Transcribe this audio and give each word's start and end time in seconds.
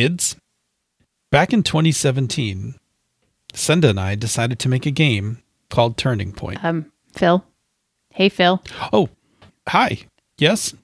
kids. 0.00 0.36
Back 1.30 1.52
in 1.52 1.62
2017, 1.62 2.74
Senda 3.52 3.90
and 3.90 4.00
I 4.00 4.14
decided 4.14 4.58
to 4.60 4.68
make 4.68 4.86
a 4.86 4.90
game 4.90 5.42
called 5.68 5.98
Turning 5.98 6.32
Point. 6.32 6.64
Um, 6.64 6.90
Phil. 7.12 7.44
Hey, 8.14 8.30
Phil. 8.30 8.62
Oh, 8.94 9.10
hi. 9.68 9.98
Yes? 10.38 10.74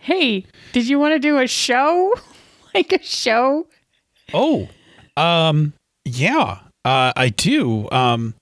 Hey, 0.00 0.46
did 0.72 0.88
you 0.88 0.98
want 0.98 1.12
to 1.12 1.18
do 1.18 1.38
a 1.38 1.46
show? 1.46 2.14
like 2.74 2.90
a 2.92 3.02
show? 3.02 3.66
Oh, 4.32 4.68
um, 5.18 5.74
yeah, 6.06 6.60
uh, 6.86 7.12
I 7.14 7.28
do. 7.28 7.90
Um, 7.90 8.34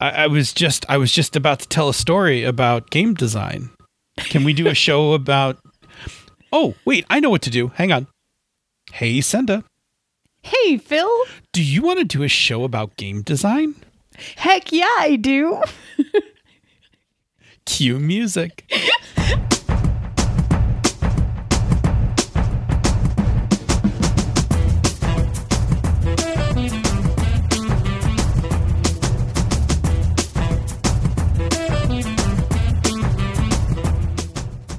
I, 0.00 0.10
I 0.10 0.26
was 0.26 0.52
just 0.52 0.84
I 0.88 0.98
was 0.98 1.12
just 1.12 1.34
about 1.34 1.60
to 1.60 1.68
tell 1.68 1.88
a 1.88 1.94
story 1.94 2.44
about 2.44 2.90
game 2.90 3.14
design. 3.14 3.70
Can 4.18 4.44
we 4.44 4.52
do 4.52 4.68
a 4.68 4.74
show 4.86 5.14
about? 5.14 5.58
Oh, 6.52 6.74
wait, 6.84 7.06
I 7.08 7.20
know 7.20 7.30
what 7.30 7.42
to 7.42 7.50
do. 7.50 7.68
Hang 7.68 7.92
on. 7.92 8.06
Hey, 8.96 9.20
Senda, 9.20 9.62
Hey, 10.42 10.78
Phil. 10.78 11.06
do 11.52 11.62
you 11.62 11.82
want 11.82 11.98
to 11.98 12.04
do 12.06 12.22
a 12.22 12.28
show 12.28 12.64
about 12.64 12.96
game 12.96 13.20
design? 13.20 13.74
Heck 14.36 14.72
yeah, 14.72 14.86
I 14.98 15.16
do. 15.16 15.60
Cue 17.66 17.98
music. 17.98 18.64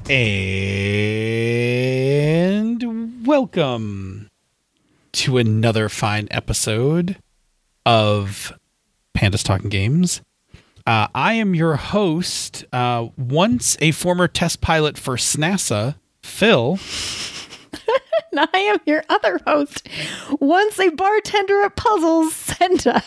And 0.10 0.74
welcome 3.28 4.30
to 5.12 5.38
another 5.38 5.90
fine 5.90 6.30
episode 6.32 7.18
of 7.86 8.58
Pandas 9.14 9.44
Talking 9.44 9.68
Games. 9.68 10.22
Uh, 10.86 11.10
I 11.14 11.34
am 11.34 11.54
your 11.54 11.76
host, 11.76 12.64
uh, 12.72 13.08
once 13.18 13.76
a 13.82 13.92
former 13.92 14.30
test 14.30 14.62
pilot 14.62 14.98
for 14.98 15.18
SNASA, 15.18 15.98
Phil. 16.22 16.80
And 18.30 18.48
I 18.54 18.58
am 18.60 18.80
your 18.86 19.04
other 19.10 19.40
host. 19.48 19.88
Once 20.40 20.80
a 20.80 20.90
bartender 20.90 21.64
at 21.64 21.76
Puzzles, 21.76 22.34
Senda. 22.34 23.02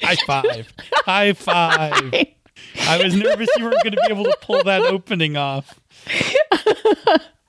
High 0.00 0.16
five. 0.26 0.72
High 1.04 1.32
five. 1.32 2.14
I 2.80 3.02
was 3.02 3.14
nervous 3.14 3.48
you 3.58 3.64
weren't 3.64 3.82
going 3.82 3.94
to 3.94 4.00
be 4.06 4.12
able 4.12 4.24
to 4.24 4.36
pull 4.40 4.62
that 4.64 4.82
opening 4.82 5.36
off. 5.36 5.78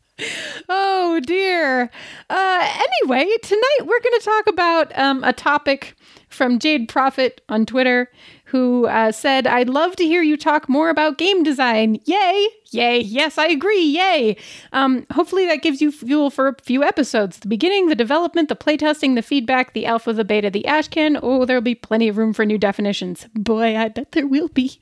Oh 0.70 1.20
dear. 1.26 1.90
Uh, 2.30 2.82
anyway, 3.02 3.26
tonight 3.42 3.80
we're 3.82 4.00
going 4.00 4.20
to 4.20 4.22
talk 4.24 4.48
about 4.48 4.98
um, 4.98 5.24
a 5.24 5.34
topic 5.34 5.96
from 6.30 6.60
Jade 6.60 6.88
Prophet 6.88 7.42
on 7.50 7.66
Twitter, 7.66 8.12
who 8.54 8.86
uh, 8.86 9.12
said, 9.12 9.48
"I'd 9.48 9.68
love 9.68 9.96
to 9.96 10.06
hear 10.06 10.22
you 10.22 10.38
talk 10.38 10.70
more 10.70 10.90
about 10.90 11.18
game 11.18 11.42
design." 11.42 12.00
Yay! 12.06 12.48
Yay! 12.70 13.00
Yes, 13.00 13.40
I 13.40 13.48
agree. 13.48 13.82
Yay! 13.82 14.38
Um, 14.72 15.08
hopefully 15.12 15.48
that 15.48 15.64
gives 15.64 15.82
you 15.82 15.92
fuel 15.92 16.30
for 16.30 16.50
a 16.50 16.56
few 16.62 16.84
episodes: 16.84 17.40
the 17.40 17.48
beginning, 17.48 17.88
the 17.88 17.96
development, 17.96 18.50
the 18.50 18.56
playtesting, 18.56 19.16
the 19.16 19.24
feedback, 19.24 19.74
the 19.74 19.88
alpha, 19.88 20.14
the 20.14 20.24
beta, 20.24 20.52
the 20.52 20.66
ashcan. 20.68 21.20
Oh, 21.24 21.46
there'll 21.46 21.64
be 21.64 21.74
plenty 21.74 22.08
of 22.08 22.18
room 22.18 22.32
for 22.32 22.46
new 22.46 22.60
definitions. 22.60 23.28
Boy, 23.34 23.76
I 23.76 23.90
bet 23.90 24.12
there 24.12 24.28
will 24.28 24.50
be. 24.50 24.80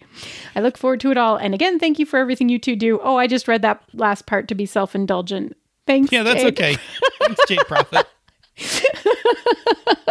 I 0.54 0.60
look 0.60 0.78
forward 0.78 1.00
to 1.00 1.12
it 1.12 1.18
all. 1.18 1.38
And 1.38 1.54
again, 1.54 1.80
thank 1.80 1.98
you 1.98 2.06
for 2.06 2.20
everything 2.20 2.50
you 2.50 2.60
two 2.60 2.76
do. 2.76 3.00
Oh, 3.02 3.16
I 3.16 3.26
just 3.26 3.48
read 3.48 3.62
that 3.62 3.82
last 3.94 4.26
part 4.26 4.50
to 4.50 4.56
be 4.56 4.66
self-indulgent. 4.66 5.56
Thanks. 5.88 6.12
Yeah, 6.12 6.24
that's 6.24 6.44
Jade. 6.44 6.60
okay. 6.60 6.78
Thanks, 7.22 7.42
Jade 7.48 7.60
Prophet. 7.68 8.06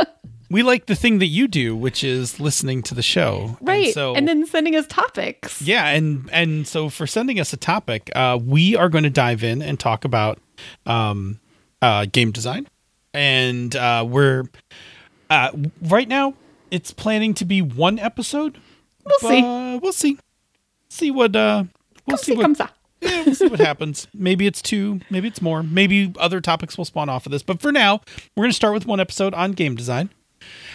we 0.50 0.62
like 0.62 0.86
the 0.86 0.94
thing 0.96 1.18
that 1.20 1.26
you 1.26 1.46
do, 1.48 1.76
which 1.76 2.02
is 2.04 2.40
listening 2.40 2.82
to 2.84 2.94
the 2.94 3.02
show. 3.02 3.56
And 3.60 3.68
Right. 3.68 3.94
so, 3.94 4.14
and 4.14 4.26
then 4.26 4.46
sending 4.46 4.74
us 4.76 4.86
topics. 4.88 5.62
yeah, 5.62 5.86
and 5.88 6.28
and 6.32 6.66
so 6.66 6.88
for 6.88 7.06
sending 7.06 7.38
us 7.40 7.52
a 7.52 7.56
topic, 7.56 8.10
uh, 8.14 8.38
we 8.44 8.74
are 8.76 8.88
going 8.88 9.04
to 9.04 9.10
dive 9.10 9.42
in 9.44 9.62
and 9.62 9.78
talk 9.78 10.04
about 10.04 10.38
um, 10.86 11.38
uh, 11.80 12.06
game 12.10 12.30
design, 12.32 12.66
and 13.14 13.74
uh, 13.76 14.04
we're 14.06 14.44
uh, 15.30 15.50
right 15.82 16.08
now 16.08 16.34
it's 16.70 16.92
planning 16.92 17.34
to 17.34 17.44
be 17.44 17.62
one 17.62 17.98
episode. 17.98 18.58
We'll 19.04 19.18
see. 19.30 19.42
We'll 19.82 19.92
see. 19.92 20.18
See 20.88 21.10
what 21.10 21.34
uh, 21.36 21.64
we'll 22.06 22.16
see 22.16 22.32
see, 22.32 22.36
what 22.36 22.42
come 22.42 22.54
sa. 22.54 22.68
yeah, 23.00 23.24
we'll 23.24 23.34
see 23.34 23.46
what 23.48 23.60
happens. 23.60 24.06
Maybe 24.12 24.46
it's 24.46 24.60
two, 24.60 25.00
maybe 25.08 25.26
it's 25.28 25.40
more. 25.40 25.62
Maybe 25.62 26.12
other 26.18 26.40
topics 26.40 26.76
will 26.76 26.84
spawn 26.84 27.08
off 27.08 27.24
of 27.26 27.32
this. 27.32 27.42
But 27.42 27.60
for 27.62 27.72
now, 27.72 28.00
we're 28.36 28.42
going 28.42 28.50
to 28.50 28.56
start 28.56 28.74
with 28.74 28.86
one 28.86 29.00
episode 29.00 29.32
on 29.34 29.52
game 29.52 29.74
design. 29.74 30.10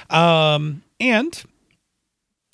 Um, 0.09 0.83
and 0.99 1.43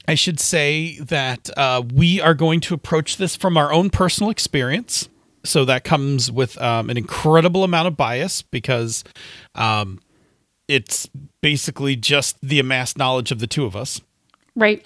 I 0.07 0.15
should 0.15 0.39
say 0.39 0.99
that 0.99 1.49
uh, 1.57 1.83
we 1.93 2.19
are 2.19 2.33
going 2.33 2.59
to 2.61 2.73
approach 2.73 3.17
this 3.17 3.35
from 3.35 3.57
our 3.57 3.71
own 3.71 3.89
personal 3.89 4.29
experience. 4.29 5.09
So 5.43 5.65
that 5.65 5.83
comes 5.83 6.31
with 6.31 6.59
um, 6.61 6.89
an 6.89 6.97
incredible 6.97 7.63
amount 7.63 7.87
of 7.87 7.97
bias 7.97 8.41
because 8.41 9.03
um, 9.55 9.99
it's 10.67 11.09
basically 11.41 11.95
just 11.95 12.37
the 12.41 12.59
amassed 12.59 12.97
knowledge 12.97 13.31
of 13.31 13.39
the 13.39 13.47
two 13.47 13.65
of 13.65 13.75
us. 13.75 14.01
Right. 14.55 14.83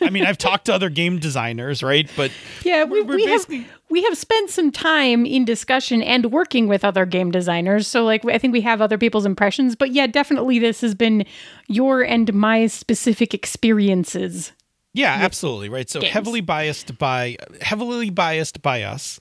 I 0.00 0.10
mean, 0.10 0.24
I've 0.24 0.38
talked 0.38 0.66
to 0.66 0.74
other 0.74 0.90
game 0.90 1.18
designers, 1.18 1.82
right? 1.82 2.08
But 2.16 2.30
yeah, 2.62 2.84
we, 2.84 3.02
we're 3.02 3.16
we 3.16 3.24
have 3.26 3.48
basically- 3.48 3.66
we 3.90 4.04
have 4.04 4.16
spent 4.16 4.50
some 4.50 4.70
time 4.70 5.26
in 5.26 5.44
discussion 5.44 6.02
and 6.02 6.30
working 6.30 6.68
with 6.68 6.84
other 6.84 7.04
game 7.04 7.30
designers. 7.30 7.88
So 7.88 8.04
like 8.04 8.24
I 8.26 8.38
think 8.38 8.52
we 8.52 8.60
have 8.60 8.80
other 8.80 8.96
people's 8.98 9.26
impressions, 9.26 9.74
but 9.74 9.90
yeah, 9.90 10.06
definitely 10.06 10.58
this 10.60 10.80
has 10.82 10.94
been 10.94 11.24
your 11.66 12.02
and 12.02 12.32
my 12.32 12.66
specific 12.68 13.34
experiences. 13.34 14.52
Yeah, 14.94 15.12
absolutely. 15.12 15.68
Right. 15.68 15.90
So 15.90 16.00
games. 16.00 16.12
heavily 16.12 16.40
biased 16.40 16.96
by 16.98 17.36
heavily 17.60 18.10
biased 18.10 18.62
by 18.62 18.82
us, 18.82 19.20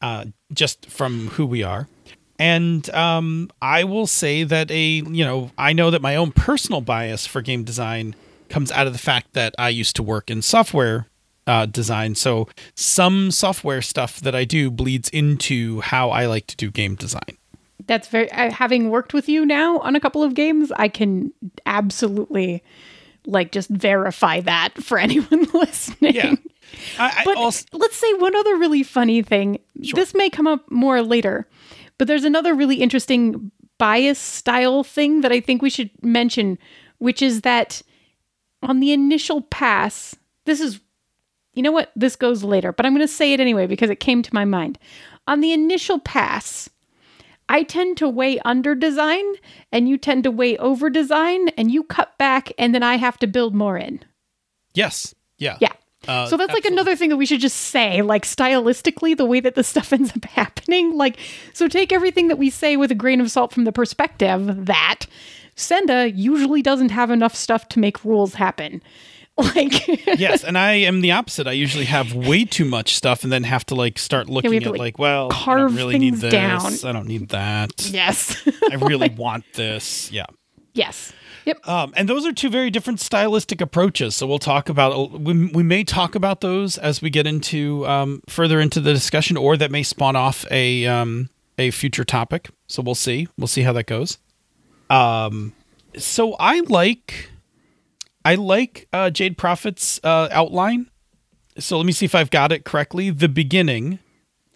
uh, 0.00 0.26
just 0.52 0.86
from 0.86 1.28
who 1.28 1.44
we 1.44 1.62
are. 1.62 1.86
And 2.38 2.88
um, 2.90 3.50
I 3.60 3.84
will 3.84 4.06
say 4.06 4.44
that 4.44 4.70
a 4.70 4.80
you 4.80 5.24
know 5.24 5.50
I 5.58 5.74
know 5.74 5.90
that 5.90 6.00
my 6.00 6.16
own 6.16 6.32
personal 6.32 6.80
bias 6.80 7.26
for 7.26 7.42
game 7.42 7.64
design 7.64 8.14
comes 8.48 8.70
out 8.72 8.86
of 8.86 8.92
the 8.92 8.98
fact 8.98 9.34
that 9.34 9.54
I 9.58 9.68
used 9.68 9.96
to 9.96 10.02
work 10.02 10.30
in 10.30 10.42
software 10.42 11.06
uh, 11.48 11.66
design. 11.66 12.14
So 12.14 12.48
some 12.74 13.30
software 13.30 13.82
stuff 13.82 14.20
that 14.20 14.34
I 14.34 14.44
do 14.44 14.70
bleeds 14.70 15.08
into 15.08 15.80
how 15.80 16.10
I 16.10 16.26
like 16.26 16.46
to 16.48 16.56
do 16.56 16.70
game 16.70 16.94
design. 16.94 17.38
That's 17.86 18.06
very 18.08 18.30
uh, 18.32 18.50
having 18.50 18.90
worked 18.90 19.14
with 19.14 19.28
you 19.28 19.46
now 19.46 19.78
on 19.78 19.96
a 19.96 20.00
couple 20.00 20.22
of 20.22 20.34
games, 20.34 20.70
I 20.76 20.88
can 20.88 21.32
absolutely 21.64 22.62
like 23.24 23.50
just 23.50 23.70
verify 23.70 24.40
that 24.40 24.74
for 24.82 24.98
anyone 24.98 25.46
listening. 25.54 26.14
Yeah. 26.14 26.34
I, 26.98 27.20
I 27.20 27.22
But 27.24 27.38
also 27.38 27.64
let's 27.72 27.96
say 27.96 28.12
one 28.14 28.36
other 28.36 28.56
really 28.56 28.82
funny 28.82 29.22
thing. 29.22 29.58
This 29.74 30.14
may 30.14 30.28
come 30.28 30.46
up 30.46 30.70
more 30.70 31.00
later, 31.00 31.48
but 31.96 32.08
there's 32.08 32.24
another 32.24 32.54
really 32.54 32.76
interesting 32.76 33.50
bias 33.78 34.18
style 34.18 34.84
thing 34.84 35.22
that 35.22 35.32
I 35.32 35.40
think 35.40 35.62
we 35.62 35.70
should 35.70 35.90
mention, 36.02 36.58
which 36.98 37.22
is 37.22 37.40
that 37.40 37.80
on 38.62 38.80
the 38.80 38.92
initial 38.92 39.42
pass, 39.42 40.16
this 40.44 40.60
is, 40.60 40.80
you 41.54 41.62
know 41.62 41.72
what? 41.72 41.90
This 41.96 42.16
goes 42.16 42.42
later, 42.42 42.72
but 42.72 42.86
I'm 42.86 42.92
going 42.92 43.06
to 43.06 43.12
say 43.12 43.32
it 43.32 43.40
anyway 43.40 43.66
because 43.66 43.90
it 43.90 44.00
came 44.00 44.22
to 44.22 44.34
my 44.34 44.44
mind. 44.44 44.78
On 45.26 45.40
the 45.40 45.52
initial 45.52 45.98
pass, 45.98 46.68
I 47.48 47.62
tend 47.62 47.96
to 47.98 48.08
weigh 48.08 48.38
under 48.40 48.74
design 48.74 49.24
and 49.72 49.88
you 49.88 49.96
tend 49.96 50.24
to 50.24 50.30
weigh 50.30 50.56
over 50.58 50.90
design 50.90 51.48
and 51.50 51.70
you 51.70 51.82
cut 51.82 52.16
back 52.18 52.52
and 52.58 52.74
then 52.74 52.82
I 52.82 52.96
have 52.96 53.18
to 53.18 53.26
build 53.26 53.54
more 53.54 53.76
in. 53.76 54.00
yes, 54.74 55.14
yeah, 55.38 55.56
Yeah. 55.60 55.72
Uh, 56.06 56.26
so 56.26 56.36
that's 56.36 56.54
like 56.54 56.64
another 56.64 56.94
thing 56.94 57.10
that 57.10 57.16
we 57.16 57.26
should 57.26 57.40
just 57.40 57.56
say, 57.56 58.02
like 58.02 58.24
stylistically, 58.24 59.16
the 59.16 59.24
way 59.24 59.40
that 59.40 59.56
the 59.56 59.64
stuff 59.64 59.92
ends 59.92 60.12
up 60.16 60.24
happening. 60.24 60.96
Like, 60.96 61.18
so 61.52 61.68
take 61.68 61.92
everything 61.92 62.28
that 62.28 62.38
we 62.38 62.50
say 62.50 62.76
with 62.76 62.90
a 62.90 62.94
grain 62.94 63.20
of 63.20 63.30
salt 63.30 63.52
from 63.52 63.64
the 63.64 63.72
perspective 63.72 64.66
that 64.66 65.06
Senda 65.58 66.10
usually 66.10 66.62
doesn't 66.62 66.90
have 66.90 67.10
enough 67.10 67.34
stuff 67.34 67.68
to 67.70 67.78
make 67.78 68.04
rules 68.04 68.34
happen. 68.34 68.82
Like, 69.54 69.86
yes, 70.18 70.42
and 70.42 70.58
I 70.58 70.72
am 70.72 71.00
the 71.00 71.12
opposite. 71.12 71.46
I 71.46 71.52
usually 71.52 71.84
have 71.84 72.12
way 72.28 72.44
too 72.44 72.64
much 72.64 72.96
stuff 72.96 73.22
and 73.22 73.32
then 73.32 73.44
have 73.44 73.64
to 73.66 73.76
like 73.76 73.96
start 73.96 74.28
looking 74.28 74.50
to, 74.50 74.66
at 74.66 74.72
like, 74.72 74.78
like, 74.80 74.98
well, 74.98 75.28
I 75.30 75.34
carve 75.34 75.68
don't 75.68 75.76
really 75.76 75.96
need 75.96 76.18
things 76.18 76.22
this. 76.22 76.32
down. 76.32 76.72
I 76.84 76.90
don't 76.92 77.06
need 77.06 77.28
that. 77.28 77.88
yes. 77.88 78.36
I 78.68 78.74
really 78.74 79.10
want 79.16 79.44
this. 79.54 80.10
Yeah. 80.10 80.26
yes. 80.74 81.12
Yep. 81.44 81.68
Um, 81.68 81.92
and 81.96 82.08
those 82.08 82.26
are 82.26 82.32
two 82.32 82.50
very 82.50 82.68
different 82.70 82.98
stylistic 82.98 83.60
approaches. 83.60 84.16
So 84.16 84.26
we'll 84.26 84.40
talk 84.40 84.68
about 84.68 85.12
we, 85.20 85.46
we 85.52 85.62
may 85.62 85.84
talk 85.84 86.16
about 86.16 86.40
those 86.40 86.76
as 86.76 87.00
we 87.00 87.08
get 87.08 87.24
into 87.28 87.86
um, 87.86 88.22
further 88.28 88.58
into 88.58 88.80
the 88.80 88.92
discussion, 88.92 89.36
or 89.36 89.56
that 89.56 89.70
may 89.70 89.84
spawn 89.84 90.16
off 90.16 90.50
a 90.50 90.84
um, 90.86 91.30
a 91.58 91.70
future 91.70 92.04
topic. 92.04 92.50
So 92.66 92.82
we'll 92.82 92.96
see. 92.96 93.28
We'll 93.38 93.46
see 93.46 93.62
how 93.62 93.72
that 93.74 93.86
goes. 93.86 94.18
Um, 94.90 95.52
so 95.96 96.34
I 96.38 96.60
like 96.60 97.30
I 98.24 98.34
like 98.34 98.88
uh, 98.92 99.10
Jade 99.10 99.38
Prophet's 99.38 100.00
uh, 100.04 100.28
outline. 100.30 100.90
So 101.58 101.76
let 101.76 101.86
me 101.86 101.92
see 101.92 102.04
if 102.04 102.14
I've 102.14 102.30
got 102.30 102.52
it 102.52 102.64
correctly. 102.64 103.10
The 103.10 103.28
beginning, 103.28 103.98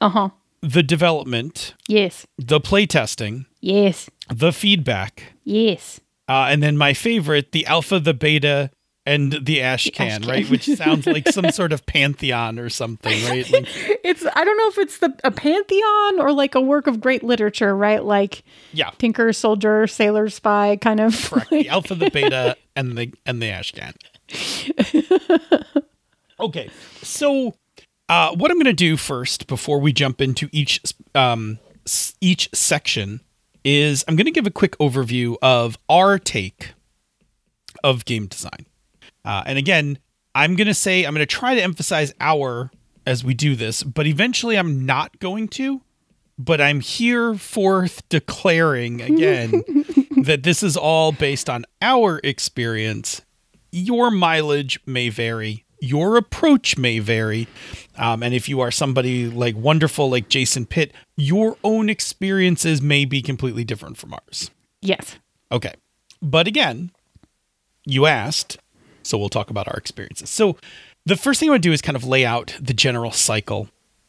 Uh 0.00 0.08
huh. 0.11 0.29
the 0.61 0.82
development, 0.82 1.75
Yes. 1.88 2.26
the 2.38 2.61
playtesting, 2.61 3.46
Yes. 3.61 4.08
the 4.29 4.52
feedback, 4.52 5.34
Yes. 5.44 6.00
uh, 6.29 6.46
and 6.50 6.62
then 6.62 6.76
my 6.76 6.94
favorite, 6.94 7.52
the 7.52 7.67
alpha, 7.67 7.99
the 7.99 8.14
beta, 8.14 8.70
and 9.05 9.33
the 9.33 9.61
ash 9.61 9.91
can, 9.91 10.07
ash 10.07 10.19
can. 10.21 10.29
right? 10.29 10.49
Which 10.51 10.67
sounds 10.67 11.07
like 11.07 11.29
some 11.29 11.51
sort 11.53 11.73
of 11.73 11.85
pantheon 11.87 12.59
or 12.59 12.69
something, 12.69 13.25
right? 13.29 13.51
Like, 13.51 13.67
It's 14.05 14.25
I 14.35 14.45
don't 14.45 14.57
know 14.57 14.69
if 14.69 14.79
it's 14.79 14.99
the 14.99 15.15
a 15.25 15.31
pantheon 15.31 16.21
or 16.21 16.33
like 16.33 16.55
a 16.55 16.61
work 16.61 16.87
of 16.87 17.01
great 17.01 17.23
literature, 17.23 17.77
right? 17.77 18.05
Like 18.05 18.43
yeah, 18.73 18.91
Tinker, 18.99 19.33
Soldier, 19.33 19.87
Sailor, 19.87 20.29
Spy, 20.29 20.77
kind 20.77 21.01
of. 21.01 21.31
correct. 21.31 21.51
The 21.51 21.69
alpha, 21.69 21.95
the 21.95 22.11
beta, 22.11 22.57
and 22.77 22.97
the 22.97 23.13
and 23.27 23.41
the 23.43 23.49
ash 23.49 23.73
can. 23.73 23.95
okay, 26.41 26.71
so 27.03 27.55
uh, 28.09 28.35
what 28.35 28.51
I'm 28.51 28.57
going 28.57 28.65
to 28.67 28.73
do 28.73 28.97
first, 28.97 29.47
before 29.47 29.79
we 29.81 29.93
jump 29.93 30.21
into 30.21 30.49
each 30.53 30.81
um, 31.15 31.59
each 32.21 32.49
section, 32.53 33.21
is 33.65 34.05
I'm 34.07 34.17
going 34.17 34.27
to 34.27 34.33
give 34.33 34.47
a 34.47 34.51
quick 34.51 34.77
overview 34.79 35.37
of 35.43 35.79
our 35.89 36.19
take 36.19 36.73
of 37.83 38.05
game 38.05 38.27
design. 38.27 38.67
Uh, 39.25 39.43
and 39.47 39.59
again, 39.59 39.99
I'm 40.35 40.57
going 40.57 40.67
to 40.67 40.75
say 40.75 41.05
I'm 41.05 41.15
going 41.15 41.27
to 41.27 41.27
try 41.27 41.55
to 41.55 41.63
emphasize 41.63 42.13
our 42.21 42.71
as 43.07 43.25
we 43.25 43.35
do 43.35 43.57
this, 43.57 43.83
but 43.83 44.07
eventually 44.07 44.57
I'm 44.57 44.87
not 44.87 45.19
going 45.19 45.49
to. 45.49 45.83
But 46.39 46.61
I'm 46.61 46.81
here 46.81 47.35
forth 47.35 48.09
declaring 48.09 49.01
again 49.03 49.63
that 50.23 50.43
this 50.43 50.63
is 50.63 50.77
all 50.77 51.13
based 51.13 51.49
on 51.51 51.65
our 51.81 52.21
experience. 52.25 53.23
Your 53.71 54.11
mileage 54.11 54.81
may 54.87 55.09
vary, 55.09 55.65
your 55.81 56.17
approach 56.17 56.79
may 56.79 57.01
vary. 57.01 57.49
Um, 57.97 58.23
and 58.23 58.33
if 58.33 58.49
you 58.49 58.61
are 58.61 58.71
somebody 58.71 59.29
like 59.29 59.57
wonderful 59.57 60.11
like 60.11 60.29
Jason 60.29 60.65
Pitt, 60.65 60.93
your 61.17 61.57
own 61.65 61.91
experiences 61.91 62.81
may 62.81 63.05
be 63.05 63.21
completely 63.21 63.65
different 63.65 63.99
from 63.99 64.15
ours. 64.15 64.51
Yes. 64.81 65.19
Okay. 65.51 65.75
But 66.23 66.47
again, 66.47 66.93
you 67.85 68.07
asked, 68.07 68.59
so 69.03 69.19
we'll 69.19 69.29
talk 69.29 69.51
about 69.51 69.69
our 69.69 69.77
experiences. 69.77 70.31
So 70.31 70.57
the 71.07 71.17
first 71.17 71.41
thing 71.41 71.49
I 71.49 71.53
would 71.53 71.63
do 71.63 71.73
is 71.73 71.83
kind 71.83 71.97
of 71.97 72.05
lay 72.05 72.25
out 72.25 72.57
the 72.61 72.75
general 72.75 73.11
cycle 73.13 73.69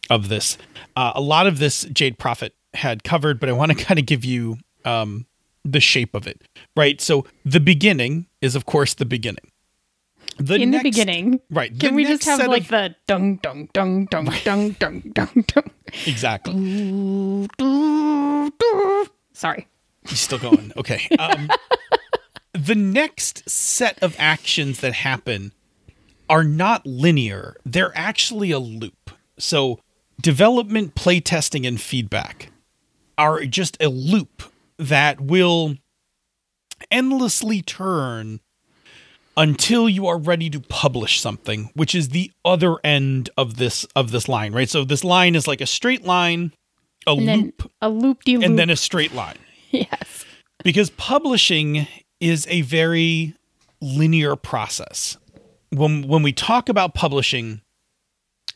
of 0.09 0.29
this. 0.29 0.57
Uh, 0.95 1.11
a 1.15 1.21
lot 1.21 1.47
of 1.47 1.59
this 1.59 1.83
Jade 1.85 2.17
Prophet 2.19 2.53
had 2.73 3.03
covered, 3.03 3.39
but 3.39 3.49
I 3.49 3.51
want 3.53 3.71
to 3.77 3.83
kind 3.85 3.99
of 3.99 4.05
give 4.05 4.23
you 4.25 4.57
um, 4.85 5.25
the 5.63 5.79
shape 5.79 6.13
of 6.13 6.27
it, 6.27 6.41
right? 6.75 6.99
So 7.01 7.25
the 7.45 7.59
beginning 7.59 8.27
is, 8.41 8.55
of 8.55 8.65
course, 8.65 8.93
the 8.93 9.05
beginning. 9.05 9.49
The 10.37 10.55
In 10.55 10.71
next- 10.71 10.83
the 10.83 10.89
beginning. 10.89 11.39
right? 11.51 11.77
Can 11.79 11.93
we 11.95 12.05
just 12.05 12.25
have 12.25 12.39
like 12.47 12.63
of- 12.63 12.67
the 12.69 12.95
dung 13.07 13.37
dung 13.37 13.69
dung 13.73 14.05
dung 14.07 14.25
dung 14.43 14.71
dung 14.79 15.01
dung 15.13 15.45
dung 15.47 15.71
exactly? 16.07 16.53
doo, 16.53 17.47
doo, 17.57 18.51
doo. 18.59 19.05
Sorry. 19.33 19.67
He's 20.07 20.19
still 20.19 20.39
going. 20.39 20.71
Okay. 20.75 21.07
Um, 21.19 21.49
the 22.53 22.75
next 22.75 23.49
set 23.49 24.01
of 24.01 24.15
actions 24.19 24.79
that 24.81 24.93
happen 24.93 25.51
are 26.29 26.43
not 26.43 26.85
linear, 26.85 27.55
they're 27.65 27.95
actually 27.95 28.51
a 28.51 28.59
loop. 28.59 29.11
So, 29.37 29.79
development, 30.21 30.95
playtesting, 30.95 31.67
and 31.67 31.81
feedback 31.81 32.49
are 33.17 33.45
just 33.45 33.77
a 33.81 33.89
loop 33.89 34.43
that 34.77 35.19
will 35.19 35.75
endlessly 36.91 37.61
turn 37.61 38.39
until 39.35 39.89
you 39.89 40.05
are 40.05 40.17
ready 40.17 40.49
to 40.49 40.59
publish 40.59 41.19
something 41.19 41.71
which 41.73 41.95
is 41.95 42.09
the 42.09 42.31
other 42.45 42.75
end 42.83 43.29
of 43.37 43.57
this 43.57 43.83
of 43.95 44.11
this 44.11 44.27
line 44.27 44.53
right 44.53 44.69
so 44.69 44.83
this 44.83 45.03
line 45.03 45.33
is 45.33 45.47
like 45.47 45.61
a 45.61 45.65
straight 45.65 46.03
line 46.03 46.51
a 47.07 47.11
And 47.11 47.25
loop 47.25 47.71
a 47.81 47.89
loop 47.89 48.19
and 48.27 48.59
then 48.59 48.69
a 48.69 48.75
straight 48.75 49.13
line 49.13 49.37
yes. 49.71 50.25
because 50.63 50.91
publishing 50.91 51.87
is 52.23 52.47
a 52.49 52.61
very 52.61 53.35
linear 53.81 54.37
process. 54.37 55.17
When 55.71 56.07
when 56.07 56.23
we 56.23 56.31
talk 56.31 56.69
about 56.69 56.93
publishing, 56.93 57.61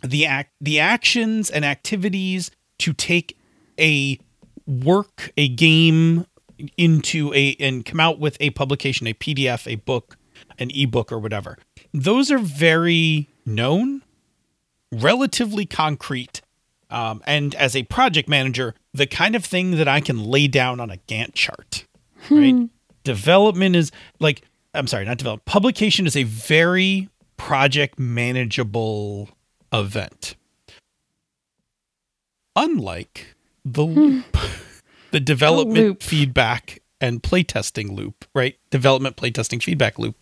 the 0.02 0.26
act 0.26 0.54
the 0.62 0.80
actions 0.80 1.50
and 1.50 1.66
activities 1.66 2.50
to 2.80 2.94
take 2.94 3.38
a 3.78 4.20
work, 4.66 5.32
a 5.36 5.50
game 5.50 6.26
into 6.78 7.34
a 7.34 7.58
and 7.60 7.86
come 7.86 8.00
out 8.00 8.20
with 8.20 8.38
a 8.40 8.52
publication, 8.52 9.06
a 9.06 9.14
PDF, 9.14 9.70
a 9.70 9.76
book, 9.76 10.18
an 10.58 10.72
ebook 10.74 11.12
or 11.12 11.20
whatever. 11.20 11.58
Those 11.94 12.32
are 12.32 12.38
very 12.40 13.28
known, 13.46 14.02
relatively 14.94 15.66
concrete, 15.66 16.42
um, 16.90 17.22
and 17.26 17.54
as 17.56 17.76
a 17.76 17.84
project 17.84 18.30
manager, 18.30 18.76
the 18.94 19.08
kind 19.08 19.36
of 19.36 19.44
thing 19.44 19.72
that 19.72 19.90
I 19.90 20.00
can 20.00 20.24
lay 20.24 20.48
down 20.48 20.80
on 20.80 20.90
a 20.90 20.98
Gantt 20.98 21.34
chart. 21.34 21.86
Right? 22.30 22.70
Development 23.08 23.76
is 23.76 23.92
like 24.20 24.44
I'm 24.74 24.86
sorry, 24.86 25.06
not 25.06 25.18
develop. 25.18 25.46
Publication 25.46 26.06
is 26.06 26.16
a 26.16 26.24
very 26.24 27.10
project 27.38 27.98
manageable 27.98 29.30
event. 29.74 30.36
Unlike 32.56 33.36
the 33.64 33.86
hmm. 33.86 34.00
loop, 34.00 34.38
the 35.12 35.20
development 35.20 35.78
loop. 35.78 36.04
feedback 36.04 36.82
and 37.00 37.24
playtesting 37.24 37.96
loop, 37.96 38.26
right? 38.36 38.58
Development, 38.70 39.16
playtesting, 39.16 39.64
feedback 39.64 39.98
loop. 39.98 40.16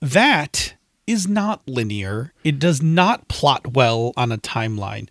That 0.00 0.74
is 1.06 1.28
not 1.28 1.62
linear. 1.68 2.32
It 2.44 2.58
does 2.58 2.82
not 2.82 3.28
plot 3.28 3.74
well 3.74 4.12
on 4.16 4.32
a 4.32 4.38
timeline. 4.38 5.08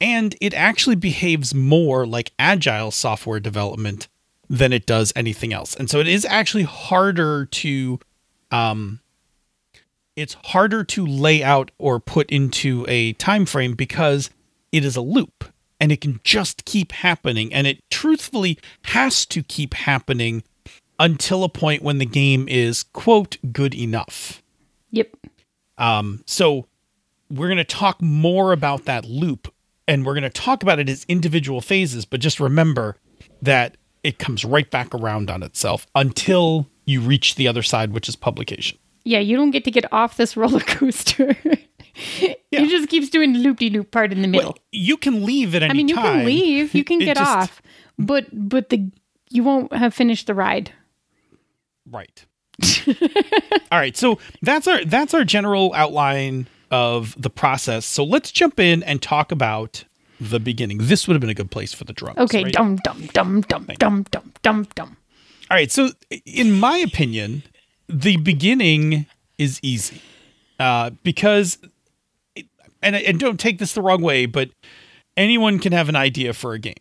And 0.00 0.36
it 0.40 0.52
actually 0.54 0.96
behaves 0.96 1.54
more 1.54 2.06
like 2.06 2.32
agile 2.38 2.90
software 2.90 3.40
development 3.40 4.08
than 4.48 4.72
it 4.72 4.86
does 4.86 5.12
anything 5.16 5.52
else. 5.52 5.74
And 5.74 5.90
so 5.90 6.00
it 6.00 6.08
is 6.08 6.24
actually 6.24 6.64
harder 6.64 7.46
to 7.46 7.98
um 8.50 9.00
it's 10.14 10.34
harder 10.46 10.82
to 10.82 11.04
lay 11.04 11.42
out 11.42 11.70
or 11.78 12.00
put 12.00 12.30
into 12.30 12.86
a 12.88 13.12
time 13.14 13.44
frame 13.44 13.74
because 13.74 14.30
it 14.72 14.84
is 14.84 14.96
a 14.96 15.02
loop 15.02 15.44
and 15.78 15.92
it 15.92 16.00
can 16.00 16.20
just 16.24 16.64
keep 16.64 16.92
happening 16.92 17.52
and 17.52 17.66
it 17.66 17.82
truthfully 17.90 18.58
has 18.82 19.26
to 19.26 19.42
keep 19.42 19.74
happening 19.74 20.42
until 20.98 21.44
a 21.44 21.48
point 21.48 21.82
when 21.82 21.98
the 21.98 22.06
game 22.06 22.48
is 22.48 22.82
quote 22.82 23.36
good 23.52 23.74
enough. 23.74 24.42
Yep. 24.90 25.10
Um, 25.76 26.22
so 26.26 26.66
we're 27.30 27.48
going 27.48 27.58
to 27.58 27.64
talk 27.64 28.00
more 28.00 28.52
about 28.52 28.86
that 28.86 29.04
loop 29.04 29.52
and 29.86 30.04
we're 30.04 30.14
going 30.14 30.22
to 30.22 30.30
talk 30.30 30.62
about 30.62 30.78
it 30.78 30.88
as 30.88 31.04
individual 31.08 31.60
phases, 31.60 32.04
but 32.04 32.20
just 32.20 32.40
remember 32.40 32.96
that 33.42 33.76
it 34.06 34.18
comes 34.18 34.44
right 34.44 34.70
back 34.70 34.94
around 34.94 35.28
on 35.30 35.42
itself 35.42 35.86
until 35.96 36.68
you 36.84 37.00
reach 37.00 37.34
the 37.34 37.48
other 37.48 37.62
side, 37.62 37.92
which 37.92 38.08
is 38.08 38.14
publication. 38.14 38.78
Yeah, 39.04 39.18
you 39.18 39.36
don't 39.36 39.50
get 39.50 39.64
to 39.64 39.70
get 39.70 39.92
off 39.92 40.16
this 40.16 40.36
roller 40.36 40.60
coaster. 40.60 41.36
Yeah. 42.20 42.34
You 42.52 42.70
just 42.70 42.88
keeps 42.88 43.08
doing 43.08 43.32
the 43.32 43.38
loop 43.40 43.58
de 43.58 43.70
loop 43.70 43.90
part 43.90 44.12
in 44.12 44.22
the 44.22 44.28
middle. 44.28 44.50
Well, 44.50 44.58
you 44.70 44.96
can 44.96 45.24
leave 45.24 45.54
at 45.54 45.62
any 45.62 45.70
time. 45.70 45.70
I 45.70 45.76
mean, 45.76 45.88
you 45.88 45.94
time. 45.96 46.18
can 46.18 46.26
leave, 46.26 46.74
you 46.74 46.84
can 46.84 46.98
get 47.00 47.16
just- 47.16 47.30
off, 47.30 47.62
but 47.98 48.26
but 48.32 48.68
the 48.68 48.90
you 49.30 49.42
won't 49.42 49.72
have 49.72 49.92
finished 49.92 50.26
the 50.28 50.34
ride. 50.34 50.70
Right. 51.90 52.24
All 53.72 53.78
right. 53.78 53.96
So 53.96 54.18
that's 54.42 54.68
our 54.68 54.84
that's 54.84 55.14
our 55.14 55.24
general 55.24 55.72
outline 55.74 56.46
of 56.70 57.20
the 57.20 57.30
process. 57.30 57.84
So 57.86 58.04
let's 58.04 58.30
jump 58.30 58.60
in 58.60 58.82
and 58.82 59.00
talk 59.02 59.32
about 59.32 59.84
the 60.20 60.40
beginning. 60.40 60.78
This 60.82 61.06
would 61.06 61.14
have 61.14 61.20
been 61.20 61.30
a 61.30 61.34
good 61.34 61.50
place 61.50 61.72
for 61.72 61.84
the 61.84 61.92
drums. 61.92 62.18
Okay, 62.18 62.44
right? 62.44 62.52
dum 62.52 62.76
dum 62.76 63.06
dum 63.12 63.40
dum 63.42 63.66
dum 63.78 64.02
dum 64.10 64.32
dum 64.42 64.66
dum. 64.74 64.96
All 65.50 65.56
right. 65.56 65.70
So, 65.70 65.90
in 66.24 66.52
my 66.52 66.78
opinion, 66.78 67.42
the 67.88 68.16
beginning 68.16 69.06
is 69.38 69.60
easy 69.62 70.00
uh, 70.58 70.90
because, 71.02 71.58
and, 72.82 72.96
and 72.96 73.20
don't 73.20 73.38
take 73.38 73.58
this 73.58 73.74
the 73.74 73.82
wrong 73.82 74.02
way, 74.02 74.26
but 74.26 74.50
anyone 75.16 75.58
can 75.58 75.72
have 75.72 75.88
an 75.88 75.96
idea 75.96 76.32
for 76.32 76.52
a 76.52 76.58
game. 76.58 76.74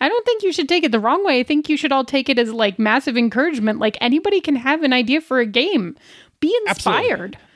I 0.00 0.08
don't 0.08 0.24
think 0.24 0.42
you 0.42 0.52
should 0.52 0.68
take 0.68 0.84
it 0.84 0.92
the 0.92 1.00
wrong 1.00 1.24
way. 1.24 1.40
I 1.40 1.42
think 1.42 1.68
you 1.68 1.76
should 1.76 1.90
all 1.90 2.04
take 2.04 2.28
it 2.28 2.38
as 2.38 2.52
like 2.52 2.78
massive 2.78 3.16
encouragement. 3.16 3.80
Like 3.80 3.98
anybody 4.00 4.40
can 4.40 4.54
have 4.56 4.84
an 4.84 4.92
idea 4.92 5.20
for 5.20 5.40
a 5.40 5.46
game. 5.46 5.96
Be 6.40 6.56
inspired. 6.66 7.34
Absolutely. 7.34 7.47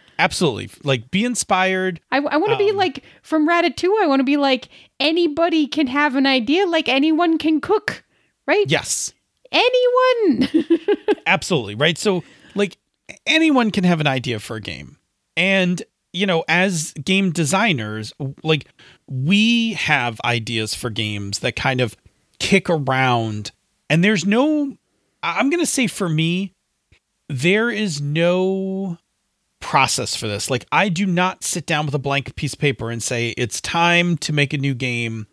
Like, 0.84 1.10
be 1.10 1.24
inspired. 1.24 2.00
I, 2.10 2.18
I 2.18 2.36
want 2.36 2.52
to 2.52 2.58
be 2.58 2.70
Um, 2.70 2.76
like 2.76 3.04
from 3.22 3.48
Ratatouille. 3.48 4.02
I 4.02 4.06
want 4.06 4.20
to 4.20 4.24
be 4.24 4.36
like 4.36 4.68
anybody 5.00 5.66
can 5.66 5.86
have 5.88 6.16
an 6.16 6.26
idea. 6.26 6.66
Like 6.66 6.88
anyone 6.88 7.38
can 7.38 7.60
cook, 7.60 8.04
right? 8.46 8.64
Yes. 8.68 9.12
Anyone. 9.50 10.48
Absolutely. 11.26 11.74
Right. 11.74 11.98
So, 11.98 12.22
like, 12.54 12.78
anyone 13.26 13.70
can 13.70 13.84
have 13.84 14.00
an 14.00 14.06
idea 14.06 14.38
for 14.38 14.56
a 14.56 14.60
game. 14.60 14.98
And, 15.36 15.82
you 16.12 16.26
know, 16.26 16.44
as 16.48 16.92
game 17.04 17.32
designers, 17.32 18.12
like, 18.42 18.66
we 19.06 19.74
have 19.74 20.20
ideas 20.24 20.74
for 20.74 20.90
games 20.90 21.40
that 21.40 21.56
kind 21.56 21.80
of 21.80 21.96
kick 22.38 22.70
around. 22.70 23.50
And 23.90 24.02
there's 24.02 24.24
no, 24.24 24.76
I'm 25.22 25.50
going 25.50 25.60
to 25.62 25.66
say 25.66 25.86
for 25.86 26.08
me, 26.08 26.54
there 27.28 27.70
is 27.70 28.00
no 28.00 28.98
process 29.62 30.14
for 30.14 30.28
this. 30.28 30.50
Like, 30.50 30.66
I 30.70 30.90
do 30.90 31.06
not 31.06 31.42
sit 31.42 31.64
down 31.64 31.86
with 31.86 31.94
a 31.94 31.98
blank 31.98 32.34
piece 32.36 32.52
of 32.52 32.58
paper 32.58 32.90
and 32.90 33.02
say, 33.02 33.30
it's 33.38 33.60
time 33.60 34.18
to 34.18 34.32
make 34.32 34.52
a 34.52 34.58
new 34.58 34.74
game. 34.74 35.26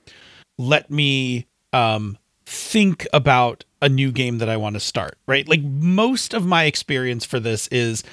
Let 0.57 0.89
me 0.89 1.47
um, 1.73 2.17
think 2.45 3.05
about 3.13 3.65
a 3.81 3.89
new 3.89 4.11
game 4.11 4.39
that 4.39 4.49
I 4.49 4.57
want 4.57 4.75
to 4.75 4.79
start, 4.79 5.17
right? 5.27 5.47
Like 5.47 5.61
most 5.61 6.33
of 6.33 6.45
my 6.45 6.65
experience 6.65 7.25
for 7.25 7.39
this 7.39 7.67
is 7.67 8.03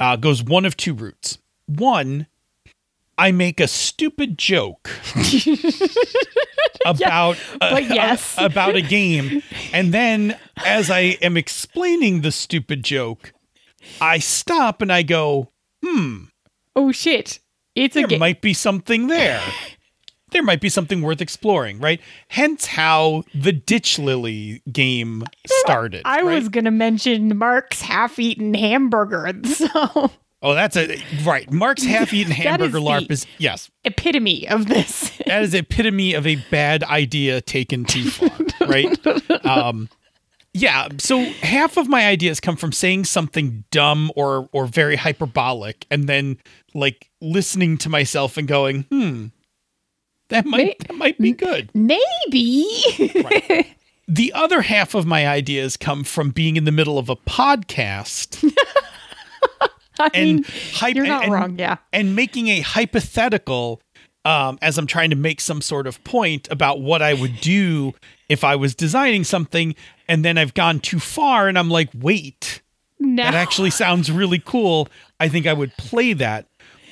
uh, 0.00 0.16
goes 0.16 0.42
one 0.42 0.64
of 0.64 0.76
two 0.76 0.94
routes. 0.94 1.38
One, 1.66 2.26
I 3.16 3.32
make 3.32 3.60
a 3.60 3.68
stupid 3.68 4.36
joke 4.36 4.90
about 6.86 7.38
but 7.60 7.84
yes. 7.84 8.34
about 8.38 8.74
a 8.74 8.82
game, 8.82 9.42
and 9.72 9.94
then 9.94 10.36
as 10.64 10.90
I 10.90 11.16
am 11.22 11.36
explaining 11.36 12.20
the 12.20 12.32
stupid 12.32 12.82
joke, 12.82 13.32
I 14.00 14.18
stop 14.18 14.82
and 14.82 14.92
I 14.92 15.02
go, 15.02 15.50
"Hmm, 15.84 16.24
oh 16.76 16.92
shit. 16.92 17.40
It's 17.74 17.96
a 17.96 18.06
there 18.06 18.18
might 18.18 18.40
be 18.40 18.54
something 18.54 19.08
there. 19.08 19.42
there 20.30 20.42
might 20.42 20.60
be 20.60 20.68
something 20.68 21.02
worth 21.02 21.20
exploring, 21.20 21.78
right? 21.78 22.00
Hence 22.28 22.66
how 22.66 23.24
the 23.34 23.52
Ditch 23.52 23.98
Lily 23.98 24.62
game 24.70 25.24
started. 25.46 26.02
I 26.04 26.22
right? 26.22 26.24
was 26.24 26.48
going 26.48 26.64
to 26.64 26.70
mention 26.70 27.36
Mark's 27.38 27.80
half-eaten 27.80 28.54
hamburger. 28.54 29.32
So 29.44 30.10
Oh, 30.42 30.52
that's 30.52 30.76
a 30.76 31.02
right. 31.24 31.50
Mark's 31.50 31.84
half-eaten 31.84 32.30
That 32.30 32.38
is 32.38 32.44
hamburger 32.44 32.78
LARP 32.78 33.10
is 33.10 33.26
yes. 33.38 33.70
epitome 33.84 34.46
of 34.46 34.66
this. 34.66 35.10
That 35.26 35.42
is 35.42 35.54
epitome 35.54 36.12
of 36.12 36.26
a 36.26 36.36
bad 36.50 36.82
idea 36.84 37.40
taken 37.40 37.86
too 37.86 38.10
far, 38.10 38.30
right? 38.68 39.46
Um, 39.46 39.88
yeah. 40.54 40.88
So 40.98 41.20
half 41.42 41.76
of 41.76 41.88
my 41.88 42.06
ideas 42.06 42.40
come 42.40 42.56
from 42.56 42.72
saying 42.72 43.04
something 43.04 43.64
dumb 43.70 44.10
or 44.16 44.48
or 44.52 44.66
very 44.66 44.96
hyperbolic, 44.96 45.84
and 45.90 46.08
then 46.08 46.38
like 46.74 47.10
listening 47.20 47.76
to 47.78 47.88
myself 47.88 48.36
and 48.36 48.48
going, 48.48 48.84
"Hmm, 48.84 49.26
that 50.30 50.46
might 50.46 50.78
that 50.88 50.94
might 50.94 51.18
be 51.18 51.32
good." 51.32 51.70
Maybe. 51.74 52.66
The 54.06 54.34
other 54.34 54.60
half 54.60 54.94
of 54.94 55.06
my 55.06 55.26
ideas 55.26 55.78
come 55.78 56.04
from 56.04 56.28
being 56.28 56.56
in 56.56 56.64
the 56.64 56.72
middle 56.72 56.98
of 56.98 57.08
a 57.08 57.16
podcast 57.16 58.44
I 59.98 60.10
and 60.12 60.34
mean, 60.34 60.44
hype 60.74 60.94
you're 60.94 61.06
not 61.06 61.24
and- 61.24 61.32
wrong. 61.32 61.58
Yeah. 61.58 61.76
and 61.90 62.14
making 62.14 62.48
a 62.48 62.60
hypothetical 62.60 63.80
um, 64.26 64.58
as 64.60 64.76
I'm 64.76 64.86
trying 64.86 65.08
to 65.10 65.16
make 65.16 65.40
some 65.40 65.62
sort 65.62 65.86
of 65.86 66.02
point 66.04 66.48
about 66.50 66.80
what 66.82 67.00
I 67.00 67.14
would 67.14 67.40
do 67.40 67.94
if 68.28 68.42
I 68.44 68.56
was 68.56 68.74
designing 68.74 69.22
something, 69.24 69.74
and 70.08 70.24
then 70.24 70.38
I've 70.38 70.54
gone 70.54 70.80
too 70.80 70.98
far, 71.00 71.48
and 71.48 71.58
I'm 71.58 71.70
like, 71.70 71.90
wait, 71.94 72.62
No. 72.98 73.22
that 73.22 73.34
actually 73.34 73.70
sounds 73.70 74.10
really 74.10 74.38
cool. 74.44 74.88
I 75.20 75.28
think 75.28 75.46
I 75.46 75.52
would 75.52 75.76
play 75.76 76.12
that, 76.14 76.46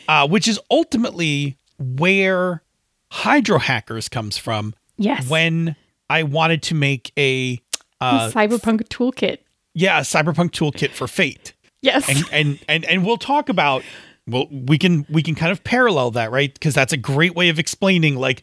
uh, 0.08 0.26
which 0.28 0.48
is 0.48 0.58
ultimately 0.70 1.56
where 1.78 2.62
Hydro 3.10 3.58
Hackers 3.58 4.08
comes 4.08 4.36
from. 4.38 4.74
yes. 4.96 5.28
When 5.28 5.76
I 6.08 6.22
wanted 6.24 6.62
to 6.64 6.74
make 6.74 7.12
a 7.18 7.60
uh, 8.00 8.30
Cyberpunk 8.30 8.88
toolkit. 8.88 9.38
yeah 9.74 9.98
a 9.98 10.02
cyberpunk 10.02 10.50
toolkit 10.50 10.90
for 10.90 11.06
Fate. 11.08 11.54
Yes. 11.80 12.08
and 12.08 12.24
and 12.32 12.58
and 12.68 12.84
and 12.84 13.04
we'll 13.06 13.16
talk 13.16 13.48
about 13.48 13.82
well 14.26 14.46
we 14.50 14.76
can 14.78 15.04
we 15.08 15.22
can 15.22 15.34
kind 15.34 15.50
of 15.52 15.64
parallel 15.64 16.10
that 16.12 16.30
right 16.30 16.52
because 16.52 16.74
that's 16.74 16.92
a 16.92 16.96
great 16.96 17.34
way 17.34 17.48
of 17.48 17.58
explaining 17.58 18.14
like 18.16 18.42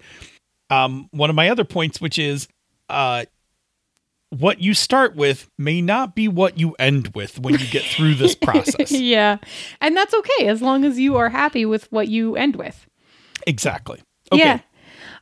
um 0.70 1.08
one 1.12 1.30
of 1.30 1.36
my 1.38 1.50
other 1.50 1.64
points 1.64 2.02
which 2.02 2.18
is 2.20 2.48
uh 2.90 3.24
what 4.32 4.62
you 4.62 4.74
start 4.74 5.16
with 5.16 5.50
may 5.58 5.82
not 5.82 6.16
be 6.16 6.28
what 6.28 6.60
you 6.60 6.76
end 6.78 7.10
with 7.16 7.40
when 7.40 7.56
you 7.56 7.66
get 7.68 7.84
through 7.84 8.14
this 8.16 8.36
process 8.48 8.92
yeah. 8.92 9.38
And 9.82 9.98
that's 9.98 10.14
okay 10.14 10.48
as 10.48 10.62
long 10.62 10.86
as 10.86 11.00
you 11.00 11.18
are 11.18 11.30
happy 11.30 11.66
with 11.66 11.92
what 11.92 12.08
you 12.10 12.36
end 12.36 12.56
with. 12.56 12.86
exactly 13.48 14.02
okay 14.32 14.40
Yeah. 14.44 14.60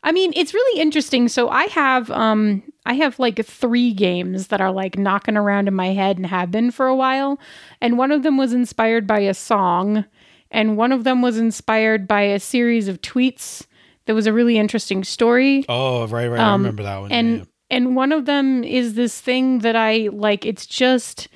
I 0.04 0.12
mean, 0.12 0.32
it's 0.36 0.54
really 0.54 0.80
interesting. 0.80 1.28
So 1.28 1.50
I 1.50 1.64
have 1.68 2.12
um 2.12 2.62
I 2.86 2.94
have 2.94 3.18
like 3.20 3.44
three 3.46 3.94
games 3.94 4.48
that 4.48 4.62
are 4.62 4.72
like 4.72 4.98
knocking 4.98 5.36
around 5.36 5.68
in 5.68 5.74
my 5.74 5.88
head 5.88 6.18
and 6.18 6.26
have 6.28 6.52
been 6.52 6.70
for 6.72 6.86
a 6.88 6.96
while. 6.96 7.40
And 7.82 7.98
one 7.98 8.12
of 8.12 8.22
them 8.24 8.38
was 8.38 8.54
inspired 8.54 9.08
by 9.08 9.20
a 9.20 9.34
song, 9.34 10.06
and 10.52 10.78
one 10.78 10.92
of 10.92 11.04
them 11.04 11.22
was 11.22 11.38
inspired 11.38 12.08
by 12.08 12.22
a 12.22 12.40
series 12.40 12.88
of 12.88 13.02
tweets 13.02 13.66
that 14.06 14.14
was 14.14 14.28
a 14.28 14.34
really 14.34 14.58
interesting 14.58 15.04
story. 15.04 15.66
oh 15.68 16.06
right 16.08 16.28
right 16.28 16.40
i 16.40 16.52
remember 16.54 16.84
that 16.84 16.98
one 17.00 17.12
Um, 17.12 17.18
and 17.18 17.38
yeah. 17.40 17.44
And 17.70 17.96
one 17.96 18.12
of 18.12 18.26
them 18.26 18.64
is 18.64 18.94
this 18.94 19.20
thing 19.20 19.60
that 19.60 19.76
I 19.76 20.10
like 20.12 20.46
it's 20.46 20.66
just 20.66 21.28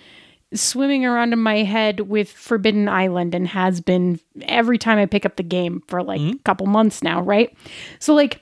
swimming 0.53 1.05
around 1.05 1.33
in 1.33 1.39
my 1.39 1.63
head 1.63 2.01
with 2.01 2.29
Forbidden 2.29 2.89
Island 2.89 3.33
and 3.33 3.47
has 3.47 3.79
been 3.79 4.19
every 4.43 4.77
time 4.77 4.97
I 4.97 5.05
pick 5.05 5.25
up 5.25 5.37
the 5.37 5.43
game 5.43 5.81
for 5.87 6.03
like 6.03 6.19
a 6.19 6.37
couple 6.39 6.67
months 6.67 7.01
now, 7.01 7.21
right? 7.21 7.55
So 7.99 8.13
like 8.13 8.41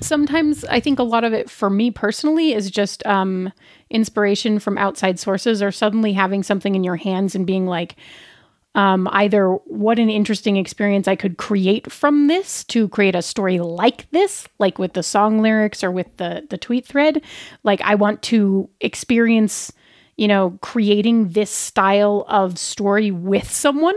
sometimes 0.00 0.64
I 0.64 0.80
think 0.80 0.98
a 0.98 1.04
lot 1.04 1.24
of 1.24 1.32
it 1.32 1.48
for 1.48 1.70
me 1.70 1.90
personally 1.90 2.52
is 2.52 2.70
just 2.70 3.04
um 3.06 3.52
inspiration 3.90 4.58
from 4.58 4.78
outside 4.78 5.18
sources 5.18 5.62
or 5.62 5.72
suddenly 5.72 6.12
having 6.12 6.42
something 6.42 6.74
in 6.74 6.84
your 6.84 6.96
hands 6.96 7.34
and 7.34 7.46
being 7.46 7.66
like 7.66 7.96
um, 8.74 9.08
either 9.12 9.50
what 9.66 9.98
an 9.98 10.10
interesting 10.10 10.56
experience 10.56 11.08
I 11.08 11.16
could 11.16 11.38
create 11.38 11.90
from 11.90 12.28
this 12.28 12.62
to 12.64 12.88
create 12.88 13.16
a 13.16 13.22
story 13.22 13.58
like 13.58 14.08
this, 14.10 14.46
like 14.58 14.78
with 14.78 14.92
the 14.92 15.02
song 15.02 15.42
lyrics 15.42 15.82
or 15.82 15.90
with 15.90 16.16
the 16.18 16.46
the 16.48 16.58
tweet 16.58 16.86
thread. 16.86 17.22
Like 17.64 17.80
I 17.80 17.96
want 17.96 18.22
to 18.24 18.68
experience, 18.80 19.72
you 20.16 20.28
know, 20.28 20.56
creating 20.60 21.30
this 21.30 21.50
style 21.50 22.24
of 22.28 22.58
story 22.58 23.10
with 23.10 23.50
someone. 23.50 23.96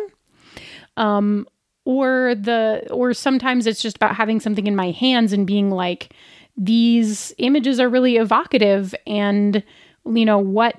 Um, 0.97 1.47
or 1.85 2.33
the 2.35 2.87
or 2.91 3.13
sometimes 3.13 3.67
it's 3.67 3.81
just 3.81 3.97
about 3.97 4.15
having 4.15 4.39
something 4.39 4.67
in 4.67 4.75
my 4.75 4.91
hands 4.91 5.33
and 5.33 5.45
being 5.45 5.69
like, 5.69 6.15
these 6.55 7.33
images 7.37 7.79
are 7.79 7.89
really 7.89 8.17
evocative 8.17 8.95
and 9.05 9.63
you 10.05 10.25
know 10.25 10.39
what 10.39 10.75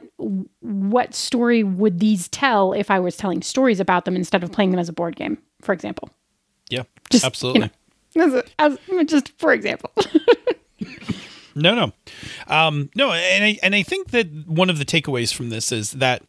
what 0.61 1.15
story 1.15 1.63
would 1.63 2.01
these 2.01 2.29
tell 2.29 2.73
if 2.73 2.91
I 2.91 3.01
was 3.01 3.17
telling 3.17 3.43
stories 3.43 3.81
about 3.81 4.05
them 4.05 4.17
instead 4.17 4.43
of 4.45 4.53
playing 4.53 4.71
them 4.71 4.81
as 4.81 4.89
a 4.89 4.93
board 4.93 5.17
game, 5.17 5.39
for 5.63 5.73
example? 5.73 6.11
yeah 6.71 6.85
Just, 7.11 7.25
absolutely 7.25 7.71
you 8.15 8.27
know, 8.27 8.43
as, 8.59 8.79
as 8.89 9.07
just 9.07 9.39
for 9.39 9.53
example. 9.53 9.91
No, 11.57 11.75
no, 11.75 11.93
um, 12.49 12.91
no, 12.97 13.13
and 13.13 13.45
I 13.45 13.59
and 13.63 13.75
I 13.75 13.83
think 13.83 14.11
that 14.11 14.27
one 14.47 14.71
of 14.71 14.79
the 14.79 14.85
takeaways 14.85 15.33
from 15.33 15.51
this 15.51 15.71
is 15.71 15.93
that 15.93 16.23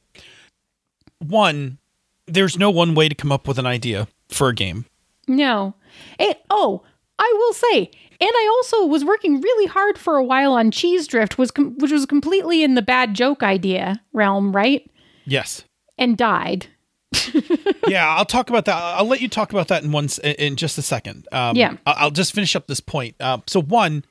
one, 1.20 1.80
there's 2.28 2.60
no 2.60 2.70
one 2.70 2.94
way 2.94 3.10
to 3.10 3.16
come 3.16 3.32
up 3.32 3.48
with 3.48 3.58
an 3.58 3.66
idea 3.66 4.08
for 4.30 4.50
a 4.50 4.56
game. 4.56 4.86
no. 5.28 5.74
And, 6.20 6.36
oh, 6.50 6.84
I 7.18 7.34
will 7.38 7.54
say, 7.54 7.92
and 8.20 8.30
I 8.34 8.54
also 8.58 8.86
was 8.86 9.04
working 9.06 9.42
really 9.42 9.66
hard 9.68 9.98
for 9.98 10.16
a 10.18 10.24
while 10.24 10.54
on 10.54 10.72
Cheese 10.72 11.08
Drift, 11.08 11.38
was 11.38 11.52
com- 11.52 11.78
which 11.78 11.92
was 11.92 12.06
completely 12.06 12.64
in 12.64 12.76
the 12.76 12.82
bad 12.82 13.14
joke 13.14 13.44
idea 13.44 14.02
realm, 14.14 14.56
right? 14.56 14.90
Yes, 15.26 15.64
And 15.98 16.18
died. 16.18 16.68
yeah, 17.88 18.08
I'll 18.16 18.26
talk 18.26 18.50
about 18.50 18.66
that. 18.66 18.76
I'll 18.76 19.08
let 19.08 19.22
you 19.22 19.28
talk 19.30 19.52
about 19.52 19.70
that 19.70 19.84
in 19.84 19.92
one 19.92 20.06
s- 20.06 20.20
in 20.20 20.56
just 20.56 20.78
a 20.78 20.82
second. 20.82 21.28
Um, 21.32 21.56
Yeah. 21.56 21.78
I'll 21.86 22.12
just 22.12 22.34
finish 22.34 22.56
up 22.56 22.68
this 22.68 22.80
point. 22.82 23.16
Uh, 23.20 23.40
so 23.48 23.62
one, 23.62 24.04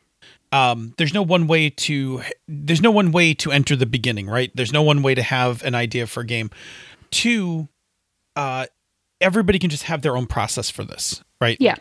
um, 0.53 0.95
there's 0.97 1.13
no 1.15 1.23
one 1.23 1.47
way 1.47 1.71
to 1.71 2.23
there's 2.49 2.81
no 2.81 2.91
one 2.91 3.13
way 3.13 3.35
to 3.35 3.53
enter 3.53 3.77
the 3.77 3.87
beginning, 3.87 4.27
right? 4.27 4.51
There's 4.55 4.73
no 4.73 4.83
one 4.83 5.03
way 5.03 5.15
to 5.15 5.23
have 5.23 5.63
an 5.65 5.75
idea 5.75 6.07
for 6.07 6.21
a 6.21 6.27
game. 6.27 6.51
Two, 7.11 7.69
uh, 8.37 8.67
everybody 9.21 9.59
can 9.59 9.71
just 9.71 9.85
have 9.85 10.03
their 10.03 10.17
own 10.17 10.27
process 10.27 10.71
for 10.71 10.85
this, 10.85 11.23
right? 11.41 11.57
Yeah. 11.61 11.77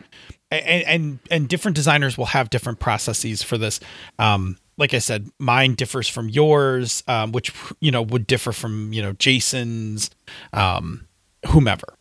And 0.54 0.84
and 0.86 1.18
and 1.30 1.48
different 1.48 1.74
designers 1.76 2.16
will 2.18 2.26
have 2.26 2.50
different 2.50 2.80
processes 2.80 3.42
for 3.42 3.58
this. 3.58 3.80
Um, 4.18 4.58
like 4.76 4.92
I 4.92 4.98
said, 4.98 5.28
mine 5.38 5.74
differs 5.74 6.08
from 6.08 6.28
yours, 6.28 7.02
um, 7.06 7.32
which 7.32 7.52
you 7.80 7.90
know 7.90 8.02
would 8.02 8.26
differ 8.26 8.52
from 8.52 8.92
you 8.92 9.02
know 9.02 9.12
Jason's, 9.14 10.10
um, 10.52 11.06
whomever. 11.48 11.94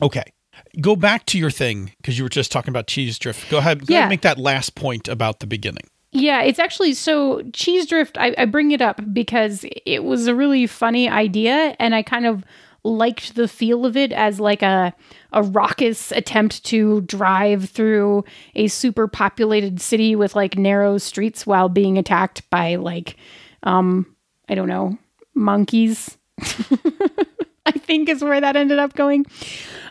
Okay, 0.00 0.24
go 0.80 0.96
back 0.96 1.26
to 1.26 1.38
your 1.38 1.50
thing 1.50 1.92
because 1.98 2.18
you 2.18 2.24
were 2.24 2.30
just 2.30 2.50
talking 2.52 2.70
about 2.70 2.86
cheese 2.86 3.18
drift. 3.18 3.50
Go 3.50 3.58
ahead, 3.58 3.80
go 3.80 3.84
ahead 3.84 3.90
Yeah. 3.90 4.00
and 4.02 4.10
make 4.10 4.22
that 4.22 4.38
last 4.38 4.74
point 4.74 5.08
about 5.08 5.40
the 5.40 5.46
beginning. 5.46 5.84
Yeah, 6.14 6.42
it's 6.42 6.58
actually 6.58 6.92
so 6.92 7.40
Cheese 7.54 7.86
Drift. 7.86 8.18
I, 8.18 8.34
I 8.36 8.44
bring 8.44 8.70
it 8.72 8.82
up 8.82 9.00
because 9.14 9.64
it 9.86 10.04
was 10.04 10.26
a 10.26 10.34
really 10.34 10.66
funny 10.66 11.08
idea, 11.08 11.74
and 11.78 11.94
I 11.94 12.02
kind 12.02 12.26
of 12.26 12.44
liked 12.84 13.34
the 13.36 13.46
feel 13.46 13.86
of 13.86 13.96
it 13.96 14.12
as 14.12 14.40
like 14.40 14.62
a 14.62 14.92
a 15.32 15.42
raucous 15.42 16.10
attempt 16.12 16.64
to 16.64 17.00
drive 17.02 17.70
through 17.70 18.24
a 18.54 18.66
super 18.68 19.06
populated 19.06 19.80
city 19.80 20.16
with 20.16 20.34
like 20.34 20.58
narrow 20.58 20.98
streets 20.98 21.46
while 21.46 21.68
being 21.68 21.96
attacked 21.96 22.48
by 22.50 22.74
like 22.76 23.16
um 23.62 24.06
I 24.48 24.54
don't 24.54 24.68
know 24.68 24.98
monkeys. 25.34 26.18
I 27.64 27.72
think 27.72 28.08
is 28.08 28.22
where 28.22 28.40
that 28.40 28.56
ended 28.56 28.78
up 28.78 28.94
going. 28.94 29.24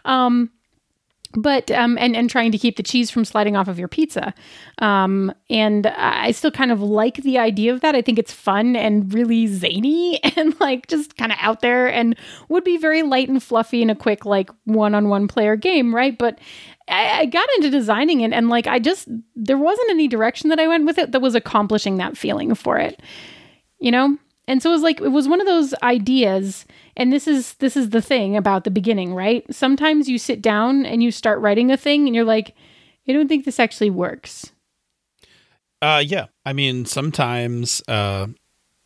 Um, 0.06 0.52
but 1.36 1.70
um 1.72 1.98
and 1.98 2.16
and 2.16 2.30
trying 2.30 2.52
to 2.52 2.58
keep 2.58 2.78
the 2.78 2.84
cheese 2.84 3.10
from 3.10 3.26
sliding 3.26 3.56
off 3.56 3.68
of 3.68 3.80
your 3.80 3.88
pizza. 3.88 4.34
Um 4.80 5.34
and 5.50 5.88
i 5.88 6.32
still 6.32 6.52
kind 6.52 6.72
of 6.72 6.82
like 6.82 7.18
the 7.18 7.38
idea 7.38 7.74
of 7.74 7.82
that. 7.82 7.96
I 7.96 8.02
think 8.02 8.20
it's 8.20 8.34
fun 8.34 8.76
and 8.76 9.14
really 9.14 9.48
zany 9.48 10.20
and 10.36 10.60
like 10.60 10.88
just 10.88 11.18
kind 11.18 11.32
of 11.32 11.38
out 11.42 11.62
there 11.62 11.88
and 11.88 12.16
would 12.50 12.64
be 12.64 12.78
very 12.78 13.04
light 13.04 13.30
and 13.30 13.42
fluffy 13.42 13.82
in 13.82 13.90
a 13.90 13.96
quick 13.96 14.26
like 14.26 14.50
one-on-one 14.66 15.28
player 15.28 15.56
game 15.56 15.94
right? 15.94 16.18
But 16.18 16.40
I, 16.88 17.20
I 17.20 17.26
got 17.26 17.48
into 17.58 17.70
designing 17.70 18.22
it 18.22 18.34
and 18.34 18.50
like 18.50 18.66
i 18.68 18.80
just 18.80 19.08
there 19.36 19.58
wasn't 19.58 19.92
any 19.92 20.08
direction 20.08 20.50
that 20.50 20.60
i 20.60 20.68
went 20.68 20.86
with 20.86 20.98
it 20.98 21.12
that 21.12 21.22
was 21.22 21.36
accomplishing 21.36 21.98
that 21.98 22.18
feeling 22.18 22.56
for 22.56 22.80
it 22.80 23.02
you 23.82 23.92
know? 23.92 24.18
And 24.48 24.64
so 24.64 24.70
it 24.70 24.74
was 24.74 24.82
like 24.82 25.02
it 25.02 25.10
was 25.10 25.28
one 25.28 25.42
of 25.42 25.48
those 25.48 25.74
ideas 25.84 26.66
and 26.98 27.12
this 27.12 27.28
is 27.28 27.56
this 27.56 27.78
is 27.78 27.90
the 27.90 28.02
thing 28.02 28.36
about 28.38 28.64
the 28.64 28.72
beginning, 28.72 29.14
right? 29.14 29.44
Sometimes 29.54 30.10
you 30.10 30.18
sit 30.18 30.42
down 30.42 30.86
and 30.86 31.02
you 31.02 31.12
start 31.12 31.40
writing 31.40 31.72
a 31.72 31.78
thing 31.78 32.08
and 32.08 32.16
you're 32.16 32.26
like, 32.26 32.56
I 33.08 33.14
don't 33.14 33.28
think 33.28 33.46
this 33.46 33.60
actually 33.60 33.90
works. 33.90 34.52
Uh 35.82 36.04
yeah. 36.06 36.28
I 36.46 36.54
mean, 36.54 36.86
sometimes 36.86 37.82
uh 37.88 38.28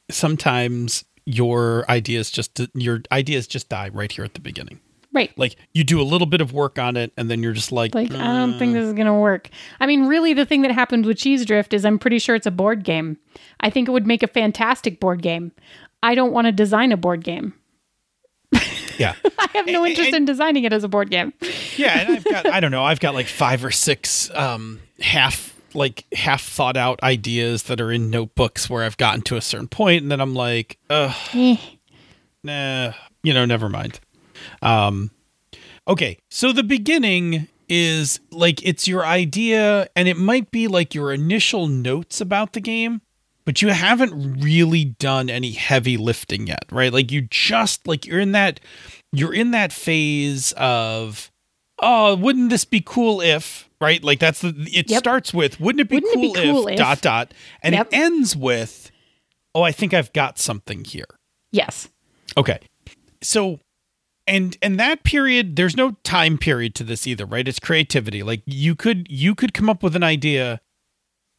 sometimes 0.09 1.05
your 1.25 1.85
ideas 1.89 2.29
just 2.29 2.62
your 2.74 3.01
ideas 3.12 3.47
just 3.47 3.69
die 3.69 3.89
right 3.89 4.12
here 4.12 4.24
at 4.24 4.33
the 4.33 4.39
beginning. 4.39 4.79
Right. 5.12 5.35
Like 5.38 5.55
you 5.74 5.85
do 5.85 6.01
a 6.01 6.03
little 6.03 6.27
bit 6.27 6.41
of 6.41 6.51
work 6.51 6.77
on 6.77 6.97
it 6.97 7.13
and 7.15 7.31
then 7.31 7.41
you're 7.41 7.53
just 7.53 7.71
like 7.71 7.95
Like, 7.95 8.12
I 8.12 8.33
don't 8.33 8.59
think 8.59 8.74
this 8.74 8.85
is 8.85 8.93
going 8.93 9.07
to 9.07 9.13
work. 9.13 9.50
I 9.79 9.85
mean, 9.85 10.07
really, 10.07 10.33
the 10.33 10.45
thing 10.45 10.62
that 10.63 10.71
happened 10.71 11.05
with 11.05 11.17
Cheese 11.17 11.45
Drift 11.45 11.74
is 11.74 11.85
I'm 11.85 11.97
pretty 11.97 12.19
sure 12.19 12.35
it's 12.35 12.45
a 12.45 12.51
board 12.51 12.83
game. 12.83 13.17
I 13.62 13.69
think 13.69 13.88
it 13.88 13.91
would 13.91 14.05
make 14.05 14.24
a 14.24 14.27
fantastic 14.27 15.00
board 15.00 15.21
game. 15.21 15.53
I 16.03 16.15
don't 16.15 16.33
want 16.33 16.47
to 16.47 16.51
design 16.51 16.91
a 16.91 16.97
board 16.97 17.24
game. 17.24 17.53
Yeah. 18.97 19.15
I 19.39 19.47
have 19.53 19.65
no 19.67 19.83
And- 19.83 19.91
interest 19.91 20.07
and- 20.07 20.15
in 20.17 20.25
designing 20.25 20.63
it 20.63 20.73
as 20.73 20.83
a 20.83 20.87
board 20.87 21.09
game. 21.09 21.33
Yeah, 21.77 21.99
and 21.99 22.15
I've 22.17 22.23
got 22.23 22.47
I 22.47 22.59
don't 22.61 22.71
know, 22.71 22.85
I've 22.85 23.01
got 23.01 23.13
like 23.15 23.27
five 23.27 23.65
or 23.65 23.71
six 23.71 24.29
um 24.33 24.79
half 25.01 25.53
like 25.73 26.05
half 26.13 26.41
thought 26.41 26.77
out 26.77 27.03
ideas 27.03 27.63
that 27.63 27.81
are 27.81 27.91
in 27.91 28.09
notebooks 28.09 28.69
where 28.69 28.83
I've 28.85 28.95
gotten 28.95 29.21
to 29.23 29.35
a 29.35 29.41
certain 29.41 29.67
point 29.67 30.01
and 30.03 30.09
then 30.09 30.21
I'm 30.21 30.33
like, 30.33 30.77
uh 30.89 31.13
nah, 32.43 32.93
you 33.23 33.33
know, 33.33 33.45
never 33.45 33.69
mind. 33.69 33.99
Um 34.61 35.11
okay, 35.87 36.17
so 36.29 36.51
the 36.51 36.63
beginning 36.63 37.47
is 37.67 38.19
like 38.31 38.63
it's 38.65 38.87
your 38.87 39.05
idea 39.05 39.87
and 39.95 40.07
it 40.07 40.17
might 40.17 40.51
be 40.51 40.67
like 40.67 40.93
your 40.93 41.11
initial 41.11 41.67
notes 41.67 42.21
about 42.21 42.53
the 42.53 42.61
game, 42.61 43.01
but 43.45 43.61
you 43.61 43.69
haven't 43.69 44.41
really 44.41 44.85
done 44.85 45.29
any 45.29 45.51
heavy 45.51 45.97
lifting 45.97 46.47
yet, 46.47 46.65
right? 46.71 46.91
Like 46.91 47.11
you 47.11 47.21
just 47.29 47.87
like 47.87 48.05
you're 48.05 48.19
in 48.19 48.31
that 48.33 48.59
you're 49.11 49.33
in 49.33 49.51
that 49.51 49.71
phase 49.71 50.53
of 50.57 51.31
oh, 51.79 52.15
wouldn't 52.15 52.49
this 52.49 52.63
be 52.65 52.81
cool 52.85 53.19
if, 53.21 53.69
right? 53.81 54.03
Like 54.03 54.19
that's 54.19 54.41
the 54.41 54.49
it 54.73 54.89
Yep. 54.89 54.99
starts 54.99 55.33
with 55.33 55.59
wouldn't 55.59 55.81
it 55.81 55.89
be, 55.89 55.97
Wouldn't 55.97 56.13
it 56.13 56.15
cool, 56.15 56.33
be 56.33 56.41
cool 56.41 56.67
if, 56.67 56.73
if- 56.73 56.77
dot 56.79 57.01
dot 57.01 57.33
and 57.61 57.75
Yep. 57.75 57.87
it 57.87 57.93
ends 57.95 58.35
with 58.35 58.91
oh, 59.53 59.61
I 59.61 59.71
think 59.71 59.93
I've 59.93 60.11
got 60.11 60.37
something 60.37 60.83
here. 60.83 61.05
Yes. 61.51 61.87
Okay. 62.37 62.59
So 63.21 63.59
and 64.27 64.57
and 64.61 64.79
that 64.79 65.03
period 65.03 65.55
there's 65.55 65.77
no 65.77 65.91
time 66.03 66.37
period 66.37 66.73
to 66.75 66.83
this 66.83 67.05
either, 67.07 67.25
right? 67.25 67.47
It's 67.47 67.59
creativity. 67.59 68.23
Like 68.23 68.41
you 68.45 68.75
could 68.75 69.07
you 69.09 69.35
could 69.35 69.53
come 69.53 69.69
up 69.69 69.83
with 69.83 69.95
an 69.95 70.03
idea 70.03 70.59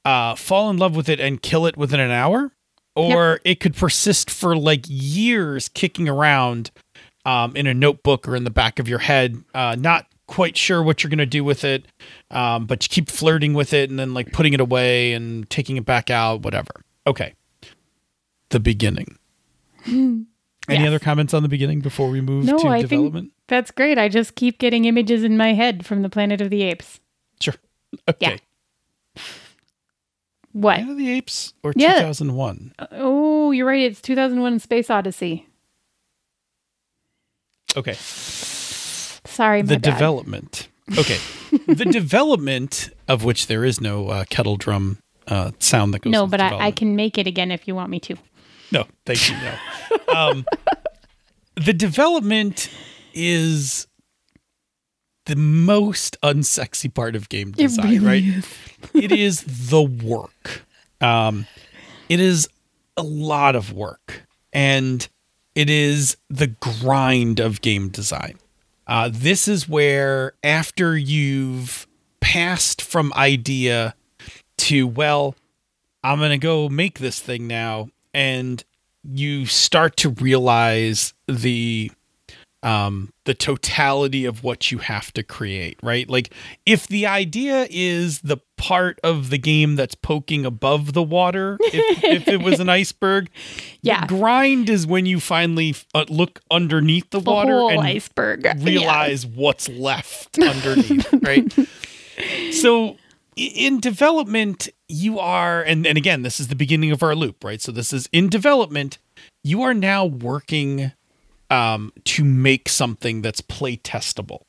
uh 0.06 0.34
fall 0.36 0.70
in 0.70 0.76
love 0.78 0.94
with 0.96 1.08
it 1.08 1.18
and 1.20 1.42
kill 1.42 1.66
it 1.66 1.76
within 1.76 2.00
an 2.00 2.10
hour 2.10 2.52
or 2.94 3.40
it 3.44 3.60
could 3.60 3.74
persist 3.76 4.30
for 4.30 4.56
like 4.56 4.84
years 4.88 5.68
kicking 5.68 6.08
around 6.08 6.70
um 7.24 7.54
in 7.56 7.66
a 7.66 7.74
notebook 7.74 8.26
or 8.28 8.34
in 8.36 8.44
the 8.44 8.50
back 8.50 8.78
of 8.78 8.88
your 8.88 9.00
head, 9.00 9.42
uh 9.54 9.74
not 9.78 10.06
quite 10.28 10.56
sure 10.56 10.82
what 10.82 11.02
you're 11.02 11.10
going 11.10 11.18
to 11.18 11.26
do 11.26 11.44
with 11.44 11.62
it. 11.64 11.86
Um 12.30 12.66
but 12.66 12.84
you 12.84 12.88
keep 12.88 13.08
flirting 13.10 13.52
with 13.54 13.72
it 13.72 13.90
and 13.90 13.98
then 13.98 14.14
like 14.14 14.32
putting 14.32 14.52
it 14.52 14.60
away 14.60 15.12
and 15.12 15.48
taking 15.50 15.76
it 15.76 15.84
back 15.84 16.08
out, 16.10 16.42
whatever. 16.42 16.70
Okay. 17.06 17.34
The 18.50 18.60
beginning. 18.60 19.18
Any 19.86 20.26
Yes. 20.80 20.88
other 20.88 20.98
comments 20.98 21.32
on 21.32 21.42
the 21.44 21.48
beginning 21.48 21.80
before 21.80 22.08
we 22.10 22.20
move 22.20 22.44
No, 22.44 22.58
to 22.58 22.66
I 22.68 22.80
development? 22.80 23.26
think 23.26 23.32
that's 23.46 23.70
great. 23.70 23.98
I 23.98 24.08
just 24.08 24.34
keep 24.34 24.58
getting 24.58 24.84
images 24.84 25.22
in 25.22 25.36
my 25.36 25.52
head 25.52 25.86
from 25.86 26.02
the 26.02 26.08
Planet 26.08 26.40
of 26.40 26.50
the 26.50 26.62
Apes. 26.62 26.98
Sure. 27.40 27.54
Okay. 28.08 28.38
What? 30.56 30.76
Planet 30.76 30.92
of 30.92 30.96
the 30.96 31.10
Apes 31.10 31.52
or 31.62 31.74
Yeah. 31.76 31.96
2001? 31.98 32.72
Oh, 32.92 33.50
you're 33.50 33.66
right. 33.66 33.82
It's 33.82 34.00
2001 34.00 34.58
Space 34.60 34.88
Odyssey. 34.88 35.46
Okay. 37.76 37.92
Sorry, 37.98 39.62
my 39.62 39.66
the 39.66 39.74
bad. 39.78 39.82
development. 39.92 40.68
Okay. 40.98 41.18
the 41.66 41.84
development 41.90 42.88
of 43.06 43.22
which 43.22 43.48
there 43.48 43.64
is 43.66 43.80
no 43.82 44.08
uh, 44.08 44.24
kettle 44.30 44.56
drum 44.56 44.98
uh, 45.28 45.50
sound 45.58 45.92
that 45.92 46.00
goes 46.00 46.12
No, 46.12 46.26
but 46.26 46.40
I, 46.40 46.68
I 46.68 46.70
can 46.70 46.96
make 46.96 47.18
it 47.18 47.26
again 47.26 47.50
if 47.50 47.68
you 47.68 47.74
want 47.74 47.90
me 47.90 48.00
to. 48.00 48.16
No, 48.72 48.86
thank 49.04 49.28
you. 49.28 49.36
No. 49.36 50.14
um, 50.14 50.46
the 51.56 51.74
development 51.74 52.70
is 53.12 53.86
the 55.26 55.36
most 55.36 56.20
unsexy 56.22 56.92
part 56.92 57.14
of 57.14 57.28
game 57.28 57.52
design, 57.52 58.02
right? 58.02 58.24
it 58.94 59.12
is 59.12 59.42
the 59.42 59.82
work. 59.82 60.62
Um, 61.00 61.46
it 62.08 62.20
is 62.20 62.48
a 62.96 63.02
lot 63.02 63.54
of 63.54 63.72
work, 63.72 64.22
and 64.52 65.06
it 65.54 65.68
is 65.68 66.16
the 66.30 66.48
grind 66.48 67.40
of 67.40 67.60
game 67.60 67.88
design. 67.88 68.38
Uh, 68.86 69.10
this 69.12 69.48
is 69.48 69.68
where, 69.68 70.32
after 70.42 70.96
you've 70.96 71.86
passed 72.20 72.80
from 72.80 73.12
idea 73.14 73.94
to, 74.58 74.86
well, 74.86 75.34
I'm 76.04 76.18
going 76.18 76.30
to 76.30 76.38
go 76.38 76.68
make 76.68 77.00
this 77.00 77.20
thing 77.20 77.46
now, 77.46 77.88
and 78.14 78.62
you 79.02 79.46
start 79.46 79.96
to 79.98 80.10
realize 80.10 81.14
the 81.26 81.90
um 82.66 83.12
the 83.24 83.34
totality 83.34 84.24
of 84.24 84.42
what 84.42 84.70
you 84.72 84.78
have 84.78 85.12
to 85.12 85.22
create 85.22 85.78
right 85.82 86.08
like 86.10 86.32
if 86.66 86.86
the 86.88 87.06
idea 87.06 87.66
is 87.70 88.20
the 88.20 88.38
part 88.56 88.98
of 89.04 89.30
the 89.30 89.38
game 89.38 89.76
that's 89.76 89.94
poking 89.94 90.44
above 90.44 90.92
the 90.94 91.02
water 91.02 91.58
if, 91.60 92.02
if 92.04 92.28
it 92.28 92.42
was 92.42 92.58
an 92.58 92.68
iceberg 92.80 93.28
Yeah. 93.82 94.00
the 94.00 94.06
grind 94.08 94.68
is 94.68 94.86
when 94.86 95.06
you 95.06 95.20
finally 95.20 95.74
uh, 95.94 96.06
look 96.08 96.40
underneath 96.50 97.10
the, 97.10 97.20
The 97.20 97.30
water 97.30 97.58
and 97.70 97.80
iceberg. 97.80 98.44
Yeah. 98.44 98.54
realize 98.60 99.24
what's 99.26 99.68
left 99.68 100.38
underneath, 100.42 101.12
right? 101.22 101.52
So 102.52 102.96
in 103.36 103.80
development, 103.80 104.68
you 104.88 105.18
are, 105.18 105.62
and, 105.62 105.86
and 105.86 105.98
again, 105.98 106.22
this 106.22 106.40
is 106.40 106.48
the 106.48 106.56
beginning 106.56 106.90
of 106.90 107.02
our 107.02 107.14
loop, 107.14 107.44
right? 107.44 107.60
So 107.60 107.70
this 107.70 107.92
is 107.92 108.08
in 108.12 108.28
development, 108.30 108.96
you 109.44 109.60
are 109.62 109.74
now 109.74 110.06
working 110.06 110.92
um, 111.50 111.92
to 112.04 112.24
make 112.24 112.68
something 112.68 113.22
that's 113.22 113.40
play 113.40 113.76
testable. 113.76 114.42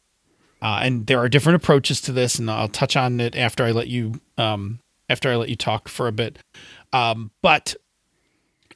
Uh, 0.62 0.80
and 0.82 1.06
there 1.06 1.20
are 1.20 1.30
different 1.30 1.56
approaches 1.56 2.02
to 2.02 2.12
this, 2.12 2.40
and 2.40 2.50
I'll 2.50 2.68
touch 2.68 2.96
on 2.96 3.20
it 3.20 3.36
after 3.36 3.64
I 3.64 3.72
let 3.72 3.88
you 3.88 4.20
um, 4.38 4.80
after 5.10 5.32
I 5.32 5.36
let 5.36 5.50
you 5.50 5.56
talk 5.56 5.88
for 5.88 6.08
a 6.08 6.12
bit. 6.12 6.40
Um, 6.92 7.32
but 7.42 7.76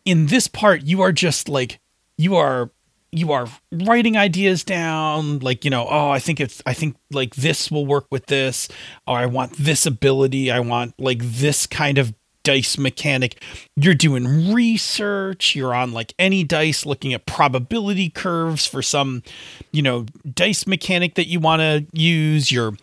in 0.05 0.27
this 0.27 0.47
part 0.47 0.83
you 0.83 1.01
are 1.01 1.11
just 1.11 1.49
like 1.49 1.79
you 2.17 2.35
are 2.35 2.71
you 3.11 3.31
are 3.31 3.47
writing 3.71 4.15
ideas 4.15 4.63
down 4.63 5.39
like 5.39 5.65
you 5.65 5.71
know 5.71 5.85
oh 5.89 6.09
i 6.09 6.19
think 6.19 6.39
it's 6.39 6.61
i 6.65 6.73
think 6.73 6.95
like 7.11 7.35
this 7.35 7.69
will 7.69 7.85
work 7.85 8.05
with 8.09 8.25
this 8.27 8.67
or 9.05 9.17
i 9.17 9.25
want 9.25 9.53
this 9.57 9.85
ability 9.85 10.49
i 10.49 10.59
want 10.59 10.93
like 10.99 11.19
this 11.21 11.67
kind 11.67 11.97
of 11.97 12.13
dice 12.43 12.77
mechanic. 12.77 13.41
You're 13.75 13.93
doing 13.93 14.53
research. 14.53 15.55
You're 15.55 15.73
on 15.73 15.91
like 15.91 16.15
AnyDice 16.17 16.85
looking 16.85 17.13
at 17.13 17.25
probability 17.25 18.09
curves 18.09 18.65
for 18.65 18.81
some 18.81 19.23
you 19.71 19.81
know 19.81 20.05
dice 20.33 20.67
mechanic 20.67 21.15
that 21.15 21.27
you 21.27 21.39
want 21.39 21.61
to 21.61 21.85
use. 21.93 22.51
You're 22.51 22.73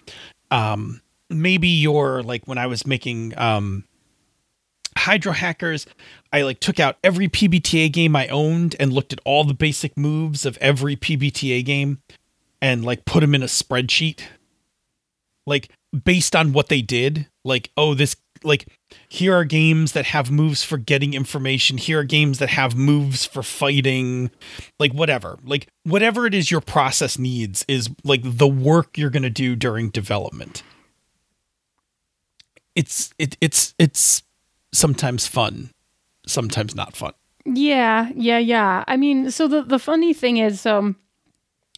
um 0.50 1.00
maybe 1.30 1.68
you're 1.68 2.22
like 2.22 2.46
when 2.46 2.56
i 2.56 2.66
was 2.66 2.86
making 2.86 3.36
um 3.36 3.84
Hydro 4.96 5.32
Hackers, 5.32 5.86
I 6.32 6.42
like 6.42 6.58
took 6.58 6.80
out 6.80 6.96
every 7.04 7.28
PBTA 7.28 7.92
game 7.92 8.16
I 8.16 8.26
owned 8.28 8.74
and 8.80 8.92
looked 8.92 9.12
at 9.12 9.20
all 9.24 9.44
the 9.44 9.54
basic 9.54 9.96
moves 9.96 10.44
of 10.44 10.58
every 10.60 10.96
PBTA 10.96 11.64
game 11.64 12.02
and 12.60 12.84
like 12.84 13.04
put 13.04 13.20
them 13.20 13.34
in 13.34 13.42
a 13.42 13.46
spreadsheet. 13.46 14.22
Like 15.46 15.70
based 16.04 16.34
on 16.34 16.52
what 16.52 16.68
they 16.68 16.82
did, 16.82 17.28
like 17.44 17.70
oh 17.76 17.94
this 17.94 18.16
like 18.42 18.66
here 19.08 19.34
are 19.34 19.44
games 19.44 19.92
that 19.92 20.06
have 20.06 20.30
moves 20.30 20.62
for 20.62 20.76
getting 20.76 21.14
information, 21.14 21.78
here 21.78 22.00
are 22.00 22.04
games 22.04 22.38
that 22.38 22.50
have 22.50 22.76
moves 22.76 23.24
for 23.24 23.42
fighting, 23.42 24.30
like 24.78 24.92
whatever. 24.92 25.38
Like 25.44 25.68
whatever 25.84 26.26
it 26.26 26.34
is 26.34 26.50
your 26.50 26.60
process 26.60 27.18
needs 27.18 27.64
is 27.68 27.88
like 28.04 28.20
the 28.22 28.46
work 28.46 28.98
you're 28.98 29.10
going 29.10 29.22
to 29.22 29.30
do 29.30 29.56
during 29.56 29.88
development. 29.88 30.62
It's 32.74 33.12
it 33.18 33.36
it's 33.40 33.74
it's 33.78 34.22
sometimes 34.72 35.26
fun, 35.26 35.70
sometimes 36.26 36.74
not 36.74 36.94
fun. 36.94 37.12
Yeah, 37.46 38.10
yeah, 38.14 38.38
yeah. 38.38 38.84
I 38.86 38.96
mean, 38.98 39.30
so 39.30 39.48
the 39.48 39.62
the 39.62 39.78
funny 39.78 40.12
thing 40.12 40.36
is, 40.36 40.66
um, 40.66 40.96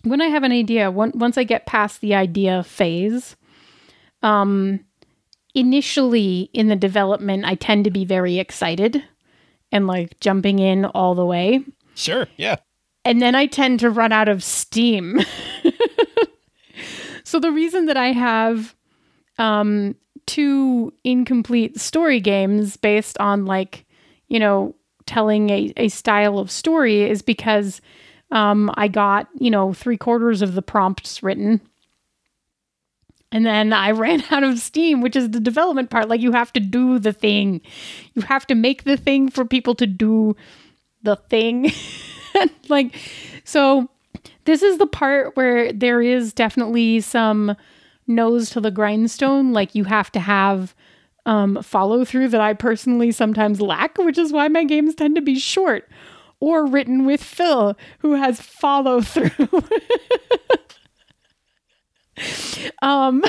when 0.02 0.20
I 0.20 0.26
have 0.26 0.42
an 0.42 0.52
idea, 0.52 0.90
one, 0.90 1.12
once 1.14 1.38
I 1.38 1.44
get 1.44 1.66
past 1.66 2.00
the 2.00 2.14
idea 2.14 2.64
phase, 2.64 3.36
um, 4.22 4.80
initially 5.54 6.50
in 6.52 6.68
the 6.68 6.76
development, 6.76 7.44
I 7.44 7.54
tend 7.54 7.84
to 7.84 7.90
be 7.90 8.04
very 8.04 8.38
excited 8.38 9.02
and 9.72 9.86
like 9.86 10.18
jumping 10.20 10.58
in 10.58 10.84
all 10.84 11.14
the 11.14 11.26
way, 11.26 11.64
Sure, 11.94 12.26
yeah. 12.36 12.56
and 13.04 13.20
then 13.20 13.34
I 13.34 13.46
tend 13.46 13.80
to 13.80 13.90
run 13.90 14.12
out 14.12 14.28
of 14.28 14.42
steam. 14.42 15.20
so 17.24 17.38
the 17.38 17.52
reason 17.52 17.86
that 17.86 17.96
I 17.96 18.12
have 18.12 18.74
um 19.38 19.94
two 20.26 20.92
incomplete 21.04 21.80
story 21.80 22.20
games 22.20 22.76
based 22.76 23.18
on 23.18 23.46
like 23.46 23.86
you 24.28 24.38
know 24.38 24.74
telling 25.06 25.50
a, 25.50 25.72
a 25.76 25.88
style 25.88 26.38
of 26.38 26.50
story 26.50 27.02
is 27.02 27.20
because 27.22 27.80
um, 28.30 28.70
I 28.74 28.86
got, 28.86 29.26
you 29.40 29.50
know, 29.50 29.72
three 29.72 29.96
quarters 29.96 30.40
of 30.40 30.54
the 30.54 30.62
prompts 30.62 31.20
written. 31.20 31.60
And 33.32 33.46
then 33.46 33.72
I 33.72 33.90
ran 33.92 34.22
out 34.30 34.44
of 34.44 34.58
steam, 34.58 35.00
which 35.00 35.16
is 35.16 35.30
the 35.30 35.40
development 35.40 35.90
part. 35.90 36.08
Like 36.08 36.20
you 36.20 36.32
have 36.32 36.52
to 36.54 36.60
do 36.60 36.98
the 36.98 37.12
thing. 37.12 37.60
You 38.14 38.22
have 38.22 38.46
to 38.48 38.54
make 38.54 38.84
the 38.84 38.96
thing 38.96 39.30
for 39.30 39.44
people 39.44 39.74
to 39.76 39.86
do 39.86 40.36
the 41.02 41.16
thing. 41.16 41.72
like, 42.68 42.94
so 43.44 43.88
this 44.44 44.62
is 44.62 44.78
the 44.78 44.86
part 44.86 45.36
where 45.36 45.72
there 45.72 46.02
is 46.02 46.32
definitely 46.32 47.00
some 47.00 47.56
nose 48.06 48.50
to 48.50 48.60
the 48.60 48.70
grindstone. 48.70 49.52
Like 49.52 49.74
you 49.74 49.84
have 49.84 50.10
to 50.12 50.20
have 50.20 50.74
um, 51.26 51.62
follow 51.62 52.04
through 52.04 52.28
that 52.28 52.40
I 52.40 52.54
personally 52.54 53.12
sometimes 53.12 53.60
lack, 53.60 53.98
which 53.98 54.18
is 54.18 54.32
why 54.32 54.48
my 54.48 54.64
games 54.64 54.94
tend 54.94 55.14
to 55.16 55.22
be 55.22 55.38
short 55.38 55.88
or 56.40 56.66
written 56.66 57.04
with 57.04 57.22
Phil, 57.22 57.76
who 57.98 58.14
has 58.14 58.40
follow 58.40 59.00
through. 59.00 59.30
um, 62.82 63.22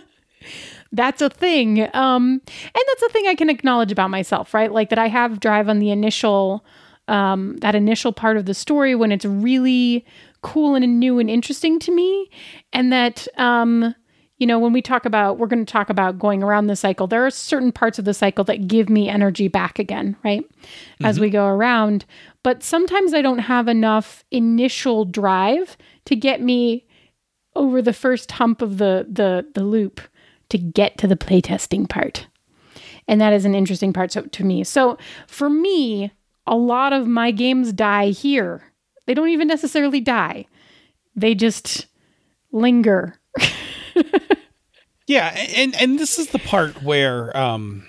that's 0.92 1.22
a 1.22 1.30
thing. 1.30 1.88
Um, 1.94 2.40
and 2.50 2.84
that's 2.86 3.02
a 3.02 3.08
thing 3.08 3.26
I 3.26 3.34
can 3.34 3.50
acknowledge 3.50 3.90
about 3.90 4.10
myself, 4.10 4.54
right? 4.54 4.70
Like 4.70 4.90
that 4.90 4.98
I 4.98 5.08
have 5.08 5.40
drive 5.40 5.68
on 5.68 5.78
the 5.78 5.90
initial, 5.90 6.64
um, 7.08 7.56
that 7.58 7.74
initial 7.74 8.12
part 8.12 8.36
of 8.36 8.46
the 8.46 8.54
story 8.54 8.94
when 8.94 9.10
it's 9.10 9.24
really 9.24 10.04
cool 10.42 10.74
and 10.74 11.00
new 11.00 11.18
and 11.18 11.30
interesting 11.30 11.78
to 11.80 11.92
me. 11.92 12.30
And 12.72 12.92
that, 12.92 13.26
um, 13.38 13.94
you 14.38 14.46
know, 14.46 14.58
when 14.58 14.72
we 14.72 14.82
talk 14.82 15.06
about, 15.06 15.38
we're 15.38 15.46
going 15.46 15.64
to 15.64 15.72
talk 15.72 15.88
about 15.88 16.18
going 16.18 16.42
around 16.42 16.66
the 16.66 16.76
cycle, 16.76 17.06
there 17.06 17.24
are 17.24 17.30
certain 17.30 17.72
parts 17.72 17.98
of 17.98 18.04
the 18.04 18.12
cycle 18.12 18.44
that 18.44 18.66
give 18.66 18.88
me 18.88 19.08
energy 19.08 19.48
back 19.48 19.78
again, 19.78 20.16
right? 20.24 20.42
Mm-hmm. 20.42 21.06
As 21.06 21.20
we 21.20 21.30
go 21.30 21.46
around. 21.46 22.04
But 22.42 22.62
sometimes 22.62 23.14
I 23.14 23.22
don't 23.22 23.38
have 23.38 23.68
enough 23.68 24.24
initial 24.30 25.04
drive 25.04 25.76
to 26.06 26.16
get 26.16 26.42
me 26.42 26.84
over 27.54 27.82
the 27.82 27.92
first 27.92 28.32
hump 28.32 28.62
of 28.62 28.78
the 28.78 29.06
the 29.10 29.46
the 29.54 29.64
loop 29.64 30.00
to 30.48 30.58
get 30.58 30.98
to 30.98 31.06
the 31.06 31.16
playtesting 31.16 31.88
part. 31.88 32.26
And 33.08 33.20
that 33.20 33.32
is 33.32 33.44
an 33.44 33.54
interesting 33.54 33.92
part 33.92 34.10
to, 34.10 34.22
to 34.22 34.44
me. 34.44 34.62
So 34.64 34.96
for 35.26 35.50
me, 35.50 36.12
a 36.46 36.56
lot 36.56 36.92
of 36.92 37.06
my 37.06 37.30
games 37.30 37.72
die 37.72 38.10
here. 38.10 38.62
They 39.06 39.14
don't 39.14 39.30
even 39.30 39.48
necessarily 39.48 40.00
die. 40.00 40.46
They 41.16 41.34
just 41.34 41.86
linger 42.52 43.18
yeah, 45.06 45.28
and 45.56 45.74
and 45.76 45.98
this 45.98 46.18
is 46.18 46.28
the 46.28 46.38
part 46.38 46.82
where 46.82 47.36
um 47.36 47.86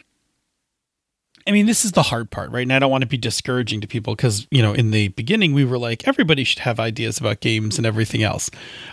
I 1.46 1.52
mean, 1.52 1.66
this 1.66 1.84
is 1.84 1.92
the 1.92 2.04
hard 2.04 2.32
part, 2.32 2.52
right? 2.52 2.62
And 2.62 2.72
I 2.72 2.80
don't 2.80 2.90
want 2.90 3.02
to 3.02 3.08
be 3.08 3.18
discouraging 3.18 3.82
to 3.82 3.88
people 3.88 4.16
because, 4.16 4.48
you 4.50 4.62
know, 4.62 4.72
in 4.72 4.92
the 4.92 5.10
beginning 5.10 5.54
we 5.54 5.66
were 5.66 5.78
like 5.78 6.08
everybody 6.08 6.44
should 6.44 6.60
have 6.60 6.80
ideas 6.80 7.18
about 7.18 7.42
games 7.42 7.78
and 7.78 7.86
everything 7.86 8.24
else. 8.24 8.50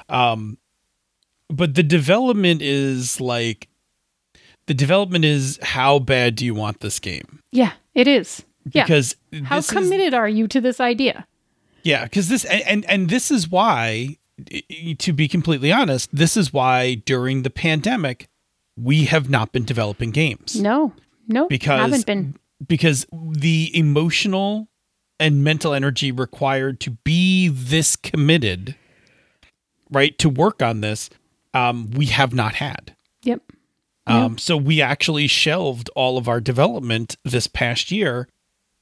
Um 0.09 0.59
but 1.51 1.75
the 1.75 1.83
development 1.83 2.63
is 2.63 3.21
like 3.21 3.69
the 4.67 4.75
development 4.75 5.25
is 5.25 5.59
how 5.63 5.99
bad 5.99 6.37
do 6.37 6.45
you 6.45 6.55
want 6.55 6.81
this 6.81 6.99
game? 6.99 7.41
Yeah, 7.53 7.73
it 7.95 8.07
is. 8.07 8.45
Because 8.65 9.17
yeah. 9.31 9.43
how 9.45 9.63
committed 9.63 10.09
is, 10.09 10.15
are 10.15 10.29
you 10.29 10.47
to 10.49 10.61
this 10.61 10.81
idea? 10.81 11.27
Yeah, 11.83 12.05
because 12.05 12.29
this 12.29 12.45
and, 12.45 12.63
and 12.63 12.85
and 12.87 13.11
this 13.11 13.31
is 13.31 13.49
why 13.49 14.17
to 14.99 15.13
be 15.13 15.29
completely 15.29 15.73
honest, 15.73 16.09
this 16.13 16.37
is 16.37 16.53
why 16.53 16.95
during 16.95 17.43
the 17.43 17.51
pandemic 17.51 18.29
we 18.77 19.07
have 19.07 19.29
not 19.29 19.53
been 19.53 19.65
developing 19.65 20.11
games. 20.11 20.61
No, 20.61 20.93
no, 21.27 21.49
because 21.49 21.81
haven't 21.81 22.07
been 22.07 22.37
because 22.67 23.07
the 23.13 23.71
emotional 23.75 24.69
and 25.19 25.43
mental 25.45 25.75
energy 25.75 26.13
required 26.13 26.81
to 26.81 26.91
be 26.91 27.49
this 27.49 27.97
committed, 27.97 28.77
right, 29.91 30.19
to 30.19 30.29
work 30.29 30.63
on 30.63 30.81
this, 30.81 31.11
um, 31.55 31.91
we 31.91 32.07
have 32.07 32.35
not 32.35 32.55
had. 32.57 32.95
Yep. 33.23 33.43
Um, 34.07 34.33
yep. 34.33 34.41
So 34.41 34.57
we 34.57 34.81
actually 34.81 35.27
shelved 35.27 35.91
all 35.95 36.19
of 36.19 36.29
our 36.29 36.41
development 36.41 37.17
this 37.25 37.47
past 37.47 37.91
year 37.91 38.29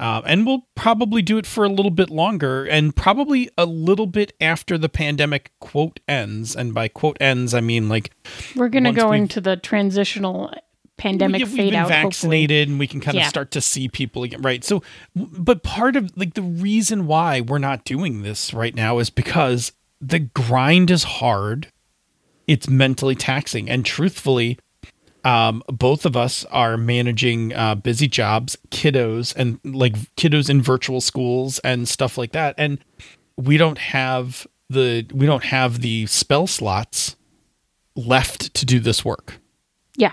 um, 0.01 0.23
and 0.27 0.47
we'll 0.47 0.67
probably 0.77 1.23
do 1.23 1.39
it 1.39 1.47
for 1.47 1.65
a 1.65 1.69
little 1.69 1.91
bit 1.91 2.09
longer 2.09 2.65
and 2.65 2.95
probably 2.95 3.51
a 3.59 3.67
little 3.67 4.07
bit 4.07 4.33
after 4.41 4.79
the 4.79 4.89
pandemic 4.89 5.51
quote 5.61 5.99
ends. 6.07 6.55
And 6.55 6.73
by 6.73 6.87
quote 6.89 7.17
ends, 7.21 7.53
I 7.53 7.61
mean 7.61 7.89
like 7.89 8.13
we're 8.55 8.69
going 8.69 8.85
to 8.85 8.93
go 8.93 9.11
into 9.11 9.41
the 9.41 9.57
transitional 9.57 10.55
pandemic 10.99 11.45
we, 11.47 11.57
fade 11.57 11.75
out. 11.75 11.89
Vaccinated, 11.89 12.69
hopefully. 12.69 12.73
and 12.73 12.79
we 12.79 12.87
can 12.87 13.01
kind 13.01 13.19
of 13.19 13.25
start 13.25 13.51
to 13.53 13.61
see 13.61 13.89
people 13.89 14.23
again, 14.23 14.41
right? 14.43 14.63
So, 14.63 14.85
but 15.17 15.65
part 15.65 15.97
of 15.97 16.17
like 16.17 16.35
the 16.35 16.43
reason 16.43 17.09
why 17.09 17.41
we're 17.41 17.59
not 17.59 17.85
doing 17.85 18.23
this 18.23 18.55
right 18.55 18.75
now 18.75 19.01
is 19.01 19.11
because 19.11 19.73
the 20.01 20.21
grind 20.21 20.93
is 20.93 21.03
hard. 21.03 21.73
It's 22.49 22.69
mentally 22.69 23.15
taxing, 23.15 23.71
and 23.71 23.85
truthfully, 23.85 24.59
um, 25.25 25.63
both 25.69 26.07
of 26.07 26.17
us 26.17 26.45
are 26.47 26.77
managing 26.77 27.53
uh, 27.53 27.75
busy 27.75 28.09
jobs, 28.09 28.57
kiddos, 28.71 29.37
and 29.37 29.61
like 29.65 29.95
kiddos 30.17 30.49
in 30.49 30.63
virtual 30.63 31.01
schools 31.01 31.59
and 31.61 31.89
stuff 31.89 32.17
like 32.17 32.33
that. 32.33 32.55
And 32.57 32.79
we 33.37 33.57
don't 33.57 33.79
have 33.79 34.47
the 34.71 35.07
we 35.13 35.27
don't 35.27 35.45
have 35.45 35.81
the 35.81 36.07
spell 36.07 36.47
slots 36.47 37.17
left 37.95 38.55
to 38.55 38.67
do 38.67 38.81
this 38.81 39.05
work. 39.05 39.39
Yeah, 39.97 40.13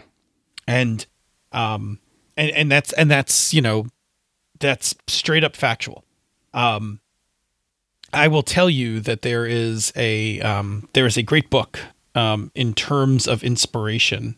and 0.68 1.06
um, 1.52 2.00
and 2.36 2.52
and 2.52 2.72
that's 2.72 2.92
and 2.94 3.10
that's 3.10 3.54
you 3.54 3.62
know 3.62 3.88
that's 4.60 4.96
straight 5.08 5.44
up 5.44 5.56
factual. 5.56 6.04
Um, 6.54 7.00
I 8.14 8.28
will 8.28 8.44
tell 8.44 8.70
you 8.70 9.00
that 9.02 9.22
there 9.22 9.46
is 9.46 9.92
a 9.96 10.42
um, 10.42 10.90
there 10.94 11.06
is 11.06 11.18
a 11.18 11.24
great 11.24 11.50
book 11.50 11.80
um, 12.16 12.52
in 12.56 12.74
terms 12.74 13.28
of 13.28 13.44
inspiration 13.44 14.38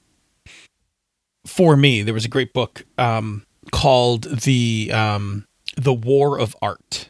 for 1.48 1.78
me, 1.78 2.04
there 2.04 2.14
was 2.14 2.26
a 2.26 2.30
great 2.30 2.54
book 2.54 2.86
um, 2.98 3.46
called 3.72 4.24
the 4.42 4.92
um, 4.94 5.48
the 5.76 5.94
War 5.94 6.38
of 6.40 6.56
Art. 6.62 7.10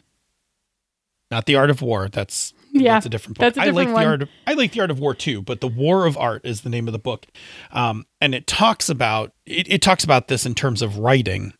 Not 1.30 1.46
the 1.46 1.56
Art 1.56 1.70
of 1.70 1.82
War. 1.82 2.08
That's 2.08 2.54
yeah, 2.72 2.94
that's 2.94 3.06
a 3.06 3.10
different 3.10 3.38
book. 3.38 3.48
A 3.48 3.50
different 3.50 3.68
I 3.68 3.72
like 3.72 3.88
one. 3.88 4.02
the 4.02 4.08
art. 4.08 4.22
Of, 4.22 4.28
I 4.46 4.54
like 4.54 4.72
the 4.72 4.80
Art 4.80 4.90
of 4.90 5.00
War 5.00 5.14
too, 5.14 5.42
but 5.42 5.60
the 5.60 5.68
War 5.68 6.06
of 6.06 6.16
Art 6.16 6.42
is 6.44 6.62
the 6.62 6.70
name 6.70 6.86
of 6.88 6.92
the 6.92 6.98
book, 6.98 7.26
um, 7.72 8.06
and 8.20 8.34
it 8.34 8.46
talks 8.46 8.88
about 8.88 9.32
it, 9.44 9.70
it 9.70 9.82
talks 9.82 10.04
about 10.04 10.28
this 10.28 10.46
in 10.46 10.54
terms 10.54 10.80
of 10.80 10.98
writing. 10.98 11.52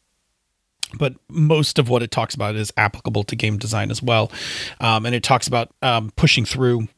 But 0.98 1.16
most 1.28 1.78
of 1.78 1.90
what 1.90 2.02
it 2.02 2.10
talks 2.10 2.34
about 2.34 2.56
is 2.56 2.72
applicable 2.78 3.24
to 3.24 3.36
game 3.36 3.58
design 3.58 3.90
as 3.90 4.02
well, 4.02 4.32
um, 4.80 5.04
and 5.04 5.14
it 5.14 5.22
talks 5.22 5.46
about 5.46 5.70
um, 5.82 6.12
pushing 6.16 6.46
through 6.46 6.88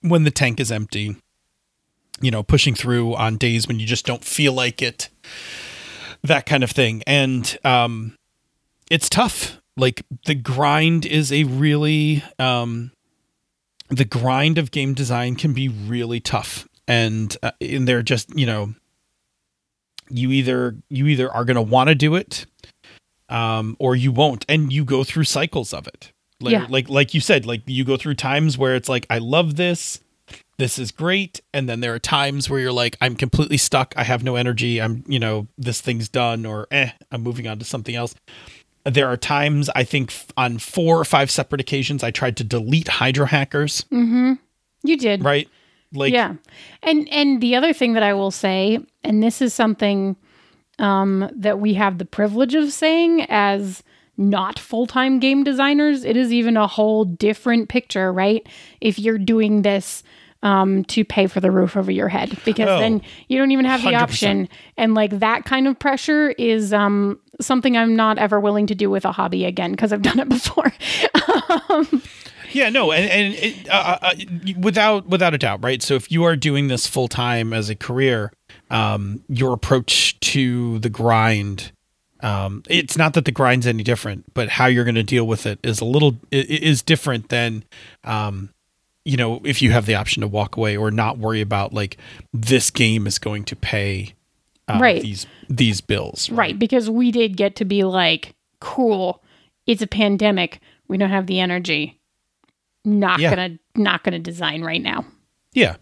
when 0.00 0.24
the 0.24 0.30
tank 0.30 0.58
is 0.58 0.72
empty, 0.72 1.16
you 2.20 2.30
know, 2.30 2.42
pushing 2.42 2.74
through 2.74 3.14
on 3.14 3.36
days 3.36 3.66
when 3.66 3.80
you 3.80 3.86
just 3.86 4.06
don't 4.06 4.24
feel 4.24 4.52
like 4.52 4.82
it, 4.82 5.08
that 6.22 6.46
kind 6.46 6.62
of 6.62 6.70
thing. 6.70 7.02
And 7.06 7.58
um, 7.64 8.14
it's 8.90 9.08
tough. 9.08 9.58
Like 9.76 10.02
the 10.26 10.34
grind 10.34 11.06
is 11.06 11.32
a 11.32 11.44
really, 11.44 12.22
um, 12.38 12.92
the 13.88 14.04
grind 14.04 14.58
of 14.58 14.70
game 14.70 14.94
design 14.94 15.36
can 15.36 15.52
be 15.52 15.68
really 15.68 16.20
tough. 16.20 16.68
And, 16.86 17.34
uh, 17.42 17.52
and 17.60 17.88
they're 17.88 18.02
just, 18.02 18.36
you 18.36 18.46
know, 18.46 18.74
you 20.10 20.30
either, 20.32 20.76
you 20.88 21.06
either 21.06 21.32
are 21.32 21.44
going 21.44 21.54
to 21.54 21.62
want 21.62 21.88
to 21.88 21.94
do 21.94 22.16
it, 22.16 22.46
um, 23.28 23.76
or 23.78 23.94
you 23.94 24.12
won't. 24.12 24.44
And 24.48 24.72
you 24.72 24.84
go 24.84 25.04
through 25.04 25.24
cycles 25.24 25.72
of 25.72 25.86
it. 25.86 26.12
Like, 26.40 26.52
yeah. 26.52 26.66
like, 26.68 26.88
like 26.88 27.14
you 27.14 27.20
said, 27.20 27.46
like 27.46 27.62
you 27.66 27.84
go 27.84 27.96
through 27.96 28.14
times 28.14 28.58
where 28.58 28.74
it's 28.74 28.88
like, 28.88 29.06
I 29.08 29.18
love 29.18 29.56
this 29.56 30.00
this 30.60 30.78
is 30.78 30.92
great. 30.92 31.40
And 31.54 31.68
then 31.68 31.80
there 31.80 31.94
are 31.94 31.98
times 31.98 32.50
where 32.50 32.60
you're 32.60 32.70
like 32.70 32.96
i'm 33.00 33.16
completely 33.16 33.56
stuck. 33.56 33.94
I 33.96 34.04
have 34.04 34.22
no 34.22 34.36
energy. 34.36 34.80
I'm 34.80 35.02
you 35.08 35.18
know 35.18 35.48
this 35.58 35.80
thing's 35.80 36.08
done 36.08 36.46
or 36.46 36.68
eh 36.70 36.90
i'm 37.10 37.22
moving 37.22 37.48
on 37.48 37.58
to 37.58 37.64
something 37.64 37.96
else. 37.96 38.14
There 38.84 39.08
are 39.08 39.16
times 39.16 39.70
i 39.74 39.82
think 39.82 40.12
on 40.36 40.58
four 40.58 41.00
or 41.00 41.04
five 41.04 41.30
separate 41.30 41.60
occasions 41.60 42.04
i 42.04 42.10
tried 42.10 42.36
to 42.36 42.44
delete 42.44 42.88
hydro 42.88 43.26
hackers. 43.26 43.84
Mm-hmm. 43.90 44.34
You 44.84 44.96
did. 44.98 45.24
Right? 45.24 45.48
Like 45.92 46.12
yeah. 46.12 46.34
And 46.82 47.08
and 47.08 47.40
the 47.40 47.56
other 47.56 47.72
thing 47.72 47.94
that 47.94 48.02
i 48.02 48.12
will 48.12 48.30
say 48.30 48.78
and 49.02 49.22
this 49.22 49.40
is 49.40 49.54
something 49.54 50.14
um 50.78 51.30
that 51.34 51.58
we 51.58 51.74
have 51.74 51.96
the 51.96 52.04
privilege 52.04 52.54
of 52.54 52.70
saying 52.70 53.22
as 53.30 53.82
not 54.18 54.58
full-time 54.58 55.18
game 55.18 55.42
designers 55.42 56.04
it 56.04 56.14
is 56.14 56.30
even 56.30 56.58
a 56.58 56.66
whole 56.66 57.06
different 57.06 57.70
picture 57.70 58.12
right? 58.12 58.46
If 58.82 58.98
you're 58.98 59.16
doing 59.16 59.62
this 59.62 60.02
um, 60.42 60.84
to 60.84 61.04
pay 61.04 61.26
for 61.26 61.40
the 61.40 61.50
roof 61.50 61.76
over 61.76 61.90
your 61.90 62.08
head 62.08 62.36
because 62.44 62.68
oh, 62.68 62.78
then 62.78 63.02
you 63.28 63.38
don't 63.38 63.50
even 63.50 63.64
have 63.64 63.82
the 63.82 63.90
100%. 63.90 64.00
option. 64.00 64.48
And 64.76 64.94
like 64.94 65.18
that 65.18 65.44
kind 65.44 65.66
of 65.68 65.78
pressure 65.78 66.30
is 66.30 66.72
um, 66.72 67.18
something 67.40 67.76
I'm 67.76 67.96
not 67.96 68.18
ever 68.18 68.40
willing 68.40 68.66
to 68.68 68.74
do 68.74 68.90
with 68.90 69.04
a 69.04 69.12
hobby 69.12 69.44
again 69.44 69.72
because 69.72 69.92
I've 69.92 70.02
done 70.10 70.18
it 70.18 70.28
before. 70.28 70.72
um, 71.68 72.02
yeah, 72.52 72.68
no, 72.68 72.90
and 72.90 73.08
and 73.10 73.34
it, 73.34 73.68
uh, 73.68 73.98
uh, 74.02 74.06
uh, 74.06 74.14
without 74.58 75.06
without 75.06 75.34
a 75.34 75.38
doubt, 75.38 75.62
right? 75.62 75.80
So 75.82 75.94
if 75.94 76.10
you 76.10 76.24
are 76.24 76.34
doing 76.34 76.66
this 76.66 76.86
full 76.86 77.06
time 77.06 77.52
as 77.52 77.70
a 77.70 77.76
career, 77.76 78.32
um, 78.70 79.22
your 79.28 79.52
approach 79.52 80.18
to 80.20 80.80
the 80.80 80.90
grind 80.90 81.70
um, 82.22 82.62
it's 82.68 82.96
not 82.96 83.14
that 83.14 83.24
the 83.24 83.32
grind's 83.32 83.66
any 83.66 83.82
different, 83.82 84.32
but 84.34 84.48
how 84.48 84.66
you're 84.66 84.84
going 84.84 84.94
to 84.94 85.02
deal 85.02 85.26
with 85.26 85.46
it 85.46 85.58
is 85.62 85.80
a 85.80 85.84
little 85.84 86.16
is 86.30 86.82
different 86.82 87.28
than, 87.28 87.64
um, 88.04 88.50
you 89.04 89.16
know, 89.16 89.40
if 89.44 89.62
you 89.62 89.72
have 89.72 89.86
the 89.86 89.94
option 89.94 90.20
to 90.20 90.28
walk 90.28 90.56
away 90.56 90.76
or 90.76 90.90
not 90.90 91.18
worry 91.18 91.40
about 91.40 91.72
like 91.72 91.96
this 92.32 92.70
game 92.70 93.06
is 93.06 93.18
going 93.18 93.44
to 93.44 93.56
pay 93.56 94.14
uh, 94.68 94.78
Right. 94.80 95.02
these 95.02 95.26
these 95.48 95.80
bills. 95.80 96.30
Right, 96.30 96.58
because 96.58 96.88
we 96.90 97.10
did 97.10 97.36
get 97.36 97.56
to 97.56 97.64
be 97.64 97.82
like, 97.84 98.34
cool, 98.60 99.22
it's 99.66 99.82
a 99.82 99.86
pandemic. 99.86 100.60
We 100.88 100.96
don't 100.98 101.10
have 101.10 101.26
the 101.26 101.40
energy. 101.40 101.98
Not 102.84 103.20
Yeah. 103.20 103.30
gonna 103.30 103.58
not 103.74 104.04
gonna 104.04 104.18
design 104.18 104.62
right 104.62 104.82
now. 104.82 105.04
Yeah. 105.52 105.76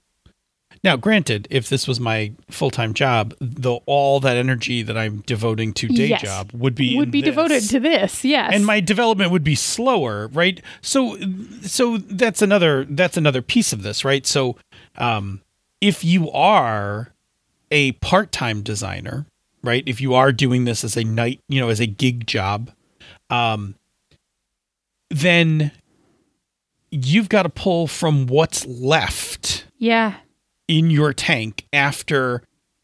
Now, 0.85 0.97
granted, 0.97 1.49
if 1.51 1.69
this 1.69 1.89
was 1.89 1.99
my 1.99 2.33
full 2.51 2.71
time 2.71 2.95
job, 2.95 3.35
the 3.41 3.81
all 3.87 4.21
that 4.21 4.37
energy 4.37 4.83
that 4.83 4.97
I'm 4.97 5.23
devoting 5.27 5.73
to 5.75 5.89
day 5.89 6.07
Yes. 6.09 6.23
job 6.23 6.51
would 6.53 6.75
be 6.75 6.97
Would 6.97 7.11
be 7.11 7.23
devoted 7.23 7.63
to 7.71 7.81
this, 7.81 8.25
yes. 8.25 8.53
and 8.55 8.65
my 8.65 8.81
development 8.81 9.31
would 9.33 9.45
be 9.45 9.55
slower 9.55 10.29
right 10.29 10.63
so 10.81 11.17
so 11.63 11.99
that's 11.99 12.43
another 12.43 12.85
that's 12.89 13.17
another 13.17 13.43
piece 13.43 13.73
of 13.73 13.83
this 13.83 14.05
right 14.05 14.27
so 14.27 14.57
um 14.97 15.41
if 15.81 16.05
you 16.05 16.31
are 16.31 17.13
a 17.71 17.93
part-time 17.93 18.63
designer 18.63 19.27
right 19.63 19.83
if 19.87 20.01
you 20.01 20.15
are 20.15 20.33
doing 20.33 20.65
this 20.65 20.85
as 20.85 20.97
a 20.97 21.05
night 21.05 21.41
you 21.49 21.61
know 21.61 21.69
as 21.69 21.81
a 21.81 21.87
gig 21.87 22.27
job 22.27 22.71
um 23.31 23.75
then 25.11 25.73
you've 26.91 27.29
got 27.29 27.43
to 27.43 27.49
pull 27.49 27.87
from 27.87 28.27
what's 28.27 28.65
left 28.67 29.65
yeah. 29.79 30.15
In 30.69 30.91
your 30.91 31.13
tank 31.13 31.67
after 31.73 32.43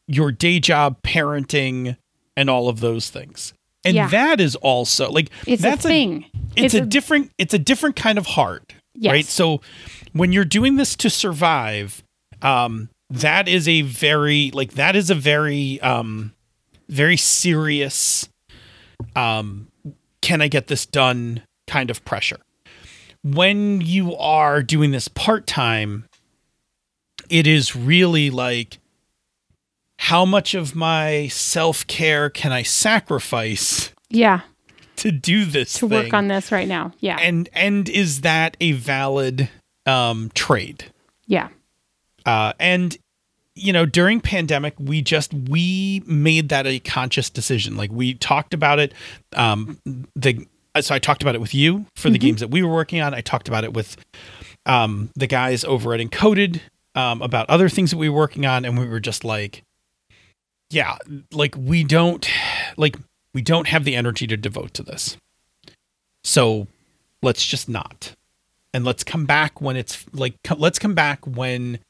your 0.08 0.32
day 0.32 0.58
job 0.58 1.00
parenting 1.02 1.96
and 2.36 2.50
all 2.50 2.68
of 2.68 2.80
those 2.80 3.10
things 3.10 3.52
and 3.84 3.94
Yeah. 3.94 4.08
that 4.08 4.40
is 4.40 4.56
also 4.56 5.10
like 5.10 5.30
It's 5.46 5.62
that's 5.62 5.84
a 5.84 5.88
thing. 5.88 6.24
it's, 6.56 6.74
a, 6.74 6.80
different 6.80 7.30
it's 7.38 7.54
a 7.54 7.58
different 7.58 7.96
kind 7.96 8.18
of 8.18 8.26
heart. 8.26 8.74
Yes. 8.96 9.10
right 9.12 9.24
so 9.26 9.60
when 10.12 10.32
you're 10.32 10.44
doing 10.44 10.76
this 10.76 10.94
to 10.96 11.10
survive 11.10 12.02
um 12.42 12.88
that 13.10 13.48
is 13.48 13.66
a 13.68 13.82
very 13.82 14.50
like 14.54 14.74
that 14.74 14.94
is 14.96 15.10
a 15.10 15.14
very 15.14 15.80
um 15.80 16.32
very 16.88 17.16
serious 17.16 18.28
um 19.16 19.68
can 20.22 20.40
i 20.40 20.48
get 20.48 20.68
this 20.68 20.86
done 20.86 21.42
kind 21.66 21.90
of 21.90 22.04
pressure 22.04 22.38
when 23.22 23.80
you 23.80 24.14
are 24.16 24.62
doing 24.62 24.90
this 24.90 25.08
part-time 25.08 26.04
it 27.30 27.46
is 27.46 27.74
really 27.76 28.30
like 28.30 28.78
how 29.98 30.24
much 30.24 30.54
of 30.54 30.74
my 30.74 31.28
self-care 31.28 32.28
can 32.30 32.52
i 32.52 32.62
sacrifice 32.62 33.92
yeah. 34.10 34.40
to 34.96 35.10
do 35.12 35.44
this 35.44 35.74
To 35.74 35.88
thing? 35.88 36.04
work 36.04 36.14
on 36.14 36.28
this 36.28 36.50
right 36.52 36.68
now. 36.68 36.92
Yeah. 37.00 37.16
and 37.20 37.48
and 37.52 37.88
is 37.88 38.20
that 38.22 38.56
a 38.60 38.72
valid 38.72 39.48
um 39.86 40.30
trade 40.34 40.84
yeah. 41.26 41.48
uh 42.26 42.52
and 42.58 42.96
you 43.54 43.72
know 43.72 43.86
during 43.86 44.20
pandemic 44.20 44.74
we 44.78 45.00
just 45.02 45.32
we 45.34 46.02
made 46.06 46.48
that 46.48 46.66
a 46.66 46.78
conscious 46.80 47.30
decision 47.30 47.76
like 47.76 47.92
we 47.92 48.14
talked 48.14 48.52
about 48.54 48.78
it 48.78 48.92
um 49.36 49.78
the 50.16 50.46
so 50.80 50.94
i 50.94 50.98
talked 50.98 51.22
about 51.22 51.34
it 51.36 51.40
with 51.40 51.54
you 51.54 51.86
for 51.94 52.10
the 52.10 52.18
games 52.18 52.40
that 52.40 52.50
we 52.50 52.62
were 52.62 52.72
working 52.72 53.00
on 53.00 53.14
i 53.14 53.20
talked 53.20 53.46
about 53.46 53.62
it 53.62 53.72
with 53.74 53.96
um 54.66 55.08
the 55.14 55.26
guys 55.26 55.64
over 55.64 55.94
at 55.94 56.00
encoded 56.00 56.60
um 56.94 57.22
about 57.22 57.48
other 57.50 57.68
things 57.68 57.90
that 57.90 57.96
we 57.96 58.08
were 58.08 58.16
working 58.16 58.46
on 58.46 58.64
and 58.64 58.78
we 58.78 58.86
were 58.86 59.00
just 59.00 59.24
like 59.24 59.62
yeah 60.70 60.96
like 61.32 61.54
we 61.56 61.84
don't 61.84 62.28
like 62.76 62.96
we 63.34 63.42
don't 63.42 63.68
have 63.68 63.84
the 63.84 63.96
energy 63.96 64.26
to 64.28 64.36
devote 64.36 64.72
to 64.74 64.82
this. 64.82 65.16
So 66.22 66.68
let's 67.20 67.44
just 67.44 67.68
not. 67.68 68.14
And 68.72 68.84
let's 68.84 69.04
come 69.04 69.26
back 69.26 69.60
when 69.60 69.76
it's 69.76 70.04
like 70.12 70.40
co- 70.42 70.56
let's 70.56 70.78
come 70.78 70.94
back 70.94 71.26
when 71.26 71.80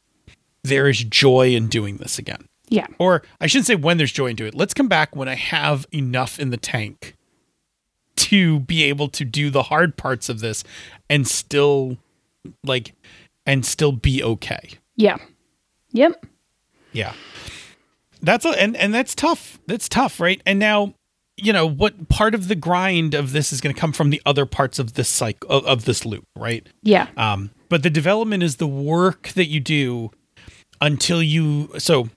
there 0.63 0.89
is 0.89 1.05
joy 1.05 1.55
in 1.55 1.69
doing 1.69 1.99
this 1.99 2.19
again. 2.19 2.49
Yeah. 2.71 2.87
or 2.99 3.23
i 3.43 3.47
shouldn't 3.47 3.67
say 3.67 3.75
when 3.75 3.99
there's 3.99 4.11
joy 4.11 4.29
in 4.29 4.37
doing 4.37 4.49
it. 4.49 4.55
Let's 4.55 4.75
come 4.75 4.89
back 4.89 5.15
when 5.15 5.29
i 5.29 5.35
have 5.35 5.87
enough 5.93 6.41
in 6.41 6.49
the 6.51 6.57
tank 6.57 7.15
to 8.17 8.61
be 8.61 8.85
able 8.85 9.09
to 9.09 9.25
do 9.25 9.51
the 9.51 9.65
hard 9.65 9.97
parts 9.97 10.29
of 10.31 10.41
this 10.41 10.65
and 11.11 11.29
still 11.29 11.99
like 12.65 12.95
and 13.45 13.67
still 13.67 13.93
be 13.93 14.23
okay 14.25 14.71
Yeah. 14.97 15.17
Yep. 15.93 16.25
yeah. 16.93 17.13
That's 18.23 18.45
a, 18.45 18.51
and 18.51 18.77
and 18.77 18.95
that's 18.95 19.15
tough. 19.15 19.61
That's 19.67 19.89
tough, 19.89 20.19
right? 20.19 20.41
And 20.47 20.59
now, 20.59 20.95
you 21.37 21.53
know, 21.53 21.67
what 21.67 22.09
part 22.09 22.35
of 22.35 22.49
the 22.49 22.55
grind 22.55 23.15
of 23.15 23.33
this 23.33 23.53
is 23.53 23.61
going 23.61 23.75
to 23.75 23.81
come 23.81 23.93
from 23.93 24.11
the 24.11 24.23
other 24.25 24.47
parts 24.47 24.79
of 24.79 24.95
this 24.95 25.09
cycle 25.09 25.49
of, 25.51 25.65
of 25.67 25.85
this 25.85 26.07
loop, 26.07 26.25
right? 26.37 26.67
Yeah. 26.83 27.09
Um, 27.17 27.51
but 27.69 27.83
the 27.83 27.91
development 27.91 28.43
is 28.43 28.57
the 28.57 28.67
work 28.67 29.29
that 29.31 29.47
you 29.47 29.61
do 29.61 30.11
until 30.81 31.23
you 31.23 31.71
so 31.79 32.09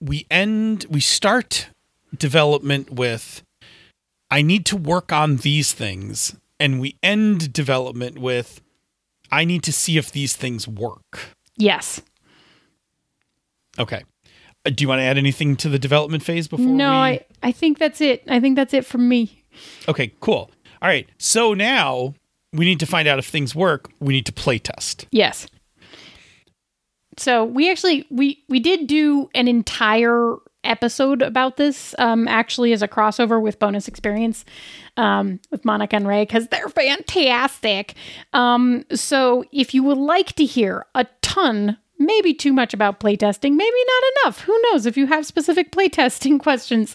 we 0.00 0.26
end 0.30 0.86
we 0.90 1.00
start 1.00 1.68
development 2.16 2.90
with 2.90 3.42
I 4.30 4.42
need 4.42 4.66
to 4.66 4.76
work 4.76 5.12
on 5.12 5.36
these 5.36 5.72
things 5.72 6.36
and 6.58 6.80
we 6.80 6.96
end 7.02 7.52
development 7.52 8.18
with 8.18 8.60
I 9.30 9.44
need 9.44 9.62
to 9.64 9.72
see 9.72 9.98
if 9.98 10.12
these 10.12 10.36
things 10.36 10.68
work. 10.68 11.35
Yes. 11.56 12.00
Okay. 13.78 14.04
Uh, 14.64 14.70
do 14.70 14.82
you 14.82 14.88
want 14.88 15.00
to 15.00 15.04
add 15.04 15.18
anything 15.18 15.56
to 15.56 15.68
the 15.68 15.78
development 15.78 16.22
phase 16.22 16.48
before 16.48 16.66
No, 16.66 16.90
we 16.90 16.96
I, 16.96 17.24
I 17.42 17.52
think 17.52 17.78
that's 17.78 18.00
it. 18.00 18.22
I 18.28 18.40
think 18.40 18.56
that's 18.56 18.74
it 18.74 18.84
from 18.84 19.08
me. 19.08 19.42
Okay, 19.88 20.12
cool. 20.20 20.50
All 20.82 20.88
right. 20.88 21.08
So 21.18 21.54
now 21.54 22.14
we 22.52 22.64
need 22.64 22.80
to 22.80 22.86
find 22.86 23.06
out 23.08 23.18
if 23.18 23.26
things 23.26 23.54
work. 23.54 23.90
We 24.00 24.14
need 24.14 24.26
to 24.26 24.32
play 24.32 24.58
test. 24.58 25.06
Yes. 25.10 25.46
So 27.18 27.44
we 27.44 27.70
actually 27.70 28.06
we 28.10 28.42
we 28.48 28.60
did 28.60 28.86
do 28.86 29.30
an 29.34 29.48
entire 29.48 30.36
episode 30.64 31.22
about 31.22 31.56
this 31.56 31.94
um 31.98 32.26
actually 32.26 32.72
as 32.72 32.82
a 32.82 32.88
crossover 32.88 33.40
with 33.40 33.58
bonus 33.60 33.86
experience 33.86 34.44
um 34.96 35.38
with 35.52 35.64
Monica 35.64 35.94
and 35.94 36.08
Ray 36.08 36.26
cuz 36.26 36.48
they're 36.48 36.68
fantastic. 36.68 37.94
Um 38.32 38.84
so 38.92 39.44
if 39.52 39.72
you 39.74 39.82
would 39.84 39.96
like 39.96 40.34
to 40.34 40.44
hear 40.44 40.84
a 40.94 41.06
ton 41.36 41.76
maybe 41.98 42.34
too 42.34 42.52
much 42.52 42.74
about 42.74 43.00
playtesting, 43.00 43.52
maybe 43.52 43.76
not 43.86 44.02
enough. 44.24 44.40
Who 44.42 44.60
knows? 44.64 44.86
If 44.86 44.96
you 44.96 45.06
have 45.06 45.26
specific 45.26 45.72
playtesting 45.76 46.40
questions, 46.40 46.94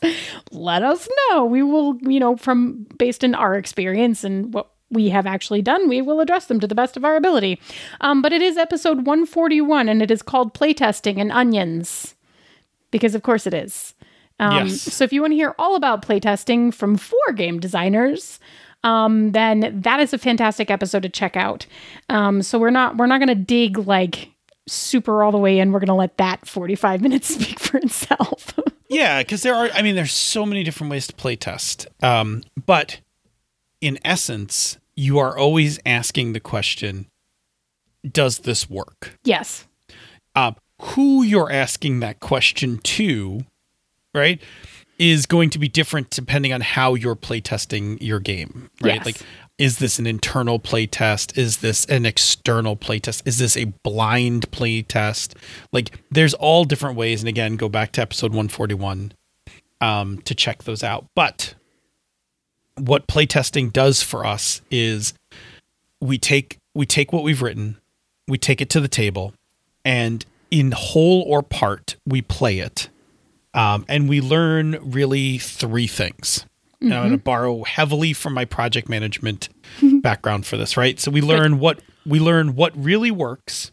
let 0.52 0.84
us 0.84 1.08
know. 1.30 1.46
We 1.46 1.64
will, 1.64 1.98
you 2.02 2.20
know, 2.20 2.36
from 2.36 2.86
based 2.98 3.24
in 3.24 3.36
our 3.36 3.56
experience 3.56 4.24
and 4.24 4.54
what 4.54 4.70
we 4.90 5.10
have 5.10 5.26
actually 5.26 5.62
done, 5.62 5.88
we 5.88 6.02
will 6.02 6.20
address 6.20 6.46
them 6.46 6.60
to 6.60 6.68
the 6.68 6.76
best 6.76 6.98
of 6.98 7.06
our 7.06 7.16
ability. 7.16 7.60
Um, 8.02 8.22
but 8.22 8.34
it 8.34 8.42
is 8.42 8.58
episode 8.58 8.98
141 8.98 9.88
and 9.88 10.02
it 10.02 10.12
is 10.12 10.22
called 10.22 10.54
Playtesting 10.54 11.20
and 11.20 11.32
Onions. 11.32 12.16
Because 12.92 13.16
of 13.16 13.24
course 13.24 13.48
it 13.48 13.54
is. 13.54 13.96
Um, 14.40 14.68
Yes. 14.68 14.82
So 14.82 15.04
if 15.06 15.14
you 15.14 15.22
want 15.22 15.32
to 15.32 15.36
hear 15.36 15.56
all 15.58 15.76
about 15.76 16.06
playtesting 16.06 16.74
from 16.74 16.98
four 16.98 17.32
game 17.34 17.60
designers, 17.60 18.40
um, 18.84 19.32
then 19.32 19.82
that 19.82 20.00
is 20.00 20.14
a 20.14 20.18
fantastic 20.18 20.72
episode 20.72 21.04
to 21.04 21.10
check 21.10 21.36
out. 21.38 21.66
Um, 22.10 22.42
so 22.42 22.58
we're 22.60 22.70
not 22.72 22.98
we're 22.98 23.06
not 23.08 23.20
going 23.20 23.28
to 23.30 23.36
dig 23.36 23.78
like 23.78 24.30
super 24.68 25.24
all 25.24 25.32
the 25.32 25.38
way 25.38 25.60
in. 25.60 25.72
We're 25.72 25.80
going 25.80 25.88
to 25.88 25.94
let 25.94 26.18
that 26.18 26.48
45 26.48 27.02
minutes 27.02 27.34
speak 27.34 27.60
for 27.60 27.78
itself. 27.78 28.54
Yeah, 28.92 29.24
because 29.24 29.42
there 29.42 29.56
are. 29.56 29.70
I 29.74 29.84
mean, 29.84 29.96
there's 29.96 30.12
so 30.12 30.46
many 30.46 30.66
different 30.66 30.92
ways 30.92 31.08
to 31.08 31.16
play 31.16 31.38
test. 31.38 31.88
Um, 32.04 32.44
but 32.66 33.00
in 33.80 33.98
essence, 34.04 34.80
you 34.98 35.18
are 35.18 35.38
always 35.38 35.80
asking 35.86 36.34
the 36.34 36.42
question: 36.42 37.06
Does 38.06 38.40
this 38.40 38.70
work? 38.70 39.18
yes. 39.24 39.66
um, 40.36 40.58
who 40.82 41.24
you're 41.24 41.50
asking 41.50 42.02
that 42.02 42.20
question 42.20 42.80
to, 42.80 43.46
right, 44.14 44.42
is 45.02 45.26
going 45.26 45.50
to 45.50 45.58
be 45.58 45.68
different 45.68 46.12
depending 46.12 46.54
on 46.54 46.62
how 46.62 46.94
you're 46.94 47.16
playtesting 47.16 47.98
your 48.00 48.20
game, 48.20 48.70
right? 48.82 48.98
Yes. 48.98 49.06
Like, 49.06 49.18
is 49.58 49.80
this 49.80 49.98
an 49.98 50.06
internal 50.06 50.60
playtest? 50.60 51.36
Is 51.36 51.58
this 51.58 51.86
an 51.86 52.06
external 52.06 52.78
playtest? 52.78 53.24
Is 53.26 53.40
this 53.40 53.58
a 53.58 53.66
blind 53.84 54.52
playtest? 54.52 55.34
Like, 55.72 56.00
there's 56.12 56.36
all 56.36 56.66
different 56.66 56.98
ways. 56.98 57.24
And 57.24 57.28
again, 57.28 57.56
go 57.56 57.68
back 57.68 57.94
to 57.94 58.02
episode 58.02 58.30
141 58.30 59.14
um, 59.82 60.20
to 60.20 60.36
check 60.36 60.64
those 60.64 60.84
out. 60.84 61.08
But 61.16 61.56
what 62.78 63.08
playtesting 63.08 63.74
does 63.74 64.04
for 64.04 64.24
us 64.24 64.62
is 64.70 65.16
we 66.00 66.20
take 66.20 66.60
we 66.76 66.86
take 66.86 67.12
what 67.12 67.24
we've 67.24 67.42
written, 67.42 67.78
we 68.28 68.38
take 68.38 68.62
it 68.62 68.70
to 68.70 68.80
the 68.80 68.88
table, 68.88 69.34
and 69.84 70.24
in 70.52 70.74
whole 70.74 71.24
or 71.24 71.42
part, 71.42 71.96
we 72.06 72.22
play 72.22 72.60
it. 72.60 72.90
Um, 73.54 73.86
and 73.90 74.08
we 74.08 74.22
learn 74.22 74.80
really 74.82 75.38
three 75.38 75.88
things. 75.88 76.46
And 76.80 76.94
I'm 76.96 77.02
going 77.02 77.12
to 77.12 77.18
borrow 77.24 77.64
heavily 77.64 78.14
from 78.14 78.34
my 78.34 78.44
project 78.46 78.90
management 78.90 79.50
background 80.02 80.48
for 80.48 80.58
this, 80.58 80.78
right? 80.78 81.00
So 81.00 81.12
we 81.12 81.22
learn 81.22 81.60
what 81.60 81.80
we 82.08 82.20
learn 82.20 82.56
what 82.56 82.76
really 82.76 83.12
works, 83.12 83.72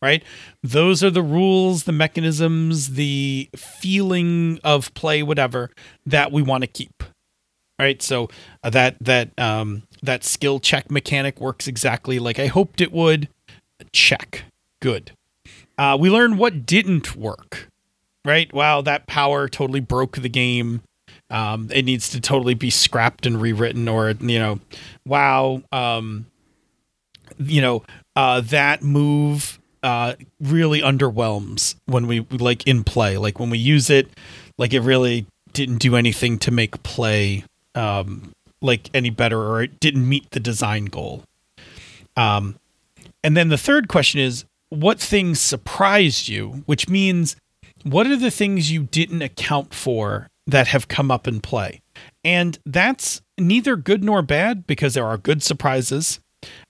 right? 0.00 0.22
Those 0.62 1.04
are 1.04 1.10
the 1.10 1.22
rules, 1.22 1.84
the 1.84 1.92
mechanisms, 1.92 2.94
the 2.94 3.50
feeling 3.54 4.58
of 4.64 4.94
play, 4.94 5.22
whatever 5.22 5.70
that 6.06 6.32
we 6.32 6.40
want 6.40 6.62
to 6.62 6.66
keep. 6.66 7.02
right? 7.78 8.00
So 8.00 8.28
uh, 8.64 8.70
that 8.70 8.96
that 9.02 9.38
um, 9.38 9.82
that 10.02 10.24
skill 10.24 10.58
check 10.58 10.90
mechanic 10.90 11.38
works 11.40 11.66
exactly 11.68 12.18
like 12.18 12.38
I 12.38 12.46
hoped 12.46 12.80
it 12.80 12.90
would. 12.90 13.28
Check, 13.92 14.44
good. 14.80 15.12
Uh, 15.76 15.96
we 16.00 16.08
learn 16.08 16.38
what 16.38 16.64
didn't 16.64 17.14
work, 17.16 17.68
right? 18.26 18.52
Wow, 18.52 18.82
that 18.82 19.06
power 19.06 19.48
totally 19.48 19.80
broke 19.80 20.16
the 20.16 20.28
game. 20.28 20.82
Um, 21.30 21.70
it 21.72 21.84
needs 21.84 22.08
to 22.10 22.20
totally 22.20 22.54
be 22.54 22.70
scrapped 22.70 23.26
and 23.26 23.40
rewritten, 23.40 23.88
or 23.88 24.10
you 24.10 24.38
know, 24.38 24.60
wow, 25.04 25.62
um, 25.72 26.26
you 27.38 27.60
know, 27.60 27.82
uh, 28.14 28.40
that 28.42 28.82
move 28.82 29.58
uh, 29.82 30.14
really 30.40 30.80
underwhelms 30.80 31.76
when 31.86 32.06
we 32.06 32.20
like 32.30 32.66
in 32.66 32.84
play. 32.84 33.16
Like 33.16 33.40
when 33.40 33.50
we 33.50 33.58
use 33.58 33.90
it, 33.90 34.08
like 34.58 34.72
it 34.72 34.80
really 34.80 35.26
didn't 35.52 35.78
do 35.78 35.96
anything 35.96 36.38
to 36.40 36.50
make 36.50 36.82
play 36.82 37.44
um, 37.74 38.32
like 38.60 38.90
any 38.94 39.10
better, 39.10 39.40
or 39.40 39.62
it 39.62 39.80
didn't 39.80 40.08
meet 40.08 40.30
the 40.30 40.40
design 40.40 40.86
goal. 40.86 41.22
Um, 42.16 42.56
and 43.22 43.36
then 43.36 43.48
the 43.48 43.58
third 43.58 43.88
question 43.88 44.20
is, 44.20 44.44
what 44.68 44.98
things 45.00 45.40
surprised 45.40 46.28
you? 46.28 46.62
Which 46.66 46.88
means, 46.88 47.36
what 47.86 48.06
are 48.08 48.16
the 48.16 48.30
things 48.32 48.72
you 48.72 48.82
didn't 48.84 49.22
account 49.22 49.72
for 49.72 50.28
that 50.46 50.68
have 50.68 50.88
come 50.88 51.10
up 51.10 51.28
in 51.28 51.40
play? 51.40 51.80
And 52.24 52.58
that's 52.66 53.22
neither 53.38 53.76
good 53.76 54.02
nor 54.02 54.22
bad 54.22 54.66
because 54.66 54.94
there 54.94 55.06
are 55.06 55.16
good 55.16 55.42
surprises 55.42 56.18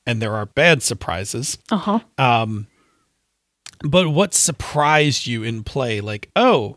and 0.04 0.20
there 0.20 0.34
are 0.34 0.46
bad 0.46 0.82
surprises. 0.82 1.58
Uh 1.70 1.76
huh. 1.78 2.00
Um, 2.18 2.66
but 3.82 4.10
what 4.10 4.34
surprised 4.34 5.26
you 5.26 5.42
in 5.42 5.64
play? 5.64 6.00
Like, 6.02 6.30
oh, 6.36 6.76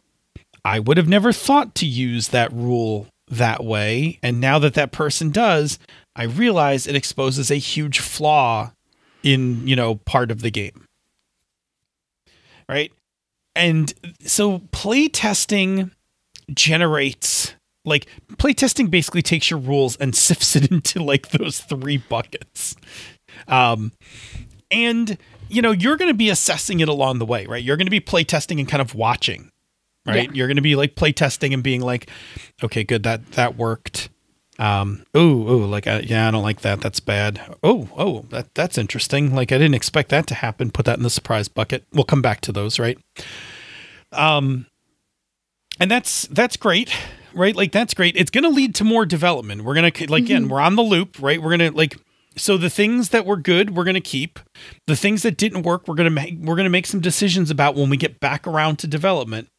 I 0.64 0.80
would 0.80 0.98
have 0.98 1.08
never 1.08 1.34
thought 1.34 1.76
to 1.76 1.86
use 1.86 2.30
that 2.30 2.52
rule 2.54 3.08
that 3.30 3.64
way. 3.64 4.20
And 4.24 4.40
now 4.40 4.58
that 4.60 4.74
that 4.76 4.92
person 4.92 5.32
does, 5.32 5.80
I 6.16 6.24
realize 6.24 6.88
it 6.88 6.96
exposes 6.96 7.52
a 7.52 7.56
huge 7.56 8.00
flaw 8.00 8.72
in, 9.22 9.68
you 9.68 9.76
know, 9.76 9.96
part 9.96 10.32
of 10.32 10.42
the 10.42 10.52
game. 10.52 10.86
Right. 12.68 12.92
And 13.60 13.94
so 14.22 14.60
playtesting 14.72 15.92
generates 16.54 17.54
like 17.84 18.08
playtesting 18.34 18.90
basically 18.90 19.22
takes 19.22 19.50
your 19.50 19.60
rules 19.60 19.98
and 19.98 20.16
sifts 20.16 20.56
it 20.56 20.72
into 20.72 21.04
like 21.04 21.30
those 21.30 21.60
three 21.60 21.98
buckets. 21.98 22.76
Um, 23.48 23.92
and 24.72 25.18
you 25.50 25.62
know, 25.62 25.72
you're 25.72 25.98
going 25.98 26.12
to 26.12 26.18
be 26.18 26.30
assessing 26.30 26.80
it 26.80 26.88
along 26.88 27.20
the 27.20 27.26
way, 27.26 27.46
right? 27.48 27.64
You're 27.64 27.76
going 27.76 27.88
to 27.88 27.92
be 27.92 28.00
playtesting 28.00 28.60
and 28.60 28.68
kind 28.68 28.82
of 28.82 28.96
watching, 28.96 29.52
right? 30.06 30.30
Yeah. 30.30 30.34
You're 30.34 30.48
going 30.48 30.58
to 30.58 30.62
be 30.62 30.76
like 30.76 30.96
playtesting 30.96 31.54
and 31.54 31.62
being 31.62 31.82
like, 31.82 32.10
okay, 32.64 32.86
good, 32.86 33.04
that 33.04 33.32
that 33.34 33.58
worked. 33.58 34.10
Um, 34.60 35.06
ooh, 35.16 35.50
ooh, 35.50 35.66
like, 35.66 35.88
uh, 35.88 36.02
yeah, 36.04 36.28
I 36.28 36.32
don't 36.32 36.44
like 36.44 36.62
that. 36.62 36.82
That's 36.82 37.00
bad. 37.00 37.42
Oh, 37.64 37.90
oh, 37.98 38.26
that 38.30 38.54
that's 38.54 38.78
interesting. 38.78 39.34
Like, 39.34 39.52
I 39.52 39.58
didn't 39.58 39.76
expect 39.76 40.10
that 40.10 40.28
to 40.28 40.36
happen. 40.36 40.70
Put 40.70 40.86
that 40.86 40.98
in 40.98 41.04
the 41.04 41.10
surprise 41.10 41.48
bucket. 41.48 41.86
We'll 41.94 42.04
come 42.04 42.22
back 42.22 42.42
to 42.42 42.52
those, 42.52 42.78
right? 42.78 43.00
Um, 44.12 44.66
and 45.80 45.90
that's 45.90 46.28
that's 46.28 46.58
great, 46.58 46.92
right? 47.34 47.56
Like, 47.56 47.72
that's 47.72 47.94
great. 47.94 48.16
It's 48.18 48.32
going 48.32 48.44
to 48.44 48.50
lead 48.50 48.76
to 48.76 48.84
more 48.84 49.06
development. 49.06 49.64
We're 49.64 49.76
gonna 49.76 49.92
like 50.08 50.24
again, 50.24 50.50
we're 50.50 50.60
on 50.62 50.76
the 50.76 50.82
loop, 50.84 51.18
right? 51.22 51.42
We're 51.42 51.52
gonna 51.52 51.72
like 51.72 51.98
so 52.36 52.58
the 52.58 52.70
things 52.70 53.10
that 53.10 53.26
were 53.26 53.36
good 53.36 53.76
we're 53.76 53.84
going 53.84 53.96
to 53.96 54.00
keep 54.00 54.40
the 54.88 54.96
things 54.96 55.24
that 55.24 55.36
didn't 55.36 55.64
work 55.64 55.88
we're 55.88 55.96
going 55.96 56.06
to 56.06 56.12
make 56.12 56.36
we're 56.40 56.56
going 56.56 56.64
to 56.66 56.70
make 56.70 56.86
some 56.86 57.02
decisions 57.02 57.50
about 57.52 57.76
when 57.76 57.90
we 57.90 57.98
get 57.98 58.20
back 58.20 58.48
around 58.48 58.78
to 58.78 58.88
development 58.88 59.50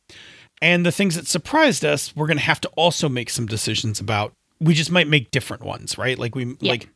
and 0.63 0.87
the 0.87 0.93
things 0.93 1.17
that 1.17 1.27
surprised 1.27 1.85
us 1.85 2.15
we're 2.17 2.29
going 2.29 2.39
to 2.39 2.45
have 2.45 2.61
to 2.61 2.69
also 2.77 3.09
make 3.09 3.29
some 3.29 3.45
decisions 3.45 3.99
about 4.01 4.33
we 4.61 4.73
just 4.73 4.91
might 4.91 5.09
make 5.09 5.31
different 5.33 5.63
ones 5.65 5.99
right 5.99 6.17
like 6.19 6.35
we 6.35 6.57
Yeah. 6.61 6.71
like 6.71 6.89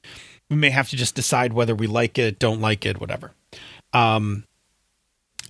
we 0.49 0.57
may 0.57 0.71
have 0.71 0.89
to 0.91 0.97
just 0.97 1.17
decide 1.17 1.53
whether 1.53 1.75
we 1.75 1.89
like 1.89 2.19
it 2.19 2.39
don't 2.39 2.61
like 2.61 2.87
it 2.87 3.01
whatever 3.01 3.33
um 3.93 4.45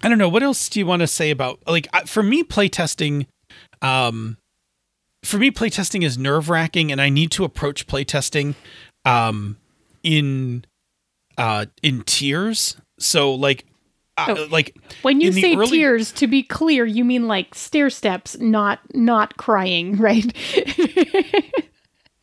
i 0.04 0.08
don't 0.08 0.18
know 0.18 0.28
what 0.28 0.42
else 0.42 0.68
do 0.68 0.78
you 0.78 0.86
want 0.86 1.00
to 1.00 1.06
say 1.06 1.30
about 1.30 1.58
like 1.66 1.88
for 2.06 2.22
me 2.22 2.42
playtesting 2.44 3.26
um 3.82 4.36
for 5.24 5.38
me 5.38 5.50
playtesting 5.50 6.04
is 6.04 6.16
nerve 6.18 6.48
wracking 6.48 6.92
and 6.92 7.00
i 7.00 7.08
need 7.08 7.30
to 7.32 7.44
approach 7.44 7.86
playtesting 7.86 8.54
um 9.04 9.56
in 10.02 10.64
uh 11.38 11.66
in 11.82 12.02
tiers 12.02 12.76
so 12.98 13.34
like 13.34 13.64
uh, 14.16 14.32
Oh. 14.38 14.46
like 14.48 14.76
When 15.02 15.20
you 15.20 15.32
say 15.32 15.56
early- 15.56 15.66
tears, 15.66 16.12
to 16.12 16.28
be 16.28 16.44
clear, 16.44 16.84
you 16.86 17.04
mean 17.04 17.26
like 17.26 17.52
stair 17.56 17.90
steps, 17.90 18.38
not 18.38 18.78
not 18.94 19.36
crying, 19.36 19.96
right? 19.98 20.32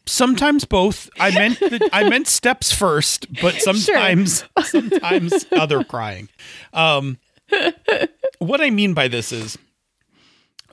sometimes 0.07 0.65
both 0.65 1.09
i 1.19 1.29
meant 1.31 1.59
the, 1.59 1.89
i 1.93 2.07
meant 2.09 2.27
steps 2.27 2.71
first 2.71 3.27
but 3.41 3.53
sometimes 3.55 4.43
sometimes 4.63 5.45
other 5.51 5.83
crying 5.83 6.27
um 6.73 7.17
what 8.39 8.61
i 8.61 8.69
mean 8.69 8.93
by 8.93 9.07
this 9.07 9.31
is 9.31 9.57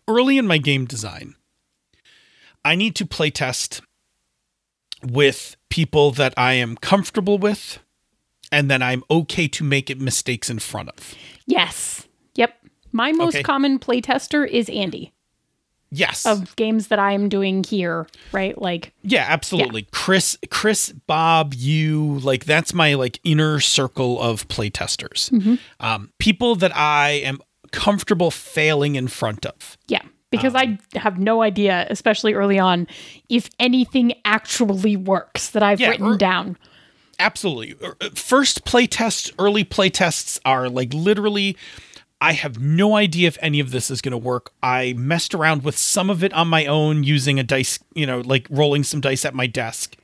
early 0.06 0.38
in 0.38 0.46
my 0.46 0.58
game 0.58 0.84
design 0.86 1.34
i 2.64 2.74
need 2.74 2.94
to 2.94 3.06
play 3.06 3.30
test 3.30 3.80
with 5.02 5.56
people 5.70 6.10
that 6.10 6.34
i 6.36 6.52
am 6.54 6.76
comfortable 6.76 7.38
with 7.38 7.78
and 8.50 8.70
that 8.70 8.82
i'm 8.82 9.02
okay 9.10 9.46
to 9.48 9.62
make 9.64 9.90
it 9.90 10.00
mistakes 10.00 10.48
in 10.50 10.58
front 10.58 10.88
of 10.90 11.14
yes. 11.46 12.06
Yep. 12.34 12.54
My 12.92 13.12
most 13.12 13.34
Okay. 13.36 13.42
common 13.42 13.78
playtester 13.78 14.48
is 14.48 14.68
Andy 14.70 15.12
yes 15.90 16.26
of 16.26 16.54
games 16.56 16.88
that 16.88 16.98
I 16.98 17.12
am 17.12 17.28
doing 17.28 17.64
here, 17.64 18.06
right? 18.32 18.60
Like 18.60 18.92
Yeah, 19.02 19.24
absolutely. 19.28 19.86
Chris, 19.92 20.36
Chris, 20.50 20.92
Bob, 21.06 21.54
you 21.54 22.18
like 22.20 22.44
that's 22.44 22.74
my 22.74 22.94
like 22.94 23.20
inner 23.24 23.60
circle 23.60 24.20
of 24.20 24.46
playtesters. 24.48 25.58
Um, 25.80 26.10
people 26.18 26.54
that 26.56 26.76
I 26.76 27.10
am 27.24 27.38
comfortable 27.72 28.30
failing 28.30 28.96
in 28.96 29.08
front 29.08 29.44
of. 29.46 29.76
Yeah, 29.88 30.02
because 30.30 30.54
Um, 30.54 30.78
I 30.94 30.98
have 30.98 31.18
no 31.18 31.42
idea, 31.42 31.86
especially 31.90 32.34
early 32.34 32.58
on, 32.58 32.86
if 33.28 33.48
anything 33.58 34.12
actually 34.24 34.96
works 34.96 35.50
that 35.50 35.62
I've 35.62 35.80
Yeah, 35.80 35.90
written 35.90 36.06
or- 36.06 36.16
down. 36.16 36.56
Absolutely. 37.20 37.74
Uh, 37.84 38.10
First 38.14 38.64
playtests, 38.64 39.32
early 39.40 39.64
playtests 39.64 40.38
are 40.44 40.68
like 40.68 40.94
literally. 40.94 41.56
I 42.20 42.32
have 42.32 42.58
no 42.58 42.96
idea 42.96 43.28
if 43.28 43.38
any 43.40 43.60
of 43.60 43.70
this 43.70 43.90
is 43.90 44.00
going 44.00 44.12
to 44.12 44.18
work. 44.18 44.52
I 44.62 44.94
messed 44.94 45.34
around 45.34 45.62
with 45.62 45.78
some 45.78 46.10
of 46.10 46.24
it 46.24 46.32
on 46.32 46.48
my 46.48 46.66
own 46.66 47.04
using 47.04 47.38
a 47.38 47.44
dice, 47.44 47.78
you 47.94 48.06
know, 48.06 48.20
like 48.20 48.46
rolling 48.50 48.82
some 48.82 49.00
dice 49.00 49.24
at 49.24 49.34
my 49.34 49.46
desk. 49.46 49.96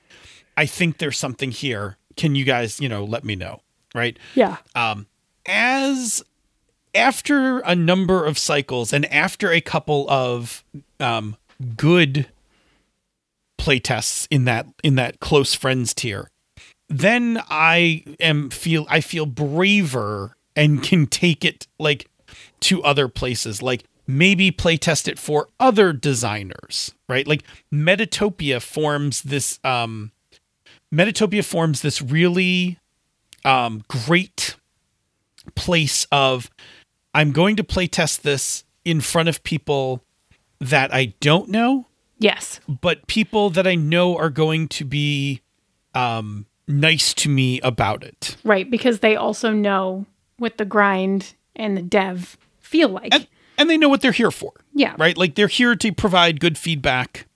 I 0.56 0.66
think 0.66 0.98
there's 0.98 1.18
something 1.18 1.50
here. 1.50 1.96
Can 2.16 2.36
you 2.36 2.44
guys, 2.44 2.80
you 2.80 2.88
know, 2.88 3.04
let 3.04 3.24
me 3.24 3.34
know? 3.34 3.62
Right. 3.94 4.18
Yeah. 4.34 4.58
um, 4.74 5.06
as 5.46 6.22
after 6.94 7.58
a 7.60 7.74
number 7.74 8.24
of 8.24 8.38
cycles 8.38 8.92
and 8.92 9.04
after 9.06 9.50
a 9.50 9.60
couple 9.60 10.08
of 10.08 10.64
um, 11.00 11.36
good 11.76 12.28
playtests 13.58 14.26
in 14.30 14.44
that 14.44 14.66
in 14.82 14.94
that 14.94 15.20
close 15.20 15.54
friends 15.54 15.94
tier, 15.94 16.30
then 16.88 17.42
I 17.48 18.04
am 18.20 18.50
feel 18.50 18.86
I 18.88 19.00
feel 19.00 19.26
braver 19.26 20.36
and 20.56 20.82
can 20.82 21.06
take 21.06 21.44
it 21.44 21.66
like 21.78 22.08
to 22.60 22.82
other 22.82 23.08
places 23.08 23.62
like 23.62 23.84
maybe 24.06 24.50
playtest 24.50 25.08
it 25.08 25.18
for 25.18 25.48
other 25.58 25.92
designers 25.92 26.94
right 27.08 27.26
like 27.26 27.42
metatopia 27.72 28.60
forms 28.60 29.22
this 29.22 29.58
um 29.64 30.12
metatopia 30.92 31.44
forms 31.44 31.80
this 31.82 32.00
really 32.02 32.78
um 33.44 33.82
great 33.88 34.56
place 35.54 36.06
of 36.10 36.50
I'm 37.14 37.30
going 37.32 37.56
to 37.56 37.64
playtest 37.64 38.22
this 38.22 38.64
in 38.84 39.00
front 39.00 39.28
of 39.28 39.42
people 39.44 40.02
that 40.60 40.92
I 40.92 41.14
don't 41.20 41.48
know, 41.48 41.86
Yes. 42.18 42.58
but 42.66 43.06
people 43.06 43.50
that 43.50 43.66
I 43.66 43.74
know 43.76 44.16
are 44.16 44.30
going 44.30 44.68
to 44.68 44.84
be 44.84 45.40
um, 45.94 46.46
nice 46.66 47.14
to 47.14 47.28
me 47.28 47.60
about 47.60 48.02
it. 48.02 48.36
Right. 48.42 48.68
Because 48.68 48.98
they 49.00 49.14
also 49.16 49.52
know 49.52 50.06
what 50.44 50.58
the 50.58 50.64
grind 50.64 51.34
and 51.56 51.76
the 51.76 51.82
dev 51.82 52.36
feel 52.60 52.88
like. 52.88 53.12
And, 53.14 53.26
and 53.58 53.68
they 53.70 53.76
know 53.76 53.88
what 53.88 54.00
they're 54.02 54.12
here 54.12 54.30
for. 54.30 54.52
yeah. 54.74 54.94
Right? 54.98 55.16
Like 55.16 55.34
they're 55.34 55.48
here 55.48 55.74
to 55.74 55.92
provide 55.92 56.38
good 56.38 56.56
feedback 56.58 57.26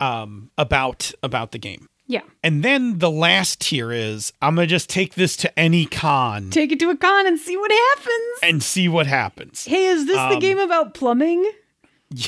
um, 0.00 0.50
about 0.56 1.12
about 1.22 1.52
the 1.52 1.58
game. 1.58 1.86
Yeah. 2.06 2.22
And 2.42 2.64
then 2.64 2.98
the 2.98 3.10
last 3.10 3.60
tier 3.60 3.92
is 3.92 4.32
I'm 4.42 4.54
gonna 4.56 4.66
just 4.66 4.88
take 4.90 5.14
this 5.14 5.36
to 5.38 5.58
any 5.58 5.86
con 5.86 6.50
Take 6.50 6.72
it 6.72 6.78
to 6.80 6.90
a 6.90 6.96
con 6.96 7.26
and 7.26 7.38
see 7.38 7.56
what 7.56 7.70
happens. 7.70 8.38
and 8.42 8.62
see 8.62 8.88
what 8.88 9.06
happens. 9.06 9.64
Hey, 9.66 9.84
is 9.86 10.06
this 10.06 10.16
the 10.16 10.34
Um, 10.34 10.38
game 10.40 10.58
about 10.58 10.94
plumbing? 10.94 11.48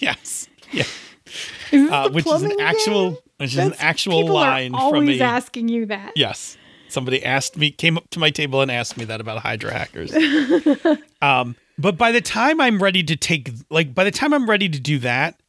Yes. 0.00 0.48
Yeah. 0.70 0.84
Is 1.72 1.82
this 1.82 1.90
Uh, 1.90 2.06
the 2.08 2.14
which 2.14 2.26
is 2.26 2.42
an 2.42 2.60
actual 2.60 3.10
game? 3.10 3.18
which 3.38 3.52
is 3.52 3.58
an 3.58 3.74
actual 3.80 4.22
people 4.22 4.36
line 4.36 4.74
are 4.74 4.80
always 4.80 5.18
from 5.18 5.26
a 5.26 5.28
asking 5.28 5.68
you 5.68 5.86
that. 5.86 6.12
Yes. 6.14 6.56
Somebody 6.88 7.24
asked 7.24 7.56
me, 7.56 7.70
came 7.70 7.96
up 7.96 8.08
to 8.10 8.18
my 8.18 8.30
table 8.30 8.60
and 8.60 8.70
asked 8.70 8.96
me 8.96 9.04
that 9.04 9.20
about 9.20 9.38
Hydro 9.38 9.70
Hackers. 9.70 10.12
um, 11.22 11.56
but 11.78 11.96
by 11.96 12.12
the 12.12 12.20
time 12.20 12.60
I'm 12.60 12.82
ready 12.82 13.02
to 13.04 13.16
take, 13.16 13.50
like, 13.70 13.94
by 13.94 14.04
the 14.04 14.10
time 14.10 14.32
I'm 14.32 14.48
ready 14.48 14.68
to 14.68 14.80
do 14.80 14.98
that, 15.00 15.40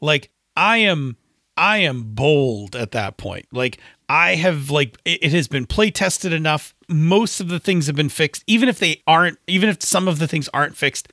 like, 0.00 0.30
I 0.56 0.78
am 0.78 1.16
I 1.56 1.78
am 1.78 2.14
bold 2.14 2.74
at 2.74 2.90
that 2.92 3.16
point. 3.16 3.46
Like 3.52 3.78
I 4.08 4.34
have 4.34 4.70
like 4.70 4.98
it, 5.04 5.22
it 5.22 5.32
has 5.32 5.48
been 5.48 5.66
play 5.66 5.90
tested 5.90 6.32
enough. 6.32 6.74
Most 6.88 7.40
of 7.40 7.48
the 7.48 7.60
things 7.60 7.86
have 7.86 7.96
been 7.96 8.08
fixed, 8.08 8.42
even 8.46 8.68
if 8.68 8.78
they 8.78 9.02
aren't. 9.06 9.38
Even 9.46 9.68
if 9.68 9.82
some 9.82 10.08
of 10.08 10.18
the 10.18 10.26
things 10.26 10.48
aren't 10.52 10.76
fixed, 10.76 11.08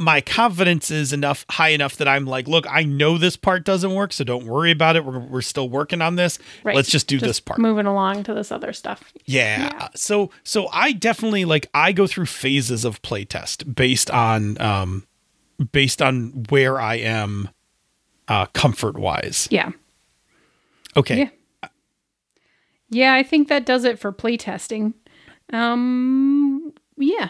my 0.00 0.22
confidence 0.22 0.90
is 0.90 1.12
enough 1.12 1.44
high 1.50 1.68
enough 1.68 1.96
that 1.98 2.08
I'm 2.08 2.24
like, 2.24 2.48
look, 2.48 2.66
I 2.70 2.84
know 2.84 3.18
this 3.18 3.36
part 3.36 3.66
doesn't 3.66 3.94
work, 3.94 4.14
so 4.14 4.24
don't 4.24 4.46
worry 4.46 4.70
about 4.70 4.96
it. 4.96 5.04
We're 5.04 5.18
we're 5.18 5.42
still 5.42 5.68
working 5.68 6.00
on 6.00 6.16
this. 6.16 6.38
Right. 6.64 6.74
Let's 6.74 6.88
just 6.88 7.06
do 7.06 7.18
this 7.18 7.38
part. 7.38 7.58
Moving 7.58 7.84
along 7.84 8.22
to 8.24 8.32
this 8.32 8.50
other 8.50 8.72
stuff. 8.72 9.12
Yeah. 9.26 9.64
Yeah. 9.64 9.88
So 9.94 10.30
so 10.42 10.68
I 10.72 10.92
definitely 10.92 11.44
like 11.44 11.68
I 11.74 11.92
go 11.92 12.06
through 12.06 12.26
phases 12.26 12.86
of 12.86 13.02
playtest 13.02 13.74
based 13.74 14.10
on 14.10 14.58
um 14.58 15.06
based 15.70 16.00
on 16.00 16.46
where 16.48 16.80
I 16.80 16.94
am 16.94 17.50
uh 18.26 18.46
comfort 18.46 18.98
wise. 18.98 19.48
Yeah. 19.50 19.70
Okay. 20.96 21.18
Yeah. 21.18 21.68
Yeah, 22.92 23.14
I 23.14 23.22
think 23.22 23.48
that 23.48 23.66
does 23.66 23.84
it 23.84 23.98
for 23.98 24.14
playtesting. 24.14 24.94
Um 25.52 26.72
yeah. 26.96 27.28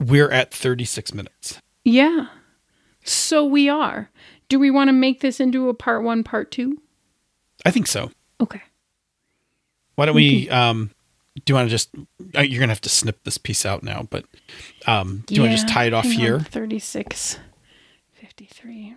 We're 0.00 0.30
at 0.30 0.52
36 0.52 1.12
minutes. 1.12 1.60
Yeah. 1.84 2.28
So 3.04 3.44
we 3.44 3.68
are. 3.68 4.10
Do 4.48 4.58
we 4.58 4.70
want 4.70 4.88
to 4.88 4.92
make 4.92 5.20
this 5.20 5.40
into 5.40 5.68
a 5.68 5.74
part 5.74 6.02
1 6.02 6.22
part 6.24 6.50
2? 6.50 6.80
I 7.66 7.70
think 7.70 7.86
so. 7.86 8.10
Okay. 8.40 8.62
Why 9.96 10.06
don't 10.06 10.14
we 10.14 10.48
um 10.50 10.90
do 11.44 11.52
you 11.52 11.54
want 11.54 11.66
to 11.66 11.70
just 11.70 11.90
uh, 12.36 12.40
you're 12.40 12.60
going 12.60 12.68
to 12.68 12.72
have 12.72 12.80
to 12.82 12.88
snip 12.88 13.22
this 13.24 13.38
piece 13.38 13.66
out 13.66 13.82
now, 13.82 14.06
but 14.10 14.24
um 14.86 15.24
do 15.26 15.34
you 15.34 15.40
want 15.40 15.52
to 15.52 15.56
just 15.56 15.68
tie 15.68 15.84
it 15.84 15.94
off 15.94 16.04
hang 16.04 16.14
on. 16.14 16.20
here? 16.20 16.40
36 16.40 17.38
53. 18.14 18.94